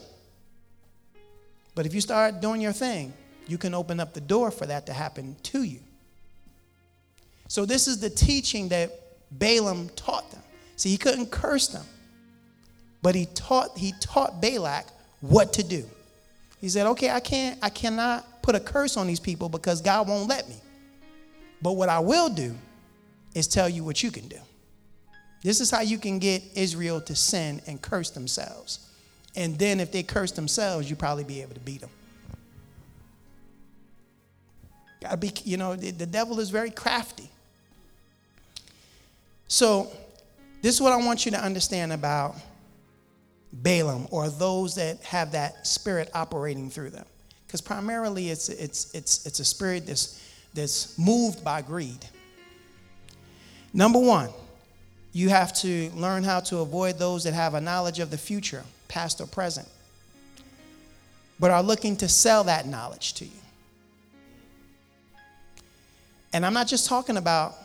But 1.76 1.86
if 1.86 1.94
you 1.94 2.02
start 2.02 2.42
doing 2.42 2.60
your 2.60 2.74
thing, 2.74 3.14
you 3.48 3.58
can 3.58 3.74
open 3.74 4.02
up 4.02 4.14
the 4.14 4.20
door 4.20 4.52
for 4.52 4.66
that 4.66 4.86
to 4.88 4.94
happen 4.94 5.38
to 5.44 5.64
you. 5.64 5.80
So, 7.48 7.66
this 7.66 7.88
is 7.88 8.02
the 8.02 8.10
teaching 8.10 8.68
that 8.70 8.92
Balaam 9.32 9.90
taught 9.96 10.30
them. 10.32 10.42
See, 10.76 10.90
he 10.90 10.98
couldn't 10.98 11.32
curse 11.32 11.68
them, 11.70 11.86
But 13.02 13.16
he 13.16 13.28
taught, 13.28 13.78
he 13.78 13.94
taught 14.02 14.42
Balak 14.42 14.88
what 15.22 15.54
to 15.54 15.64
do. 15.64 15.90
He 16.60 16.68
said, 16.68 16.86
okay, 16.88 17.12
I 17.12 17.22
can't, 17.22 17.58
I 17.62 17.70
cannot 17.70 18.42
put 18.42 18.56
a 18.56 18.60
curse 18.60 18.98
on 18.98 19.08
these 19.08 19.22
people 19.22 19.48
because 19.48 19.80
God 19.80 20.10
won't 20.10 20.28
let 20.28 20.50
me. 20.50 20.56
But 21.62 21.74
what 21.74 21.88
I 21.88 22.00
will 22.00 22.28
do 22.28 22.56
is 23.34 23.48
tell 23.48 23.70
you 23.70 23.84
what 23.84 24.04
you 24.04 24.12
can 24.12 24.28
do. 24.28 24.40
This 25.44 25.60
is 25.60 25.70
how 25.70 25.82
you 25.82 25.98
can 25.98 26.20
get 26.20 26.42
Israel 26.56 27.02
to 27.02 27.16
sin 27.16 27.62
and 27.68 27.82
curse 27.82 28.10
themselves. 28.12 28.90
And 29.36 29.58
then 29.58 29.80
if 29.80 29.92
they 29.92 30.04
curse 30.04 30.32
themselves, 30.32 30.90
you 30.90 30.96
probably 30.96 31.24
be 31.24 31.42
able 31.42 31.56
to 31.56 31.60
beat 31.60 31.82
them. 31.82 31.90
Be, 35.20 35.34
you 35.44 35.58
know, 35.58 35.76
the, 35.76 35.92
the 35.92 36.06
devil 36.06 36.40
is 36.40 36.50
very 36.50 36.72
crafty. 36.72 37.30
So, 39.50 39.92
this 40.62 40.76
is 40.76 40.82
what 40.82 40.94
I 40.94 40.98
want 40.98 41.26
you 41.26 41.32
to 41.32 41.44
understand 41.44 41.92
about 41.92 42.36
Balaam 43.52 44.08
or 44.12 44.30
those 44.30 44.76
that 44.76 45.04
have 45.04 45.34
that 45.34 45.68
spirit 45.68 46.10
operating 46.14 46.70
through 46.70 46.92
them. 46.92 47.06
Because 47.46 47.60
primarily 47.60 48.30
it's, 48.30 48.48
it's, 48.48 48.94
it's, 48.96 49.26
it's 49.26 49.40
a 49.40 49.46
spirit 49.46 49.86
that's, 49.86 50.22
that's 50.54 50.98
moved 50.98 51.44
by 51.44 51.62
greed. 51.62 52.06
Number 53.74 53.98
one, 54.00 54.30
you 55.14 55.30
have 55.30 55.54
to 55.62 55.90
learn 55.92 56.24
how 56.24 56.40
to 56.42 56.60
avoid 56.60 57.00
those 57.00 57.24
that 57.24 57.34
have 57.34 57.56
a 57.56 57.62
knowledge 57.62 58.00
of 58.00 58.12
the 58.12 58.18
future, 58.18 58.64
past 58.88 59.20
or 59.20 59.26
present, 59.26 59.68
but 61.40 61.50
are 61.50 61.64
looking 61.64 61.98
to 61.98 62.08
sell 62.08 62.44
that 62.44 62.68
knowledge 62.68 63.14
to 63.16 63.26
you. 63.26 63.32
And 66.32 66.46
I'm 66.46 66.54
not 66.54 66.68
just 66.68 66.88
talking 66.88 67.18
about 67.18 67.56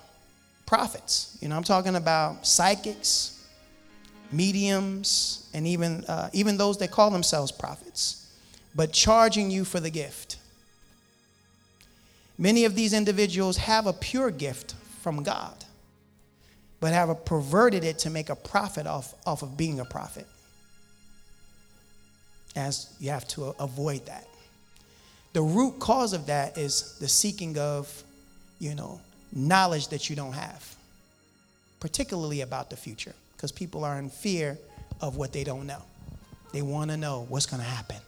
prophets, 0.66 1.36
you 1.40 1.48
know, 1.48 1.56
I'm 1.56 1.62
talking 1.62 1.96
about 1.96 2.46
psychics, 2.46 3.46
mediums, 4.30 5.48
and 5.54 5.66
even, 5.66 6.04
uh, 6.04 6.28
even 6.34 6.58
those 6.58 6.78
that 6.78 6.90
call 6.90 7.10
themselves 7.10 7.50
prophets, 7.50 8.30
but 8.74 8.92
charging 8.92 9.50
you 9.50 9.64
for 9.64 9.80
the 9.80 9.88
gift. 9.88 10.36
Many 12.36 12.66
of 12.66 12.74
these 12.74 12.92
individuals 12.92 13.56
have 13.56 13.86
a 13.86 13.92
pure 13.92 14.30
gift 14.30 14.74
from 15.00 15.22
God 15.22 15.64
but 16.80 16.92
have 16.92 17.24
perverted 17.24 17.84
it 17.84 17.98
to 18.00 18.10
make 18.10 18.28
a 18.28 18.36
profit 18.36 18.86
off, 18.86 19.14
off 19.26 19.42
of 19.42 19.56
being 19.56 19.80
a 19.80 19.84
prophet. 19.84 20.26
As 22.54 22.92
you 23.00 23.10
have 23.10 23.26
to 23.28 23.54
avoid 23.60 24.06
that. 24.06 24.26
The 25.32 25.42
root 25.42 25.78
cause 25.78 26.12
of 26.12 26.26
that 26.26 26.56
is 26.56 26.98
the 26.98 27.08
seeking 27.08 27.58
of, 27.58 28.02
you 28.58 28.74
know, 28.74 29.00
knowledge 29.32 29.88
that 29.88 30.08
you 30.08 30.16
don't 30.16 30.32
have, 30.32 30.76
particularly 31.80 32.40
about 32.40 32.70
the 32.70 32.76
future, 32.76 33.14
because 33.36 33.52
people 33.52 33.84
are 33.84 33.98
in 33.98 34.08
fear 34.08 34.58
of 35.00 35.16
what 35.16 35.32
they 35.32 35.44
don't 35.44 35.66
know. 35.66 35.82
They 36.52 36.62
want 36.62 36.90
to 36.90 36.96
know 36.96 37.26
what's 37.28 37.46
going 37.46 37.62
to 37.62 37.68
happen 37.68 37.98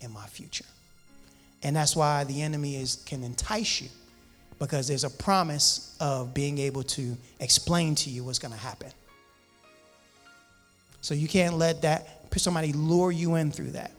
in 0.00 0.10
my 0.10 0.26
future. 0.26 0.64
And 1.62 1.76
that's 1.76 1.94
why 1.94 2.24
the 2.24 2.40
enemy 2.40 2.76
is 2.76 2.96
can 3.06 3.22
entice 3.22 3.82
you 3.82 3.88
because 4.60 4.86
there's 4.86 5.04
a 5.04 5.10
promise 5.10 5.96
of 5.98 6.32
being 6.32 6.58
able 6.58 6.84
to 6.84 7.16
explain 7.40 7.96
to 7.96 8.10
you 8.10 8.22
what's 8.22 8.38
going 8.38 8.52
to 8.52 8.60
happen. 8.60 8.92
So 11.00 11.14
you 11.14 11.26
can't 11.26 11.54
let 11.54 11.82
that 11.82 12.06
somebody 12.36 12.72
lure 12.72 13.10
you 13.10 13.34
in 13.34 13.50
through 13.50 13.72
that. 13.72 13.90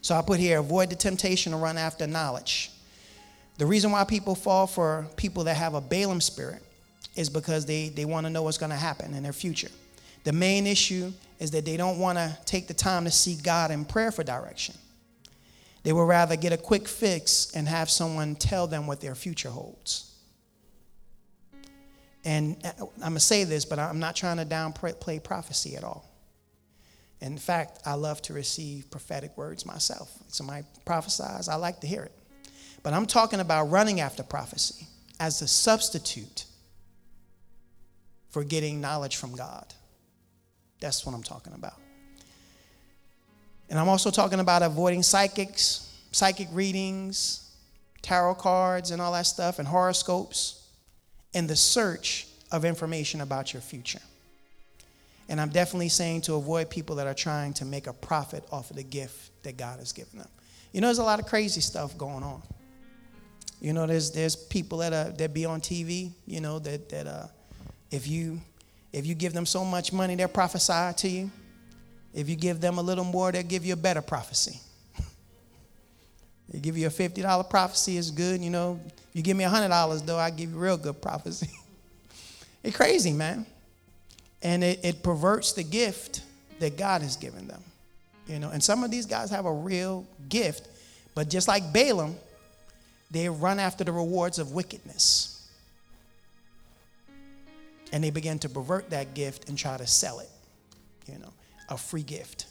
So 0.00 0.14
I 0.14 0.22
put 0.22 0.40
here 0.40 0.58
avoid 0.58 0.88
the 0.88 0.96
temptation 0.96 1.52
to 1.52 1.58
run 1.58 1.76
after 1.76 2.06
knowledge. 2.06 2.70
The 3.58 3.66
reason 3.66 3.90
why 3.90 4.04
people 4.04 4.34
fall 4.34 4.66
for 4.66 5.06
people 5.16 5.44
that 5.44 5.56
have 5.56 5.74
a 5.74 5.80
Balaam 5.80 6.20
spirit 6.20 6.62
is 7.16 7.28
because 7.28 7.66
they, 7.66 7.88
they 7.88 8.04
want 8.04 8.24
to 8.24 8.30
know 8.30 8.44
what's 8.44 8.56
going 8.56 8.70
to 8.70 8.76
happen 8.76 9.12
in 9.12 9.22
their 9.22 9.32
future. 9.32 9.68
The 10.24 10.32
main 10.32 10.66
issue 10.66 11.12
is 11.40 11.50
that 11.50 11.64
they 11.64 11.76
don't 11.76 11.98
want 11.98 12.16
to 12.16 12.38
take 12.44 12.68
the 12.68 12.74
time 12.74 13.04
to 13.04 13.10
seek 13.10 13.42
God 13.42 13.70
in 13.70 13.84
prayer 13.84 14.12
for 14.12 14.22
direction. 14.22 14.76
They 15.88 15.94
would 15.94 16.02
rather 16.02 16.36
get 16.36 16.52
a 16.52 16.58
quick 16.58 16.86
fix 16.86 17.50
and 17.54 17.66
have 17.66 17.88
someone 17.88 18.34
tell 18.36 18.66
them 18.66 18.86
what 18.86 19.00
their 19.00 19.14
future 19.14 19.48
holds. 19.48 20.14
And 22.26 22.58
uh, 22.62 22.72
I'm 22.96 22.98
going 22.98 23.14
to 23.14 23.20
say 23.20 23.44
this, 23.44 23.64
but 23.64 23.78
I'm 23.78 23.98
not 23.98 24.14
trying 24.14 24.36
to 24.36 24.44
downplay 24.44 25.24
prophecy 25.24 25.76
at 25.76 25.84
all. 25.84 26.06
In 27.22 27.38
fact, 27.38 27.78
I 27.86 27.94
love 27.94 28.20
to 28.24 28.34
receive 28.34 28.90
prophetic 28.90 29.34
words 29.38 29.64
myself. 29.64 30.12
Somebody 30.28 30.66
prophesies, 30.84 31.48
I 31.48 31.54
like 31.54 31.80
to 31.80 31.86
hear 31.86 32.02
it. 32.02 32.12
But 32.82 32.92
I'm 32.92 33.06
talking 33.06 33.40
about 33.40 33.70
running 33.70 34.00
after 34.00 34.22
prophecy 34.22 34.86
as 35.18 35.40
a 35.40 35.48
substitute 35.48 36.44
for 38.28 38.44
getting 38.44 38.82
knowledge 38.82 39.16
from 39.16 39.34
God. 39.34 39.72
That's 40.80 41.06
what 41.06 41.14
I'm 41.14 41.22
talking 41.22 41.54
about. 41.54 41.80
And 43.70 43.78
I'm 43.78 43.88
also 43.88 44.10
talking 44.10 44.40
about 44.40 44.62
avoiding 44.62 45.02
psychics, 45.02 45.92
psychic 46.10 46.48
readings, 46.52 47.50
tarot 48.02 48.36
cards, 48.36 48.90
and 48.90 49.02
all 49.02 49.12
that 49.12 49.26
stuff, 49.26 49.58
and 49.58 49.68
horoscopes 49.68 50.66
in 51.34 51.46
the 51.46 51.56
search 51.56 52.26
of 52.50 52.64
information 52.64 53.20
about 53.20 53.52
your 53.52 53.60
future. 53.60 54.00
And 55.28 55.40
I'm 55.40 55.50
definitely 55.50 55.90
saying 55.90 56.22
to 56.22 56.34
avoid 56.34 56.70
people 56.70 56.96
that 56.96 57.06
are 57.06 57.14
trying 57.14 57.52
to 57.54 57.66
make 57.66 57.86
a 57.86 57.92
profit 57.92 58.44
off 58.50 58.70
of 58.70 58.76
the 58.76 58.82
gift 58.82 59.42
that 59.42 59.58
God 59.58 59.78
has 59.78 59.92
given 59.92 60.18
them. 60.18 60.28
You 60.72 60.80
know, 60.80 60.86
there's 60.86 60.98
a 60.98 61.04
lot 61.04 61.20
of 61.20 61.26
crazy 61.26 61.60
stuff 61.60 61.96
going 61.98 62.22
on. 62.22 62.42
You 63.60 63.72
know, 63.72 63.86
there's 63.86 64.12
there's 64.12 64.36
people 64.36 64.78
that 64.78 64.92
are 64.92 65.10
that 65.12 65.34
be 65.34 65.44
on 65.44 65.60
TV. 65.60 66.12
You 66.26 66.40
know 66.40 66.58
that 66.60 66.88
that 66.90 67.06
uh, 67.06 67.26
if 67.90 68.06
you 68.06 68.40
if 68.92 69.04
you 69.04 69.14
give 69.14 69.32
them 69.32 69.44
so 69.44 69.64
much 69.64 69.92
money, 69.92 70.14
they'll 70.14 70.28
prophesy 70.28 70.94
to 70.96 71.08
you. 71.08 71.30
If 72.18 72.28
you 72.28 72.34
give 72.34 72.60
them 72.60 72.78
a 72.78 72.82
little 72.82 73.04
more, 73.04 73.30
they'll 73.30 73.44
give 73.44 73.64
you 73.64 73.74
a 73.74 73.76
better 73.76 74.02
prophecy. 74.02 74.58
they 76.48 76.58
give 76.58 76.76
you 76.76 76.88
a 76.88 76.90
$50 76.90 77.48
prophecy, 77.48 77.96
it's 77.96 78.10
good. 78.10 78.40
You 78.40 78.50
know, 78.50 78.80
you 79.12 79.22
give 79.22 79.36
me 79.36 79.44
$100, 79.44 80.04
though, 80.04 80.18
I 80.18 80.30
give 80.30 80.50
you 80.50 80.58
real 80.58 80.76
good 80.76 81.00
prophecy. 81.00 81.48
it's 82.64 82.76
crazy, 82.76 83.12
man. 83.12 83.46
And 84.42 84.64
it, 84.64 84.84
it 84.84 85.02
perverts 85.04 85.52
the 85.52 85.62
gift 85.62 86.22
that 86.58 86.76
God 86.76 87.02
has 87.02 87.14
given 87.14 87.46
them. 87.46 87.62
You 88.26 88.40
know, 88.40 88.50
and 88.50 88.60
some 88.60 88.82
of 88.82 88.90
these 88.90 89.06
guys 89.06 89.30
have 89.30 89.46
a 89.46 89.52
real 89.52 90.04
gift, 90.28 90.66
but 91.14 91.30
just 91.30 91.46
like 91.46 91.72
Balaam, 91.72 92.16
they 93.12 93.28
run 93.28 93.60
after 93.60 93.84
the 93.84 93.92
rewards 93.92 94.40
of 94.40 94.50
wickedness. 94.50 95.48
And 97.92 98.02
they 98.02 98.10
begin 98.10 98.40
to 98.40 98.48
pervert 98.48 98.90
that 98.90 99.14
gift 99.14 99.48
and 99.48 99.56
try 99.56 99.76
to 99.76 99.86
sell 99.86 100.18
it, 100.18 100.28
you 101.06 101.16
know 101.20 101.32
a 101.68 101.76
free 101.76 102.02
gift. 102.02 102.46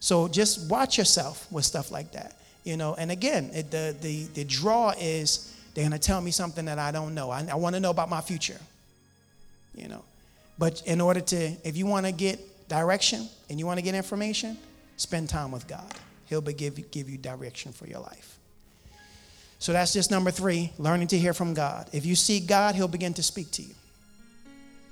So 0.00 0.28
just 0.28 0.70
watch 0.70 0.98
yourself 0.98 1.50
with 1.50 1.64
stuff 1.64 1.90
like 1.90 2.12
that. 2.12 2.36
You 2.64 2.76
know, 2.76 2.94
and 2.94 3.10
again, 3.10 3.50
it, 3.54 3.70
the, 3.70 3.96
the, 4.00 4.24
the 4.34 4.44
draw 4.44 4.92
is 4.98 5.54
they're 5.74 5.82
going 5.82 5.92
to 5.92 5.98
tell 5.98 6.20
me 6.20 6.30
something 6.30 6.64
that 6.64 6.78
I 6.78 6.90
don't 6.90 7.14
know. 7.14 7.30
I, 7.30 7.46
I 7.50 7.54
want 7.54 7.74
to 7.74 7.80
know 7.80 7.90
about 7.90 8.08
my 8.08 8.20
future. 8.20 8.60
You 9.74 9.88
know, 9.88 10.04
but 10.58 10.82
in 10.86 11.00
order 11.00 11.20
to, 11.20 11.52
if 11.64 11.76
you 11.76 11.86
want 11.86 12.06
to 12.06 12.12
get 12.12 12.40
direction 12.68 13.28
and 13.48 13.58
you 13.58 13.66
want 13.66 13.78
to 13.78 13.82
get 13.82 13.94
information, 13.94 14.56
spend 14.96 15.28
time 15.28 15.52
with 15.52 15.68
God. 15.68 15.92
He'll 16.26 16.40
be 16.40 16.52
give, 16.52 16.90
give 16.90 17.08
you 17.08 17.18
direction 17.18 17.72
for 17.72 17.86
your 17.86 18.00
life. 18.00 18.38
So 19.58 19.72
that's 19.72 19.92
just 19.92 20.10
number 20.10 20.30
three, 20.30 20.72
learning 20.78 21.08
to 21.08 21.18
hear 21.18 21.32
from 21.32 21.54
God. 21.54 21.88
If 21.92 22.04
you 22.04 22.14
seek 22.14 22.46
God, 22.46 22.74
He'll 22.74 22.88
begin 22.88 23.14
to 23.14 23.22
speak 23.22 23.50
to 23.52 23.62
you. 23.62 23.74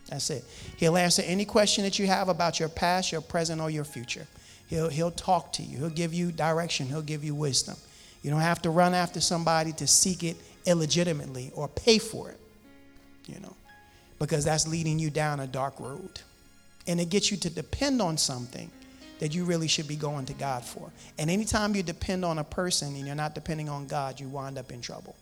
That's 0.08 0.30
it. 0.30 0.44
He'll 0.76 0.96
answer 0.96 1.22
any 1.24 1.44
question 1.44 1.84
that 1.84 1.98
you 1.98 2.06
have 2.06 2.28
about 2.28 2.60
your 2.60 2.68
past, 2.68 3.10
your 3.12 3.20
present, 3.20 3.60
or 3.60 3.70
your 3.70 3.84
future. 3.84 4.26
He'll, 4.68 4.88
he'll 4.88 5.10
talk 5.10 5.52
to 5.54 5.62
you. 5.62 5.78
He'll 5.78 5.90
give 5.90 6.12
you 6.12 6.32
direction. 6.32 6.86
He'll 6.86 7.02
give 7.02 7.24
you 7.24 7.34
wisdom. 7.34 7.76
You 8.22 8.30
don't 8.30 8.40
have 8.40 8.62
to 8.62 8.70
run 8.70 8.94
after 8.94 9.20
somebody 9.20 9.72
to 9.72 9.86
seek 9.86 10.22
it 10.22 10.36
illegitimately 10.66 11.52
or 11.54 11.68
pay 11.68 11.98
for 11.98 12.30
it, 12.30 12.40
you 13.26 13.38
know, 13.40 13.54
because 14.18 14.44
that's 14.44 14.66
leading 14.66 14.98
you 14.98 15.10
down 15.10 15.40
a 15.40 15.46
dark 15.46 15.78
road. 15.78 16.20
And 16.86 17.00
it 17.00 17.08
gets 17.10 17.30
you 17.30 17.36
to 17.38 17.50
depend 17.50 18.00
on 18.00 18.16
something 18.16 18.70
that 19.18 19.34
you 19.34 19.44
really 19.44 19.68
should 19.68 19.88
be 19.88 19.96
going 19.96 20.26
to 20.26 20.34
God 20.34 20.64
for. 20.64 20.90
And 21.18 21.30
anytime 21.30 21.74
you 21.74 21.82
depend 21.82 22.24
on 22.24 22.38
a 22.38 22.44
person 22.44 22.94
and 22.94 23.06
you're 23.06 23.14
not 23.14 23.34
depending 23.34 23.68
on 23.68 23.86
God, 23.86 24.20
you 24.20 24.28
wind 24.28 24.58
up 24.58 24.72
in 24.72 24.80
trouble. 24.80 25.16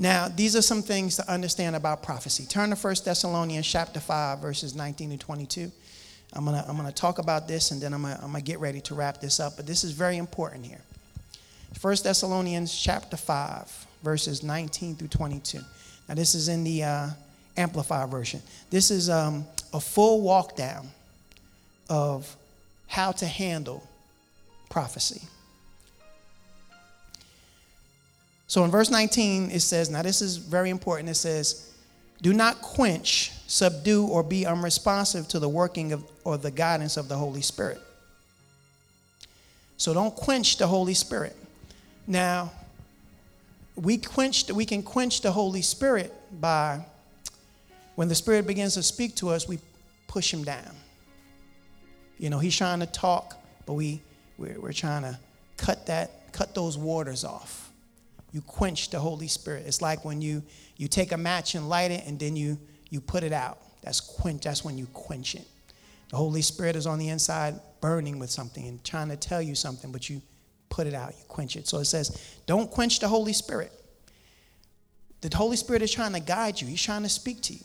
Now, 0.00 0.28
these 0.28 0.56
are 0.56 0.62
some 0.62 0.80
things 0.80 1.16
to 1.16 1.30
understand 1.30 1.76
about 1.76 2.02
prophecy. 2.02 2.46
Turn 2.46 2.70
to 2.70 2.76
1 2.76 2.94
Thessalonians 3.04 3.66
chapter 3.66 4.00
5, 4.00 4.38
verses 4.38 4.74
19 4.74 5.10
to 5.10 5.18
22. 5.18 5.70
I'm 6.32 6.46
going 6.46 6.56
to 6.56 6.66
I'm 6.66 6.76
gonna 6.76 6.90
talk 6.90 7.18
about 7.18 7.46
this 7.46 7.70
and 7.70 7.82
then 7.82 7.92
I'm 7.92 8.02
going 8.02 8.16
I'm 8.22 8.32
to 8.32 8.40
get 8.40 8.60
ready 8.60 8.80
to 8.82 8.94
wrap 8.94 9.20
this 9.20 9.40
up, 9.40 9.56
but 9.56 9.66
this 9.66 9.84
is 9.84 9.92
very 9.92 10.16
important 10.16 10.64
here. 10.64 10.80
1 11.82 11.96
Thessalonians 12.02 12.74
chapter 12.74 13.18
5, 13.18 13.86
verses 14.02 14.42
19 14.42 14.96
through 14.96 15.08
22. 15.08 15.58
Now, 16.08 16.14
this 16.14 16.34
is 16.34 16.48
in 16.48 16.64
the 16.64 16.82
uh, 16.82 17.10
Amplified 17.58 18.08
version. 18.08 18.40
This 18.70 18.90
is 18.90 19.10
um, 19.10 19.44
a 19.74 19.80
full 19.80 20.22
walk 20.22 20.56
down 20.56 20.88
of 21.90 22.34
how 22.86 23.12
to 23.12 23.26
handle 23.26 23.86
prophecy. 24.70 25.20
So 28.50 28.64
in 28.64 28.70
verse 28.72 28.90
19, 28.90 29.52
it 29.52 29.60
says, 29.60 29.90
now 29.90 30.02
this 30.02 30.20
is 30.20 30.36
very 30.36 30.70
important. 30.70 31.08
It 31.08 31.14
says, 31.14 31.70
Do 32.20 32.32
not 32.32 32.60
quench 32.60 33.30
subdue, 33.46 34.08
or 34.08 34.24
be 34.24 34.44
unresponsive 34.44 35.28
to 35.28 35.38
the 35.38 35.48
working 35.48 35.92
of 35.92 36.04
or 36.24 36.36
the 36.36 36.50
guidance 36.50 36.96
of 36.96 37.08
the 37.08 37.14
Holy 37.14 37.42
Spirit. 37.42 37.80
So 39.76 39.94
don't 39.94 40.16
quench 40.16 40.56
the 40.56 40.66
Holy 40.66 40.94
Spirit. 40.94 41.36
Now, 42.08 42.50
we 43.76 43.98
quench 43.98 44.50
we 44.50 44.64
can 44.64 44.82
quench 44.82 45.20
the 45.20 45.30
Holy 45.30 45.62
Spirit 45.62 46.12
by 46.40 46.84
when 47.94 48.08
the 48.08 48.16
Spirit 48.16 48.48
begins 48.48 48.74
to 48.74 48.82
speak 48.82 49.14
to 49.16 49.28
us, 49.28 49.46
we 49.46 49.60
push 50.08 50.34
him 50.34 50.42
down. 50.42 50.74
You 52.18 52.30
know, 52.30 52.40
he's 52.40 52.56
trying 52.56 52.80
to 52.80 52.86
talk, 52.86 53.40
but 53.64 53.74
we 53.74 54.00
we're, 54.38 54.58
we're 54.58 54.72
trying 54.72 55.02
to 55.02 55.16
cut 55.56 55.86
that 55.86 56.32
cut 56.32 56.52
those 56.52 56.76
waters 56.76 57.24
off. 57.24 57.69
You 58.32 58.40
quench 58.40 58.90
the 58.90 58.98
Holy 58.98 59.28
Spirit. 59.28 59.64
It's 59.66 59.82
like 59.82 60.04
when 60.04 60.22
you 60.22 60.42
you 60.76 60.88
take 60.88 61.12
a 61.12 61.16
match 61.16 61.54
and 61.54 61.68
light 61.68 61.90
it 61.90 62.06
and 62.06 62.18
then 62.18 62.36
you 62.36 62.58
you 62.88 63.00
put 63.00 63.22
it 63.22 63.32
out. 63.32 63.58
That's 63.82 64.00
quench 64.00 64.44
that's 64.44 64.64
when 64.64 64.78
you 64.78 64.86
quench 64.86 65.34
it. 65.34 65.46
The 66.10 66.16
Holy 66.16 66.42
Spirit 66.42 66.76
is 66.76 66.86
on 66.86 66.98
the 66.98 67.08
inside 67.08 67.60
burning 67.80 68.18
with 68.18 68.30
something 68.30 68.66
and 68.66 68.82
trying 68.84 69.08
to 69.08 69.16
tell 69.16 69.40
you 69.40 69.54
something, 69.54 69.92
but 69.92 70.10
you 70.10 70.20
put 70.68 70.86
it 70.86 70.94
out, 70.94 71.10
you 71.10 71.24
quench 71.28 71.56
it. 71.56 71.68
So 71.68 71.78
it 71.78 71.84
says, 71.84 72.36
don't 72.46 72.70
quench 72.70 72.98
the 72.98 73.08
Holy 73.08 73.32
Spirit. 73.32 73.72
The 75.20 75.36
Holy 75.36 75.56
Spirit 75.56 75.82
is 75.82 75.92
trying 75.92 76.12
to 76.14 76.20
guide 76.20 76.60
you, 76.60 76.66
He's 76.66 76.82
trying 76.82 77.02
to 77.02 77.08
speak 77.08 77.42
to 77.42 77.52
you, 77.52 77.64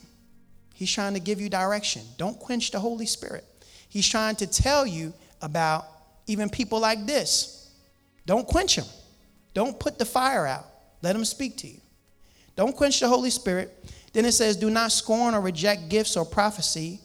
He's 0.73 0.91
trying 0.91 1.13
to 1.15 1.19
give 1.19 1.41
you 1.41 1.49
direction. 1.49 2.03
Don't 2.17 2.37
quench 2.37 2.71
the 2.71 2.79
Holy 2.79 3.05
Spirit. 3.05 3.45
He's 3.89 4.07
trying 4.07 4.35
to 4.37 4.47
tell 4.47 4.85
you 4.85 5.13
about 5.41 5.85
even 6.27 6.49
people 6.49 6.79
like 6.79 7.05
this. 7.05 7.71
Don't 8.25 8.45
quench 8.45 8.75
him. 8.75 8.85
Don't 9.55 9.79
put 9.79 9.97
the 9.97 10.05
fire 10.05 10.45
out. 10.45 10.67
Let 11.01 11.15
him 11.15 11.25
speak 11.25 11.57
to 11.57 11.67
you. 11.67 11.79
Don't 12.55 12.75
quench 12.75 12.99
the 12.99 13.07
Holy 13.07 13.31
Spirit. 13.31 13.73
Then 14.13 14.25
it 14.25 14.33
says, 14.33 14.55
do 14.57 14.69
not 14.69 14.91
scorn 14.91 15.33
or 15.33 15.41
reject 15.41 15.89
gifts 15.89 16.15
or 16.15 16.25
prophecy, 16.25 16.99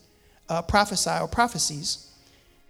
uh, 0.49 0.61
prophesy 0.63 1.11
or 1.21 1.29
prophecies, 1.29 2.11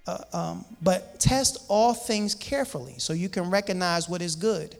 uh, 0.06 0.18
um, 0.32 0.64
but 0.80 1.18
test 1.18 1.64
all 1.68 1.94
things 1.94 2.34
carefully 2.34 2.94
so 2.98 3.12
you 3.12 3.28
can 3.28 3.50
recognize 3.50 4.08
what 4.08 4.22
is 4.22 4.36
good. 4.36 4.76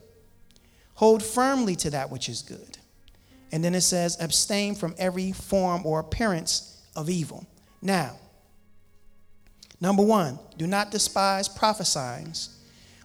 Hold 0.95 1.23
firmly 1.23 1.77
to 1.77 1.91
that 1.91 2.11
which 2.11 2.29
is 2.29 2.43
good. 2.43 2.79
And 3.53 3.65
then 3.65 3.75
it 3.75 3.81
says, 3.81 4.19
abstain 4.21 4.75
from 4.75 4.95
every 4.99 5.33
form 5.33 5.85
or 5.85 6.01
appearance 6.01 6.83
of 6.95 7.09
evil. 7.09 7.47
Now, 7.83 8.17
number 9.81 10.03
one, 10.03 10.39
do 10.59 10.67
not 10.67 10.91
despise 10.91 11.49
prophesying 11.49 12.35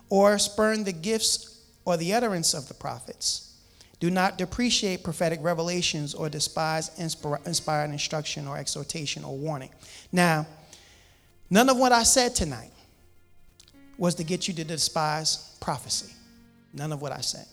or 0.10 0.38
spurn 0.38 0.84
the 0.84 0.92
gifts 0.92 1.55
or 1.86 1.98
the 1.98 2.14
utterance 2.14 2.54
of 2.54 2.68
the 2.68 2.74
prophets. 2.74 3.54
Do 4.00 4.12
not 4.12 4.38
depreciate 4.38 5.04
prophetic 5.04 5.40
revelations 5.42 6.14
or 6.14 6.28
despise 6.28 6.92
inspired 7.00 7.92
instruction 7.92 8.48
or 8.48 8.58
exhortation 8.58 9.24
or 9.24 9.38
warning. 9.38 9.70
Now, 10.12 10.46
none 11.50 11.70
of 11.70 11.78
what 11.78 11.92
I 11.92 12.04
said 12.04 12.36
tonight 12.36 12.72
was 13.98 14.16
to 14.16 14.24
get 14.24 14.48
you 14.48 14.54
to 14.56 14.64
despise 14.64 15.56
prophecy. 15.62 16.14
None 16.74 16.92
of 16.92 17.02
what 17.02 17.14
I 17.14 17.22
said. 17.22 17.48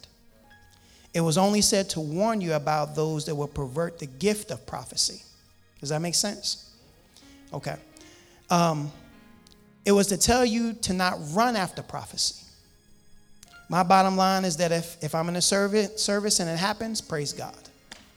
It 1.14 1.20
was 1.20 1.38
only 1.38 1.60
said 1.60 1.90
to 1.90 2.00
warn 2.00 2.40
you 2.40 2.54
about 2.54 2.96
those 2.96 3.26
that 3.26 3.34
will 3.34 3.46
pervert 3.46 3.98
the 3.98 4.06
gift 4.06 4.50
of 4.50 4.66
prophecy. 4.66 5.22
Does 5.78 5.90
that 5.90 6.00
make 6.00 6.14
sense? 6.14 6.74
Okay. 7.52 7.76
Um, 8.50 8.90
it 9.84 9.92
was 9.92 10.08
to 10.08 10.16
tell 10.16 10.44
you 10.44 10.72
to 10.74 10.92
not 10.92 11.18
run 11.32 11.54
after 11.54 11.82
prophecy. 11.82 12.41
My 13.72 13.82
bottom 13.82 14.18
line 14.18 14.44
is 14.44 14.58
that 14.58 14.70
if, 14.70 15.02
if 15.02 15.14
I'm 15.14 15.30
in 15.30 15.36
a 15.36 15.40
service, 15.40 16.02
service 16.02 16.40
and 16.40 16.50
it 16.50 16.58
happens, 16.58 17.00
praise 17.00 17.32
God. 17.32 17.56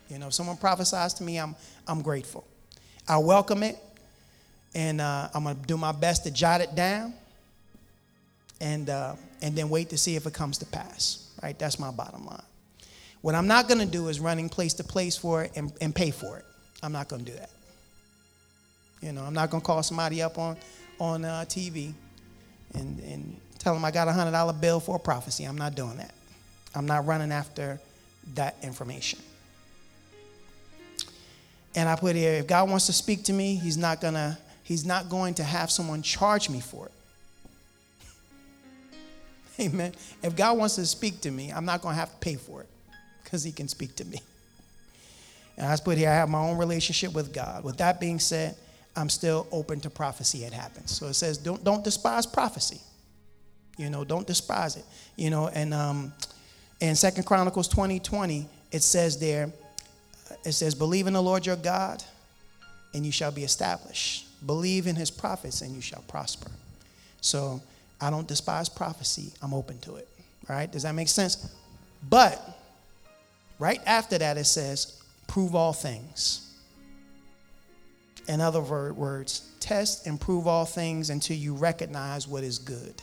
You 0.09 0.19
know, 0.19 0.27
if 0.27 0.33
someone 0.33 0.57
prophesies 0.57 1.13
to 1.13 1.23
me, 1.23 1.37
I'm, 1.37 1.55
I'm 1.87 2.01
grateful. 2.01 2.45
I 3.07 3.19
welcome 3.19 3.63
it, 3.63 3.77
and 4.73 4.99
uh, 4.99 5.29
I'm 5.33 5.45
going 5.45 5.55
to 5.55 5.61
do 5.61 5.77
my 5.77 5.93
best 5.93 6.25
to 6.25 6.31
jot 6.31 6.59
it 6.59 6.75
down 6.75 7.13
and, 8.59 8.89
uh, 8.89 9.15
and 9.41 9.55
then 9.55 9.69
wait 9.69 9.91
to 9.91 9.97
see 9.97 10.17
if 10.17 10.25
it 10.25 10.33
comes 10.33 10.57
to 10.57 10.65
pass. 10.65 11.31
Right? 11.41 11.57
That's 11.57 11.79
my 11.79 11.89
bottom 11.89 12.25
line. 12.25 12.43
What 13.21 13.33
I'm 13.33 13.47
not 13.47 13.69
going 13.69 13.79
to 13.79 13.85
do 13.85 14.09
is 14.09 14.19
running 14.19 14.49
place 14.49 14.73
to 14.73 14.83
place 14.83 15.15
for 15.15 15.43
it 15.43 15.53
and, 15.55 15.71
and 15.79 15.95
pay 15.95 16.11
for 16.11 16.37
it. 16.37 16.45
I'm 16.83 16.91
not 16.91 17.07
going 17.07 17.23
to 17.23 17.31
do 17.31 17.37
that. 17.37 17.49
You 19.01 19.13
know, 19.13 19.23
I'm 19.23 19.33
not 19.33 19.51
going 19.51 19.61
to 19.61 19.65
call 19.65 19.81
somebody 19.83 20.21
up 20.21 20.37
on, 20.37 20.57
on 20.99 21.23
uh, 21.23 21.45
TV 21.47 21.93
and, 22.73 22.99
and 22.99 23.39
tell 23.65 23.73
them 23.73 23.83
I 23.83 23.89
got 23.89 24.07
a 24.07 24.11
$100 24.11 24.61
bill 24.61 24.79
for 24.79 24.97
a 24.97 24.99
prophecy. 24.99 25.43
I'm 25.43 25.57
not 25.57 25.73
doing 25.73 25.97
that. 25.97 26.13
I'm 26.75 26.85
not 26.85 27.07
running 27.07 27.31
after 27.31 27.79
that 28.35 28.55
information. 28.61 29.17
And 31.73 31.89
I 31.89 31.95
put 31.95 32.15
here, 32.15 32.33
if 32.33 32.45
God 32.45 32.69
wants 32.69 32.85
to 32.85 32.93
speak 32.93 33.23
to 33.23 33.33
me, 33.33 33.55
he's 33.55 33.75
not 33.75 34.01
gonna, 34.01 34.37
he's 34.63 34.85
not 34.85 35.09
going 35.09 35.33
to 35.35 35.43
have 35.43 35.71
someone 35.71 36.03
charge 36.03 36.47
me 36.47 36.59
for 36.59 36.85
it. 36.85 36.91
Amen. 39.59 39.93
If 40.21 40.35
God 40.35 40.59
wants 40.59 40.75
to 40.75 40.85
speak 40.85 41.21
to 41.21 41.31
me, 41.31 41.49
I'm 41.51 41.65
not 41.65 41.81
gonna 41.81 41.95
have 41.95 42.11
to 42.11 42.17
pay 42.17 42.35
for 42.35 42.61
it 42.61 42.69
because 43.23 43.43
he 43.43 43.51
can 43.51 43.67
speak 43.67 43.95
to 43.95 44.05
me. 44.05 44.19
And 45.57 45.65
I 45.65 45.75
put 45.77 45.97
here, 45.97 46.11
I 46.11 46.13
have 46.13 46.29
my 46.29 46.37
own 46.39 46.59
relationship 46.59 47.13
with 47.13 47.33
God. 47.33 47.63
With 47.63 47.77
that 47.77 47.99
being 47.99 48.19
said, 48.19 48.57
I'm 48.95 49.09
still 49.09 49.47
open 49.51 49.79
to 49.79 49.89
prophecy. 49.89 50.43
It 50.43 50.53
happens. 50.53 50.91
So 50.91 51.07
it 51.07 51.15
says, 51.15 51.39
don't, 51.39 51.63
don't 51.63 51.83
despise 51.83 52.27
prophecy. 52.27 52.79
You 53.77 53.89
know, 53.89 54.03
don't 54.03 54.25
despise 54.25 54.77
it. 54.77 54.85
You 55.15 55.29
know, 55.29 55.47
and 55.49 55.73
um, 55.73 56.13
in 56.79 56.95
Second 56.95 57.25
Chronicles 57.25 57.67
20, 57.67 57.99
20, 57.99 58.47
it 58.71 58.83
says 58.83 59.19
there, 59.19 59.51
it 60.43 60.53
says, 60.53 60.75
believe 60.75 61.07
in 61.07 61.13
the 61.13 61.21
Lord 61.21 61.45
your 61.45 61.55
God, 61.55 62.03
and 62.93 63.05
you 63.05 63.11
shall 63.11 63.31
be 63.31 63.43
established. 63.43 64.27
Believe 64.45 64.87
in 64.87 64.95
his 64.95 65.11
prophets, 65.11 65.61
and 65.61 65.73
you 65.73 65.81
shall 65.81 66.03
prosper. 66.07 66.51
So 67.21 67.61
I 67.99 68.09
don't 68.09 68.27
despise 68.27 68.69
prophecy. 68.69 69.31
I'm 69.41 69.53
open 69.53 69.79
to 69.79 69.95
it. 69.95 70.07
Right? 70.47 70.71
Does 70.71 70.83
that 70.83 70.93
make 70.93 71.09
sense? 71.09 71.53
But 72.07 72.41
Right 73.59 73.79
after 73.85 74.17
that, 74.17 74.37
it 74.37 74.45
says, 74.45 75.01
prove 75.27 75.55
all 75.55 75.73
things. 75.73 76.41
In 78.27 78.41
other 78.41 78.61
words, 78.61 79.49
test 79.59 80.07
and 80.07 80.19
prove 80.19 80.47
all 80.47 80.65
things 80.65 81.09
until 81.09 81.37
you 81.37 81.53
recognize 81.53 82.27
what 82.27 82.43
is 82.43 82.57
good. 82.57 83.01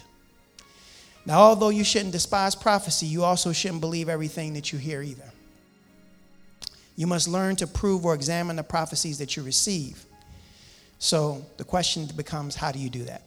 Now, 1.25 1.41
although 1.41 1.68
you 1.68 1.85
shouldn't 1.85 2.12
despise 2.12 2.55
prophecy, 2.55 3.07
you 3.07 3.23
also 3.23 3.53
shouldn't 3.53 3.81
believe 3.81 4.09
everything 4.09 4.55
that 4.55 4.73
you 4.73 4.79
hear 4.79 5.03
either. 5.03 5.31
You 6.97 7.07
must 7.07 7.29
learn 7.29 7.57
to 7.57 7.66
prove 7.66 8.05
or 8.05 8.14
examine 8.14 8.57
the 8.57 8.64
prophecies 8.64 9.18
that 9.18 9.37
you 9.37 9.43
receive. 9.43 10.05
So 10.99 11.45
the 11.57 11.64
question 11.64 12.09
becomes 12.16 12.55
how 12.55 12.73
do 12.73 12.79
you 12.79 12.91
do 12.91 13.05
that? 13.05 13.23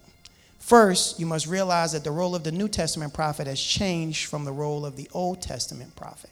First, 0.59 1.19
you 1.19 1.25
must 1.25 1.47
realize 1.47 1.91
that 1.91 2.03
the 2.03 2.11
role 2.11 2.35
of 2.35 2.43
the 2.43 2.51
New 2.51 2.67
Testament 2.67 3.13
prophet 3.13 3.47
has 3.47 3.61
changed 3.61 4.27
from 4.27 4.45
the 4.45 4.51
role 4.51 4.85
of 4.85 4.95
the 4.95 5.09
Old 5.13 5.41
Testament 5.41 5.95
prophet. 5.95 6.31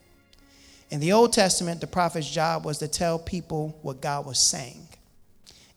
In 0.89 0.99
the 0.99 1.11
Old 1.11 1.33
Testament, 1.33 1.81
the 1.81 1.87
prophet's 1.87 2.29
job 2.29 2.65
was 2.65 2.79
to 2.79 2.87
tell 2.87 3.19
people 3.19 3.77
what 3.81 4.01
God 4.01 4.25
was 4.25 4.39
saying. 4.39 4.87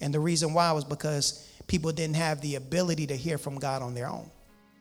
And 0.00 0.12
the 0.12 0.20
reason 0.20 0.52
why 0.52 0.72
was 0.72 0.84
because 0.84 1.48
people 1.66 1.92
didn't 1.92 2.16
have 2.16 2.40
the 2.40 2.54
ability 2.56 3.06
to 3.08 3.16
hear 3.16 3.38
from 3.38 3.58
God 3.58 3.82
on 3.82 3.94
their 3.94 4.08
own. 4.08 4.30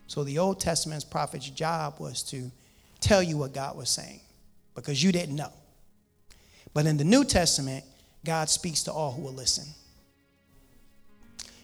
So 0.08 0.24
the 0.24 0.40
Old 0.40 0.60
Testament's 0.60 1.06
prophet's 1.06 1.50
job 1.50 1.96
was 2.00 2.24
to 2.24 2.52
tell 3.00 3.24
you 3.24 3.38
what 3.38 3.54
God 3.54 3.76
was 3.76 3.90
saying 3.90 4.20
because 4.76 5.04
you 5.04 5.12
didn't 5.12 5.36
know. 5.36 5.52
But 6.74 6.86
in 6.86 6.98
the 6.98 7.04
New 7.04 7.24
Testament, 7.24 7.86
God 8.24 8.50
speaks 8.50 8.84
to 8.84 8.92
all 8.92 9.12
who 9.12 9.22
will 9.22 9.34
listen. 9.34 9.66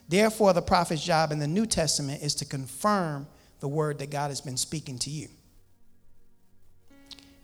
Therefore, 0.07 0.53
the 0.53 0.61
prophet's 0.61 1.03
job 1.03 1.31
in 1.31 1.39
the 1.39 1.47
New 1.47 1.65
Testament 1.65 2.21
is 2.21 2.35
to 2.35 2.45
confirm 2.45 3.27
the 3.59 3.67
word 3.67 3.99
that 3.99 4.09
God 4.09 4.29
has 4.29 4.41
been 4.41 4.57
speaking 4.57 4.97
to 4.99 5.09
you. 5.09 5.27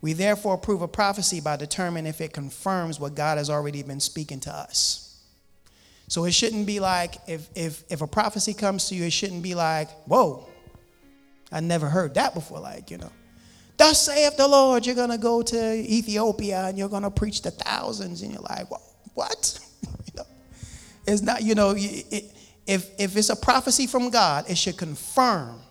We 0.01 0.13
therefore 0.13 0.57
prove 0.57 0.81
a 0.81 0.87
prophecy 0.87 1.41
by 1.41 1.55
determining 1.55 2.09
if 2.09 2.21
it 2.21 2.33
confirms 2.33 2.99
what 2.99 3.15
God 3.15 3.37
has 3.37 3.49
already 3.49 3.83
been 3.83 3.99
speaking 3.99 4.39
to 4.41 4.51
us. 4.51 5.21
So 6.07 6.25
it 6.25 6.33
shouldn't 6.33 6.65
be 6.65 6.79
like, 6.79 7.15
if, 7.27 7.49
if, 7.55 7.83
if 7.89 8.01
a 8.01 8.07
prophecy 8.07 8.53
comes 8.53 8.87
to 8.89 8.95
you, 8.95 9.05
it 9.05 9.13
shouldn't 9.13 9.43
be 9.43 9.55
like, 9.55 9.89
whoa, 10.05 10.47
I 11.51 11.59
never 11.59 11.89
heard 11.89 12.15
that 12.15 12.33
before. 12.33 12.59
Like, 12.59 12.91
you 12.91 12.97
know, 12.97 13.11
thus 13.77 14.05
saith 14.05 14.37
the 14.37 14.47
Lord, 14.47 14.85
you're 14.85 14.95
going 14.95 15.11
to 15.11 15.17
go 15.17 15.41
to 15.41 15.75
Ethiopia 15.75 16.65
and 16.65 16.77
you're 16.77 16.89
going 16.89 17.03
to 17.03 17.11
preach 17.11 17.41
to 17.41 17.51
thousands. 17.51 18.21
And 18.21 18.31
you're 18.33 18.41
like, 18.41 18.67
what? 19.13 19.59
you 19.83 20.13
know, 20.15 20.25
it's 21.05 21.21
not, 21.21 21.43
you 21.43 21.55
know, 21.55 21.73
it, 21.77 22.25
if, 22.65 22.89
if 22.99 23.15
it's 23.15 23.29
a 23.29 23.35
prophecy 23.35 23.87
from 23.87 24.09
God, 24.09 24.49
it 24.49 24.57
should 24.57 24.77
confirm 24.77 25.61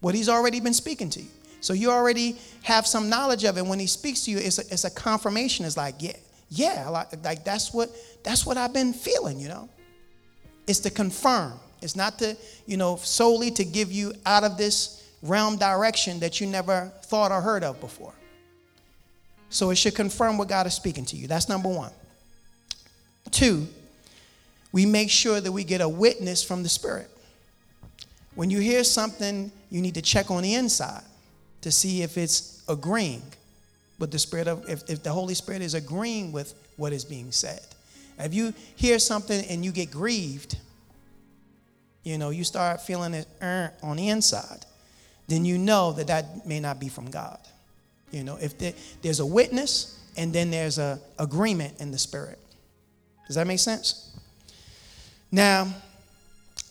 what 0.00 0.14
he's 0.14 0.28
already 0.28 0.60
been 0.60 0.74
speaking 0.74 1.10
to 1.10 1.20
you. 1.20 1.28
So 1.60 1.72
you 1.74 1.90
already 1.90 2.36
have 2.62 2.86
some 2.86 3.08
knowledge 3.08 3.44
of 3.44 3.56
it. 3.56 3.64
When 3.64 3.78
he 3.78 3.86
speaks 3.86 4.24
to 4.24 4.32
you, 4.32 4.38
it's 4.38 4.58
a, 4.58 4.62
it's 4.72 4.84
a 4.84 4.90
confirmation. 4.90 5.64
It's 5.64 5.76
like, 5.76 5.94
yeah, 6.00 6.16
yeah, 6.48 6.88
like, 6.88 7.24
like 7.24 7.44
that's 7.44 7.72
what 7.72 7.90
that's 8.24 8.44
what 8.44 8.56
I've 8.56 8.72
been 8.72 8.92
feeling, 8.92 9.38
you 9.38 9.48
know. 9.48 9.68
It's 10.66 10.80
to 10.80 10.90
confirm. 10.90 11.54
It's 11.82 11.96
not 11.96 12.18
to, 12.20 12.36
you 12.66 12.76
know, 12.76 12.96
solely 12.96 13.50
to 13.52 13.64
give 13.64 13.90
you 13.90 14.12
out 14.24 14.44
of 14.44 14.56
this 14.56 15.02
realm 15.22 15.56
direction 15.56 16.20
that 16.20 16.40
you 16.40 16.46
never 16.46 16.92
thought 17.02 17.30
or 17.30 17.40
heard 17.40 17.64
of 17.64 17.80
before. 17.80 18.14
So 19.50 19.70
it 19.70 19.76
should 19.76 19.94
confirm 19.94 20.38
what 20.38 20.48
God 20.48 20.66
is 20.66 20.74
speaking 20.74 21.04
to 21.06 21.16
you. 21.16 21.26
That's 21.26 21.48
number 21.48 21.68
one. 21.68 21.92
Two, 23.30 23.68
we 24.72 24.86
make 24.86 25.10
sure 25.10 25.40
that 25.40 25.52
we 25.52 25.64
get 25.64 25.80
a 25.80 25.88
witness 25.88 26.42
from 26.42 26.62
the 26.62 26.68
Spirit. 26.68 27.10
When 28.34 28.50
you 28.50 28.60
hear 28.60 28.82
something, 28.82 29.52
you 29.70 29.82
need 29.82 29.94
to 29.94 30.02
check 30.02 30.30
on 30.30 30.42
the 30.42 30.54
inside 30.54 31.02
to 31.60 31.70
see 31.70 32.02
if 32.02 32.16
it's 32.16 32.62
agreeing 32.68 33.22
with 33.98 34.10
the 34.10 34.18
Spirit 34.18 34.48
of, 34.48 34.68
if, 34.68 34.88
if 34.88 35.02
the 35.02 35.12
Holy 35.12 35.34
Spirit 35.34 35.62
is 35.62 35.74
agreeing 35.74 36.32
with 36.32 36.54
what 36.76 36.92
is 36.92 37.04
being 37.04 37.30
said. 37.30 37.60
If 38.18 38.34
you 38.34 38.54
hear 38.76 38.98
something 38.98 39.44
and 39.46 39.64
you 39.64 39.72
get 39.72 39.90
grieved, 39.90 40.56
you 42.02 42.18
know, 42.18 42.30
you 42.30 42.44
start 42.44 42.80
feeling 42.80 43.14
it 43.14 43.26
uh, 43.40 43.68
on 43.82 43.96
the 43.96 44.08
inside, 44.08 44.64
then 45.28 45.44
you 45.44 45.58
know 45.58 45.92
that 45.92 46.08
that 46.08 46.46
may 46.46 46.60
not 46.60 46.80
be 46.80 46.88
from 46.88 47.10
God. 47.10 47.38
You 48.10 48.24
know, 48.24 48.36
if 48.40 48.58
there, 48.58 48.74
there's 49.02 49.20
a 49.20 49.26
witness 49.26 49.98
and 50.16 50.32
then 50.32 50.50
there's 50.50 50.78
a 50.78 51.00
agreement 51.18 51.80
in 51.80 51.90
the 51.90 51.98
spirit. 51.98 52.38
Does 53.26 53.36
that 53.36 53.46
make 53.46 53.60
sense? 53.60 54.16
Now, 55.30 55.72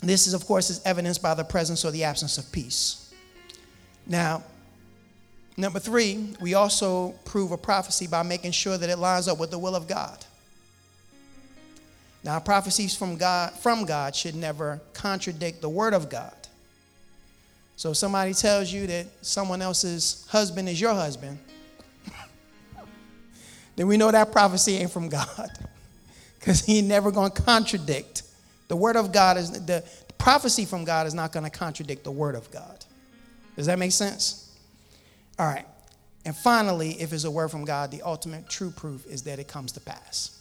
this 0.01 0.27
is, 0.27 0.33
of 0.33 0.45
course, 0.45 0.69
is 0.69 0.81
evidenced 0.85 1.21
by 1.21 1.33
the 1.33 1.43
presence 1.43 1.85
or 1.85 1.91
the 1.91 2.03
absence 2.03 2.37
of 2.37 2.51
peace. 2.51 3.13
Now, 4.05 4.43
number 5.57 5.79
three, 5.79 6.35
we 6.41 6.53
also 6.53 7.15
prove 7.25 7.51
a 7.51 7.57
prophecy 7.57 8.07
by 8.07 8.23
making 8.23 8.51
sure 8.51 8.77
that 8.77 8.89
it 8.89 8.97
lines 8.97 9.27
up 9.27 9.39
with 9.39 9.51
the 9.51 9.59
will 9.59 9.75
of 9.75 9.87
God. 9.87 10.23
Now, 12.23 12.39
prophecies 12.39 12.95
from 12.95 13.17
God 13.17 13.53
from 13.53 13.85
God 13.85 14.15
should 14.15 14.35
never 14.35 14.79
contradict 14.93 15.61
the 15.61 15.69
word 15.69 15.93
of 15.93 16.09
God. 16.09 16.35
So 17.75 17.91
if 17.91 17.97
somebody 17.97 18.33
tells 18.33 18.71
you 18.71 18.85
that 18.87 19.07
someone 19.21 19.61
else's 19.61 20.27
husband 20.29 20.69
is 20.69 20.79
your 20.79 20.93
husband, 20.93 21.39
then 23.75 23.87
we 23.87 23.97
know 23.97 24.11
that 24.11 24.31
prophecy 24.31 24.77
ain't 24.77 24.91
from 24.91 25.09
God. 25.09 25.49
Because 26.39 26.65
he 26.65 26.81
never 26.81 27.11
to 27.11 27.29
contradict. 27.29 28.23
The 28.67 28.75
word 28.75 28.95
of 28.95 29.11
God 29.11 29.37
is 29.37 29.51
the, 29.51 29.83
prophecy 30.17 30.65
from 30.65 30.85
God 30.85 31.07
is 31.07 31.13
not 31.13 31.33
to 31.33 31.49
contradict 31.51 32.03
the 32.03 32.11
word 32.11 32.35
of 32.35 32.49
God. 32.51 32.83
Does 33.55 33.65
that 33.65 33.79
make 33.79 33.91
sense? 33.91 34.51
All 35.37 35.47
right. 35.47 35.65
And 36.25 36.35
finally, 36.35 36.91
if 37.01 37.13
it's 37.13 37.23
a 37.23 37.31
word 37.31 37.49
from 37.49 37.65
God, 37.65 37.91
the 37.91 38.03
ultimate 38.03 38.47
true 38.47 38.69
proof 38.69 39.05
is 39.07 39.23
that 39.23 39.39
it 39.39 39.47
comes 39.47 39.71
to 39.73 39.79
pass. 39.79 40.40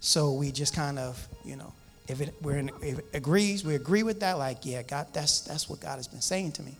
So 0.00 0.32
we 0.32 0.52
just 0.52 0.74
kind 0.74 0.98
of, 0.98 1.26
you 1.44 1.56
know, 1.56 1.72
if 2.06 2.20
it, 2.20 2.34
we're 2.40 2.56
in, 2.56 2.70
if 2.82 2.98
it 2.98 3.06
agrees, 3.14 3.64
we 3.64 3.74
agree 3.74 4.02
with 4.02 4.20
that, 4.20 4.38
like, 4.38 4.64
yeah, 4.64 4.82
God, 4.82 5.08
that's, 5.12 5.40
that's 5.40 5.68
what 5.68 5.80
God 5.80 5.96
has 5.96 6.08
been 6.08 6.20
saying 6.20 6.52
to 6.52 6.62
me. 6.62 6.74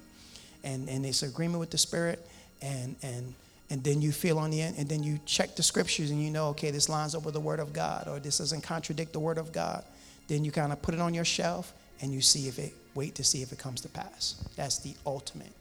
And, 0.64 0.88
and 0.88 1.04
it's 1.04 1.22
agreement 1.22 1.60
with 1.60 1.70
the 1.70 1.78
Spirit, 1.78 2.24
and, 2.62 2.96
and, 3.02 3.34
and 3.70 3.84
then 3.84 4.00
you 4.00 4.12
feel 4.12 4.38
on 4.38 4.50
the 4.50 4.62
end, 4.62 4.76
and 4.78 4.88
then 4.88 5.02
you 5.02 5.20
check 5.26 5.54
the 5.54 5.62
scriptures 5.62 6.10
and 6.10 6.22
you 6.22 6.30
know, 6.30 6.48
okay, 6.48 6.70
this 6.70 6.88
lines 6.88 7.14
up 7.14 7.24
with 7.24 7.34
the 7.34 7.40
Word 7.40 7.60
of 7.60 7.72
God, 7.72 8.08
or 8.08 8.18
this 8.18 8.38
doesn't 8.38 8.62
contradict 8.62 9.12
the 9.12 9.20
Word 9.20 9.38
of 9.38 9.52
God. 9.52 9.84
Then 10.28 10.44
you 10.44 10.50
kind 10.50 10.72
of 10.72 10.80
put 10.80 10.94
it 10.94 11.00
on 11.00 11.14
your 11.14 11.24
shelf 11.24 11.72
and 12.00 12.12
you 12.12 12.20
see 12.20 12.48
if 12.48 12.58
it, 12.58 12.72
wait 12.94 13.14
to 13.16 13.24
see 13.24 13.42
if 13.42 13.52
it 13.52 13.58
comes 13.58 13.80
to 13.82 13.88
pass. 13.88 14.42
That's 14.56 14.78
the 14.78 14.94
ultimate, 15.06 15.52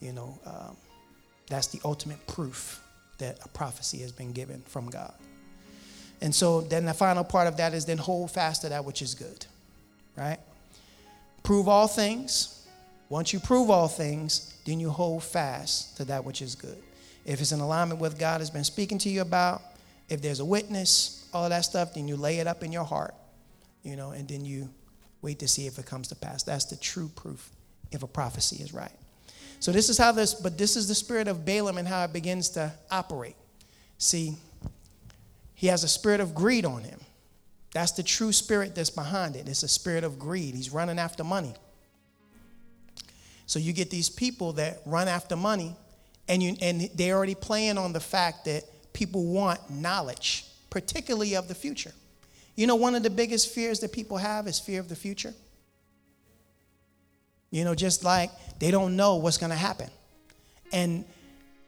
you 0.00 0.12
know, 0.12 0.38
um, 0.46 0.76
that's 1.48 1.68
the 1.68 1.80
ultimate 1.84 2.24
proof 2.26 2.82
that 3.18 3.38
a 3.44 3.48
prophecy 3.48 3.98
has 3.98 4.12
been 4.12 4.32
given 4.32 4.62
from 4.66 4.88
God. 4.88 5.14
And 6.20 6.34
so 6.34 6.62
then 6.62 6.86
the 6.86 6.94
final 6.94 7.24
part 7.24 7.46
of 7.46 7.58
that 7.58 7.74
is 7.74 7.84
then 7.84 7.98
hold 7.98 8.30
fast 8.30 8.62
to 8.62 8.70
that 8.70 8.84
which 8.84 9.02
is 9.02 9.14
good, 9.14 9.46
right? 10.16 10.38
Prove 11.42 11.68
all 11.68 11.88
things. 11.88 12.66
Once 13.08 13.32
you 13.32 13.38
prove 13.38 13.70
all 13.70 13.88
things, 13.88 14.58
then 14.64 14.80
you 14.80 14.90
hold 14.90 15.22
fast 15.22 15.96
to 15.98 16.04
that 16.06 16.24
which 16.24 16.42
is 16.42 16.54
good. 16.54 16.82
If 17.24 17.40
it's 17.40 17.52
in 17.52 17.60
alignment 17.60 18.00
with 18.00 18.18
God 18.18 18.40
has 18.40 18.50
been 18.50 18.64
speaking 18.64 18.98
to 18.98 19.08
you 19.08 19.20
about, 19.20 19.62
if 20.08 20.22
there's 20.22 20.40
a 20.40 20.44
witness, 20.44 21.28
all 21.32 21.48
that 21.48 21.64
stuff, 21.64 21.94
then 21.94 22.08
you 22.08 22.16
lay 22.16 22.38
it 22.38 22.46
up 22.46 22.62
in 22.62 22.72
your 22.72 22.84
heart, 22.84 23.14
you 23.82 23.96
know, 23.96 24.10
and 24.10 24.26
then 24.28 24.44
you 24.44 24.68
wait 25.22 25.38
to 25.40 25.48
see 25.48 25.66
if 25.66 25.78
it 25.78 25.86
comes 25.86 26.08
to 26.08 26.14
pass. 26.14 26.42
That's 26.42 26.64
the 26.64 26.76
true 26.76 27.10
proof 27.14 27.50
if 27.90 28.02
a 28.02 28.06
prophecy 28.06 28.62
is 28.62 28.72
right. 28.72 28.92
So 29.60 29.72
this 29.72 29.88
is 29.88 29.98
how 29.98 30.12
this, 30.12 30.34
but 30.34 30.58
this 30.58 30.76
is 30.76 30.88
the 30.88 30.94
spirit 30.94 31.28
of 31.28 31.44
Balaam 31.44 31.78
and 31.78 31.88
how 31.88 32.04
it 32.04 32.12
begins 32.12 32.50
to 32.50 32.72
operate. 32.90 33.36
See, 33.98 34.36
he 35.56 35.66
has 35.68 35.82
a 35.82 35.88
spirit 35.88 36.20
of 36.20 36.34
greed 36.34 36.64
on 36.64 36.82
him. 36.82 37.00
That's 37.72 37.92
the 37.92 38.02
true 38.02 38.30
spirit 38.30 38.74
that's 38.74 38.90
behind 38.90 39.36
it. 39.36 39.48
It's 39.48 39.62
a 39.62 39.68
spirit 39.68 40.04
of 40.04 40.18
greed. 40.18 40.54
He's 40.54 40.70
running 40.70 40.98
after 40.98 41.24
money. 41.24 41.54
So 43.46 43.58
you 43.58 43.72
get 43.72 43.90
these 43.90 44.10
people 44.10 44.52
that 44.54 44.82
run 44.84 45.08
after 45.08 45.34
money, 45.34 45.74
and 46.28 46.42
you 46.42 46.56
and 46.60 46.90
they're 46.94 47.16
already 47.16 47.34
playing 47.34 47.78
on 47.78 47.92
the 47.92 48.00
fact 48.00 48.44
that 48.44 48.64
people 48.92 49.24
want 49.24 49.70
knowledge, 49.70 50.44
particularly 50.68 51.36
of 51.36 51.48
the 51.48 51.54
future. 51.54 51.92
You 52.54 52.66
know, 52.66 52.76
one 52.76 52.94
of 52.94 53.02
the 53.02 53.10
biggest 53.10 53.54
fears 53.54 53.80
that 53.80 53.92
people 53.92 54.18
have 54.18 54.46
is 54.46 54.58
fear 54.58 54.80
of 54.80 54.88
the 54.88 54.96
future. 54.96 55.32
You 57.50 57.64
know, 57.64 57.74
just 57.74 58.04
like 58.04 58.30
they 58.58 58.70
don't 58.70 58.96
know 58.96 59.16
what's 59.16 59.38
going 59.38 59.50
to 59.50 59.56
happen. 59.56 59.88
And 60.72 61.04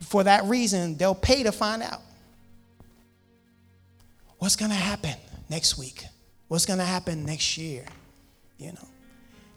for 0.02 0.24
that 0.24 0.44
reason, 0.44 0.96
they'll 0.96 1.14
pay 1.14 1.42
to 1.44 1.52
find 1.52 1.82
out. 1.82 2.02
What's 4.38 4.56
going 4.56 4.70
to 4.70 4.76
happen 4.76 5.14
next 5.48 5.78
week? 5.78 6.04
What's 6.46 6.64
going 6.64 6.78
to 6.78 6.84
happen 6.84 7.24
next 7.24 7.58
year? 7.58 7.84
You 8.56 8.72
know, 8.72 8.88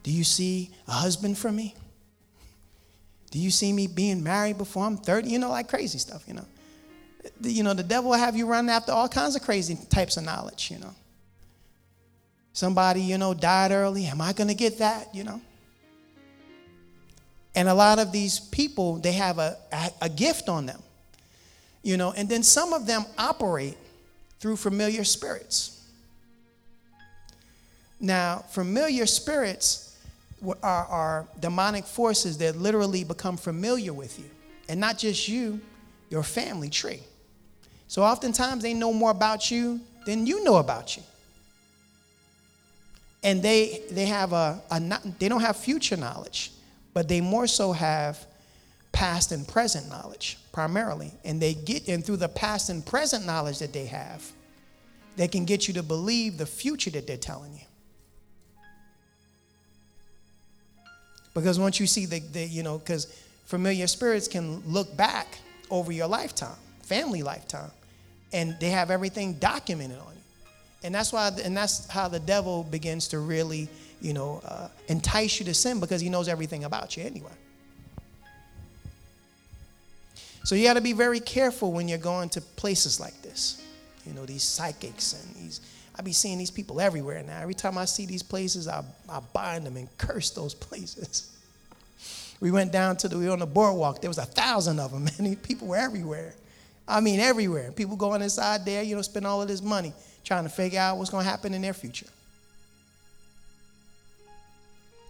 do 0.03 0.11
you 0.11 0.23
see 0.23 0.71
a 0.87 0.91
husband 0.91 1.37
for 1.37 1.51
me? 1.51 1.75
Do 3.29 3.39
you 3.39 3.49
see 3.49 3.71
me 3.71 3.87
being 3.87 4.21
married 4.23 4.57
before 4.57 4.85
I'm 4.85 4.97
30? 4.97 5.29
You 5.29 5.39
know, 5.39 5.49
like 5.49 5.69
crazy 5.69 5.97
stuff, 5.97 6.23
you 6.27 6.33
know. 6.33 6.45
You 7.41 7.63
know, 7.63 7.73
the 7.73 7.83
devil 7.83 8.09
will 8.09 8.17
have 8.17 8.35
you 8.35 8.45
run 8.47 8.67
after 8.69 8.91
all 8.91 9.07
kinds 9.07 9.35
of 9.35 9.43
crazy 9.43 9.77
types 9.89 10.17
of 10.17 10.23
knowledge, 10.23 10.69
you 10.71 10.79
know. 10.79 10.93
Somebody, 12.53 13.01
you 13.01 13.17
know, 13.17 13.33
died 13.33 13.71
early. 13.71 14.05
Am 14.05 14.19
I 14.19 14.33
going 14.33 14.49
to 14.49 14.55
get 14.55 14.79
that, 14.79 15.13
you 15.15 15.23
know? 15.23 15.39
And 17.55 17.69
a 17.69 17.73
lot 17.73 17.99
of 17.99 18.11
these 18.11 18.39
people, 18.39 18.97
they 18.97 19.13
have 19.13 19.37
a, 19.37 19.57
a, 19.71 19.91
a 20.03 20.09
gift 20.09 20.49
on 20.49 20.65
them, 20.65 20.81
you 21.83 21.97
know, 21.97 22.13
and 22.15 22.27
then 22.27 22.43
some 22.43 22.73
of 22.73 22.85
them 22.85 23.05
operate 23.17 23.77
through 24.41 24.57
familiar 24.57 25.03
spirits. 25.03 25.85
Now, 27.99 28.39
familiar 28.49 29.05
spirits 29.05 29.95
are, 30.63 30.85
are, 30.85 31.27
demonic 31.39 31.85
forces 31.85 32.39
that 32.39 32.55
literally 32.57 33.03
become 33.03 33.37
familiar 33.37 33.93
with 33.93 34.17
you. 34.17 34.25
And 34.67 34.79
not 34.79 34.97
just 34.97 35.27
you, 35.27 35.61
your 36.09 36.23
family 36.23 36.69
tree. 36.69 37.01
So 37.87 38.01
oftentimes 38.01 38.63
they 38.63 38.73
know 38.73 38.91
more 38.91 39.11
about 39.11 39.51
you 39.51 39.79
than 40.07 40.25
you 40.25 40.43
know 40.43 40.55
about 40.55 40.97
you. 40.97 41.03
And 43.23 43.43
they, 43.43 43.83
they 43.91 44.07
have 44.07 44.33
a, 44.33 44.59
a 44.71 44.99
they 45.19 45.29
don't 45.29 45.41
have 45.41 45.57
future 45.57 45.97
knowledge, 45.97 46.51
but 46.95 47.07
they 47.07 47.21
more 47.21 47.45
so 47.45 47.71
have 47.71 48.25
past 48.91 49.31
and 49.31 49.47
present 49.47 49.87
knowledge 49.89 50.39
primarily. 50.51 51.11
And 51.23 51.41
they 51.41 51.53
get, 51.53 51.87
and 51.87 52.05
through 52.05 52.17
the 52.17 52.29
past 52.29 52.69
and 52.69 52.85
present 52.85 53.25
knowledge 53.25 53.59
that 53.59 53.73
they 53.73 53.85
have, 53.85 54.29
they 55.15 55.27
can 55.27 55.45
get 55.45 55.67
you 55.67 55.73
to 55.75 55.83
believe 55.83 56.37
the 56.37 56.45
future 56.45 56.89
that 56.91 57.07
they're 57.07 57.17
telling 57.17 57.53
you. 57.53 57.65
Because 61.33 61.59
once 61.59 61.79
you 61.79 61.87
see 61.87 62.05
the, 62.05 62.19
the 62.19 62.43
you 62.43 62.63
know, 62.63 62.77
because 62.77 63.05
familiar 63.45 63.87
spirits 63.87 64.27
can 64.27 64.61
look 64.65 64.95
back 64.97 65.39
over 65.69 65.91
your 65.91 66.07
lifetime, 66.07 66.57
family 66.83 67.23
lifetime, 67.23 67.71
and 68.33 68.57
they 68.59 68.69
have 68.69 68.91
everything 68.91 69.33
documented 69.33 69.97
on 69.99 70.13
you. 70.13 70.21
And 70.83 70.95
that's 70.95 71.13
why, 71.13 71.31
and 71.43 71.55
that's 71.55 71.87
how 71.87 72.07
the 72.07 72.19
devil 72.19 72.63
begins 72.63 73.07
to 73.09 73.19
really, 73.19 73.69
you 74.01 74.13
know, 74.13 74.41
uh, 74.43 74.67
entice 74.87 75.39
you 75.39 75.45
to 75.45 75.53
sin 75.53 75.79
because 75.79 76.01
he 76.01 76.09
knows 76.09 76.27
everything 76.27 76.63
about 76.63 76.97
you 76.97 77.03
anyway. 77.03 77.31
So 80.43 80.55
you 80.55 80.63
got 80.63 80.73
to 80.73 80.81
be 80.81 80.93
very 80.93 81.19
careful 81.19 81.71
when 81.71 81.87
you're 81.87 81.97
going 81.97 82.29
to 82.29 82.41
places 82.41 82.99
like 82.99 83.21
this. 83.21 83.61
You 84.05 84.13
know, 84.13 84.25
these 84.25 84.43
psychics 84.43 85.13
and 85.13 85.35
these, 85.35 85.61
I 85.97 86.01
be 86.01 86.13
seeing 86.13 86.37
these 86.37 86.51
people 86.51 86.81
everywhere 86.81 87.21
now. 87.23 87.39
Every 87.39 87.53
time 87.53 87.77
I 87.77 87.85
see 87.85 88.05
these 88.05 88.23
places, 88.23 88.67
I, 88.67 88.83
I 89.07 89.19
bind 89.33 89.65
them 89.65 89.77
and 89.77 89.87
curse 89.97 90.31
those 90.31 90.53
places. 90.67 91.27
We 92.39 92.49
went 92.49 92.71
down 92.71 92.97
to 92.97 93.07
the, 93.07 93.17
we 93.17 93.27
were 93.27 93.33
on 93.33 93.39
the 93.39 93.45
boardwalk. 93.45 94.01
There 94.01 94.09
was 94.09 94.17
a 94.17 94.25
thousand 94.25 94.79
of 94.79 94.91
them, 94.91 95.07
and 95.17 95.41
people 95.43 95.67
were 95.67 95.77
everywhere. 95.77 96.33
I 96.87 96.99
mean, 96.99 97.19
everywhere. 97.19 97.71
People 97.71 97.95
going 97.95 98.21
inside 98.21 98.65
there, 98.65 98.81
you 98.81 98.95
know, 98.95 99.01
spend 99.03 99.27
all 99.27 99.41
of 99.41 99.47
this 99.47 99.61
money 99.61 99.93
trying 100.25 100.43
to 100.43 100.49
figure 100.49 100.79
out 100.79 100.97
what's 100.97 101.11
going 101.11 101.23
to 101.23 101.29
happen 101.29 101.53
in 101.53 101.61
their 101.61 101.73
future. 101.73 102.07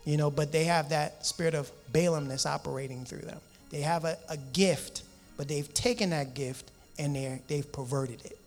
You 0.04 0.18
know, 0.18 0.30
but 0.30 0.52
they 0.52 0.66
have 0.66 0.90
that 0.90 1.26
spirit 1.26 1.54
of 1.54 1.72
Balaam 1.94 2.28
that's 2.28 2.46
operating 2.46 3.06
through 3.06 3.22
them. 3.22 3.40
They 3.70 3.82
have 3.82 4.04
a, 4.04 4.18
a 4.30 4.38
gift, 4.38 5.04
but 5.42 5.48
they've 5.48 5.74
taken 5.74 6.12
that 6.12 6.36
gift 6.36 6.70
and 7.00 7.16
they've 7.48 7.72
perverted 7.72 8.24
it. 8.24 8.38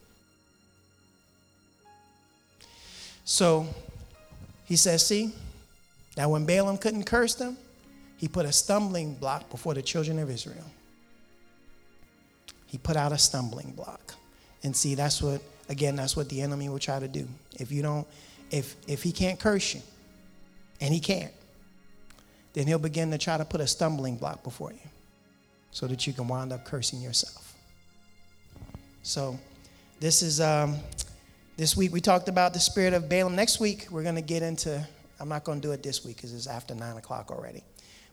So 3.25 3.67
he 4.65 4.77
says, 4.77 5.05
See, 5.05 5.33
now 6.17 6.29
when 6.29 6.47
Balaam 6.47 6.79
couldn't 6.79 7.03
curse 7.03 7.35
them, 7.35 7.57
he 8.17 8.29
put 8.29 8.47
a 8.47 8.53
stumbling 8.53 9.15
block 9.15 9.51
before 9.51 9.75
the 9.75 9.83
children 9.83 10.21
of 10.21 10.31
Israel. 10.31 10.71
He 12.69 12.79
put 12.79 12.95
out 12.95 13.11
a 13.11 13.19
stumbling 13.19 13.73
block. 13.73 14.15
And 14.63 14.77
see, 14.77 14.95
that's 14.95 15.21
what, 15.21 15.43
again, 15.69 15.97
that's 15.97 16.17
what 16.17 16.29
the 16.29 16.43
enemy 16.43 16.69
will 16.69 16.79
try 16.79 17.01
to 17.01 17.09
do. 17.09 17.27
If 17.59 17.73
you 17.73 17.83
don't, 17.83 18.07
if 18.53 18.77
if 18.87 19.03
he 19.03 19.11
can't 19.11 19.41
curse 19.41 19.75
you, 19.75 19.83
and 20.81 20.95
he 20.95 21.01
can't, 21.01 21.33
then 22.53 22.69
he'll 22.69 22.79
begin 22.79 23.11
to 23.11 23.19
try 23.19 23.37
to 23.37 23.45
put 23.45 23.61
a 23.61 23.67
stumbling 23.67 24.15
block 24.15 24.45
before 24.45 24.71
you 24.71 24.91
so 25.75 25.89
that 25.89 26.07
you 26.07 26.13
can 26.13 26.29
wind 26.29 26.53
up 26.53 26.65
cursing 26.65 27.01
yourself. 27.01 27.53
So 29.03 29.37
this 29.99 30.23
is 30.23 30.41
um, 30.41 30.77
this 31.57 31.77
week 31.77 31.93
we 31.93 32.01
talked 32.01 32.29
about 32.29 32.55
the 32.55 32.61
spirit 32.61 32.95
of 32.95 33.09
Balaam. 33.09 33.35
Next 33.35 33.59
week 33.59 33.89
we're 33.91 34.05
going 34.05 34.15
to 34.15 34.23
get 34.23 34.43
into. 34.43 34.87
I'm 35.19 35.29
not 35.29 35.43
going 35.43 35.61
to 35.61 35.67
do 35.67 35.73
it 35.73 35.83
this 35.83 36.05
week 36.05 36.17
because 36.17 36.33
it's 36.33 36.47
after 36.47 36.77
nine 36.77 36.97
o'clock 36.97 37.33
already, 37.33 37.65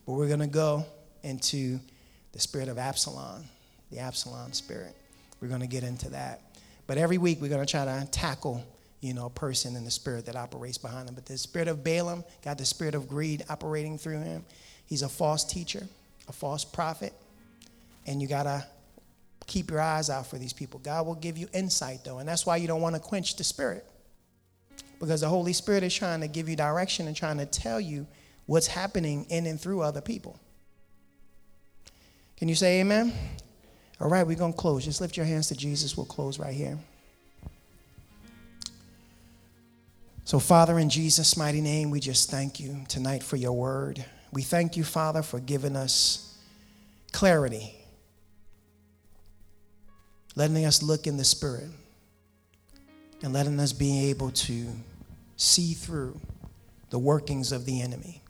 but 0.08 0.14
we're 0.14 0.28
going 0.28 0.40
to 0.40 0.48
go 0.48 0.86
into 1.22 1.80
the 2.32 2.40
spirit 2.40 2.68
of 2.68 2.80
Absalom, 2.80 3.44
the 3.92 4.00
Absalom 4.00 4.54
spirit. 4.54 4.96
We're 5.40 5.48
going 5.48 5.62
to 5.62 5.68
get 5.68 5.84
into 5.84 6.10
that. 6.10 6.42
But 6.88 6.98
every 6.98 7.20
week 7.20 7.42
we're 7.42 7.50
going 7.50 7.66
to 7.66 7.72
try 7.72 7.86
to 7.86 8.08
tackle, 8.10 8.66
you 9.02 9.14
know, 9.14 9.28
a 9.28 9.30
person 9.30 9.76
and 9.76 9.86
the 9.86 9.92
spirit 9.92 10.26
that 10.26 10.36
operates 10.36 10.80
behind 10.80 11.08
them. 11.08 11.14
But 11.14 11.28
the 11.28 11.38
spirit 11.38 11.68
of 11.68 11.84
Balaam 11.84 12.24
got 12.44 12.58
the 12.58 12.66
spirit 12.66 12.96
of 12.96 13.08
greed 13.08 13.46
operating 13.50 14.00
through 14.00 14.22
him. 14.22 14.46
He's 14.88 15.04
a 15.04 15.10
false 15.10 15.44
teacher, 15.44 15.88
a 16.28 16.34
false 16.34 16.66
prophet, 16.66 17.14
and 18.06 18.22
you 18.22 18.28
got 18.28 18.44
to 18.44 18.66
keep 19.48 19.70
your 19.70 19.82
eyes 19.82 20.10
out 20.10 20.28
for 20.28 20.38
these 20.38 20.54
people. 20.54 20.80
God 20.80 21.06
will 21.06 21.16
give 21.16 21.38
you 21.38 21.48
insight, 21.54 22.04
though, 22.04 22.20
and 22.20 22.28
that's 22.28 22.46
why 22.46 22.58
you 22.58 22.68
don't 22.68 22.82
want 22.82 22.96
to 22.96 23.02
quench 23.02 23.36
the 23.36 23.44
Spirit. 23.44 23.86
Because 25.00 25.22
the 25.22 25.28
Holy 25.28 25.54
Spirit 25.54 25.84
is 25.84 25.94
trying 25.94 26.22
to 26.22 26.28
give 26.28 26.48
you 26.48 26.56
direction 26.56 27.08
and 27.08 27.16
trying 27.16 27.38
to 27.38 27.46
tell 27.46 27.82
you 27.82 28.08
what's 28.46 28.68
happening 28.68 29.26
in 29.30 29.46
and 29.46 29.60
through 29.60 29.82
other 29.82 30.02
people. 30.02 30.40
Can 32.38 32.48
you 32.48 32.56
say 32.56 32.80
amen? 32.80 33.14
All 34.00 34.10
right, 34.10 34.26
we're 34.26 34.38
going 34.38 34.54
to 34.54 34.58
close. 34.58 34.86
Just 34.86 35.02
lift 35.02 35.18
your 35.18 35.26
hands 35.26 35.48
to 35.50 35.56
Jesus. 35.56 35.98
We'll 35.98 36.06
close 36.06 36.40
right 36.40 36.54
here. 36.54 36.78
So, 40.24 40.40
Father, 40.40 40.80
in 40.80 40.90
Jesus' 40.90 41.36
mighty 41.36 41.62
name, 41.62 41.92
we 41.92 42.00
just 42.00 42.32
thank 42.32 42.60
you 42.60 42.86
tonight 42.88 43.22
for 43.22 43.36
your 43.36 43.54
word. 43.54 44.06
We 44.32 44.44
thank 44.44 44.78
you, 44.78 44.84
Father, 44.84 45.24
for 45.24 45.40
giving 45.40 45.76
us 45.76 46.38
clarity 47.12 47.76
letting 50.36 50.66
us 50.66 50.82
look 50.82 51.08
in 51.08 51.18
the 51.18 51.24
Spirit 51.24 51.70
and 53.24 53.34
letting 53.34 53.60
us 53.60 53.74
be 53.74 54.10
able 54.10 54.32
to 54.32 54.68
see 55.36 55.74
through 55.74 56.20
the 56.90 57.00
workings 57.00 57.52
of 57.52 57.66
the 57.66 57.82
enemy 57.82 58.22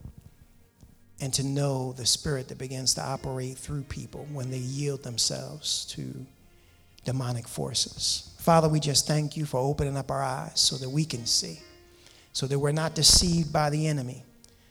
and 1.20 1.34
to 1.34 1.44
know 1.44 1.94
the 1.94 2.06
Spirit 2.06 2.48
that 2.48 2.58
begins 2.58 2.96
to 2.96 3.04
operate 3.04 3.58
through 3.58 3.84
people 3.84 4.28
when 4.32 4.50
they 4.50 4.58
yield 4.58 5.04
themselves 5.04 5.86
to 5.86 6.26
demonic 7.06 7.48
forces. 7.48 8.32
Father, 8.40 8.68
we 8.68 8.80
just 8.80 9.08
thank 9.08 9.38
you 9.38 9.46
for 9.46 9.60
opening 9.60 9.98
up 9.98 10.10
our 10.10 10.24
eyes 10.24 10.60
so 10.60 10.76
that 10.78 10.90
we 10.90 11.06
can 11.06 11.26
see, 11.26 11.60
so 12.34 12.48
that 12.48 12.58
we're 12.58 12.72
not 12.72 12.96
deceived 12.96 13.54
by 13.54 13.70
the 13.70 13.88
enemy, 13.88 14.24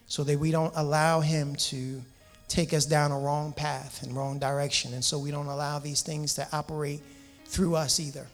so 0.07 0.25
that 0.25 0.39
we 0.39 0.51
don't 0.51 0.73
allow 0.75 1.21
him 1.21 1.55
to 1.55 2.03
take 2.49 2.75
us 2.75 2.85
down 2.85 3.13
a 3.13 3.19
wrong 3.19 3.53
path 3.53 4.03
and 4.03 4.17
wrong 4.17 4.41
direction, 4.41 4.93
and 4.93 5.05
so 5.05 5.19
we 5.19 5.31
don't 5.31 5.47
allow 5.47 5.79
these 5.79 6.03
things 6.03 6.35
to 6.35 6.47
operate 6.53 7.01
through 7.51 7.75
us 7.75 7.99
either. 7.99 8.27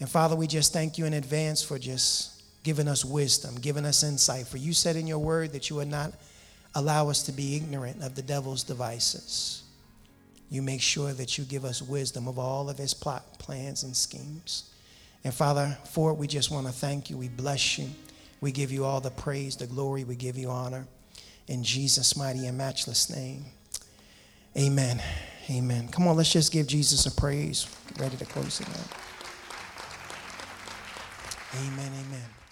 And 0.00 0.08
Father, 0.08 0.36
we 0.36 0.46
just 0.46 0.72
thank 0.72 0.98
you 0.98 1.06
in 1.06 1.14
advance 1.14 1.62
for 1.62 1.78
just 1.78 2.42
giving 2.62 2.88
us 2.88 3.04
wisdom, 3.04 3.54
giving 3.56 3.86
us 3.86 4.02
insight. 4.02 4.46
For 4.46 4.58
you 4.58 4.74
said 4.74 4.96
in 4.96 5.06
your 5.06 5.18
word 5.18 5.52
that 5.52 5.70
you 5.70 5.76
would 5.76 5.88
not 5.88 6.12
allow 6.74 7.08
us 7.08 7.22
to 7.22 7.32
be 7.32 7.56
ignorant 7.56 8.02
of 8.02 8.14
the 8.14 8.22
devil's 8.22 8.62
devices. 8.62 9.62
You 10.50 10.60
make 10.60 10.82
sure 10.82 11.12
that 11.12 11.38
you 11.38 11.44
give 11.44 11.64
us 11.64 11.80
wisdom 11.80 12.28
of 12.28 12.38
all 12.38 12.68
of 12.68 12.76
his 12.76 12.92
plot, 12.92 13.38
plans, 13.38 13.82
and 13.82 13.96
schemes. 13.96 14.70
And 15.24 15.32
Father, 15.32 15.76
for 15.86 16.10
it, 16.10 16.18
we 16.18 16.26
just 16.26 16.50
want 16.50 16.66
to 16.66 16.72
thank 16.72 17.08
you. 17.08 17.16
We 17.16 17.28
bless 17.28 17.78
you. 17.78 17.88
We 18.42 18.52
give 18.52 18.70
you 18.70 18.84
all 18.84 19.00
the 19.00 19.10
praise, 19.10 19.56
the 19.56 19.66
glory. 19.66 20.04
We 20.04 20.16
give 20.16 20.36
you 20.36 20.50
honor. 20.50 20.86
In 21.48 21.64
Jesus' 21.64 22.14
mighty 22.14 22.46
and 22.46 22.58
matchless 22.58 23.08
name. 23.08 23.46
Amen. 24.56 25.00
Amen. 25.48 25.88
Come 25.88 26.08
on, 26.08 26.16
let's 26.16 26.32
just 26.32 26.52
give 26.52 26.66
Jesus 26.66 27.06
a 27.06 27.10
praise. 27.12 27.66
Get 27.88 28.00
ready 28.00 28.16
to 28.16 28.24
close 28.24 28.60
it. 28.60 28.68
Amen. 31.54 31.92
Amen. 32.06 32.45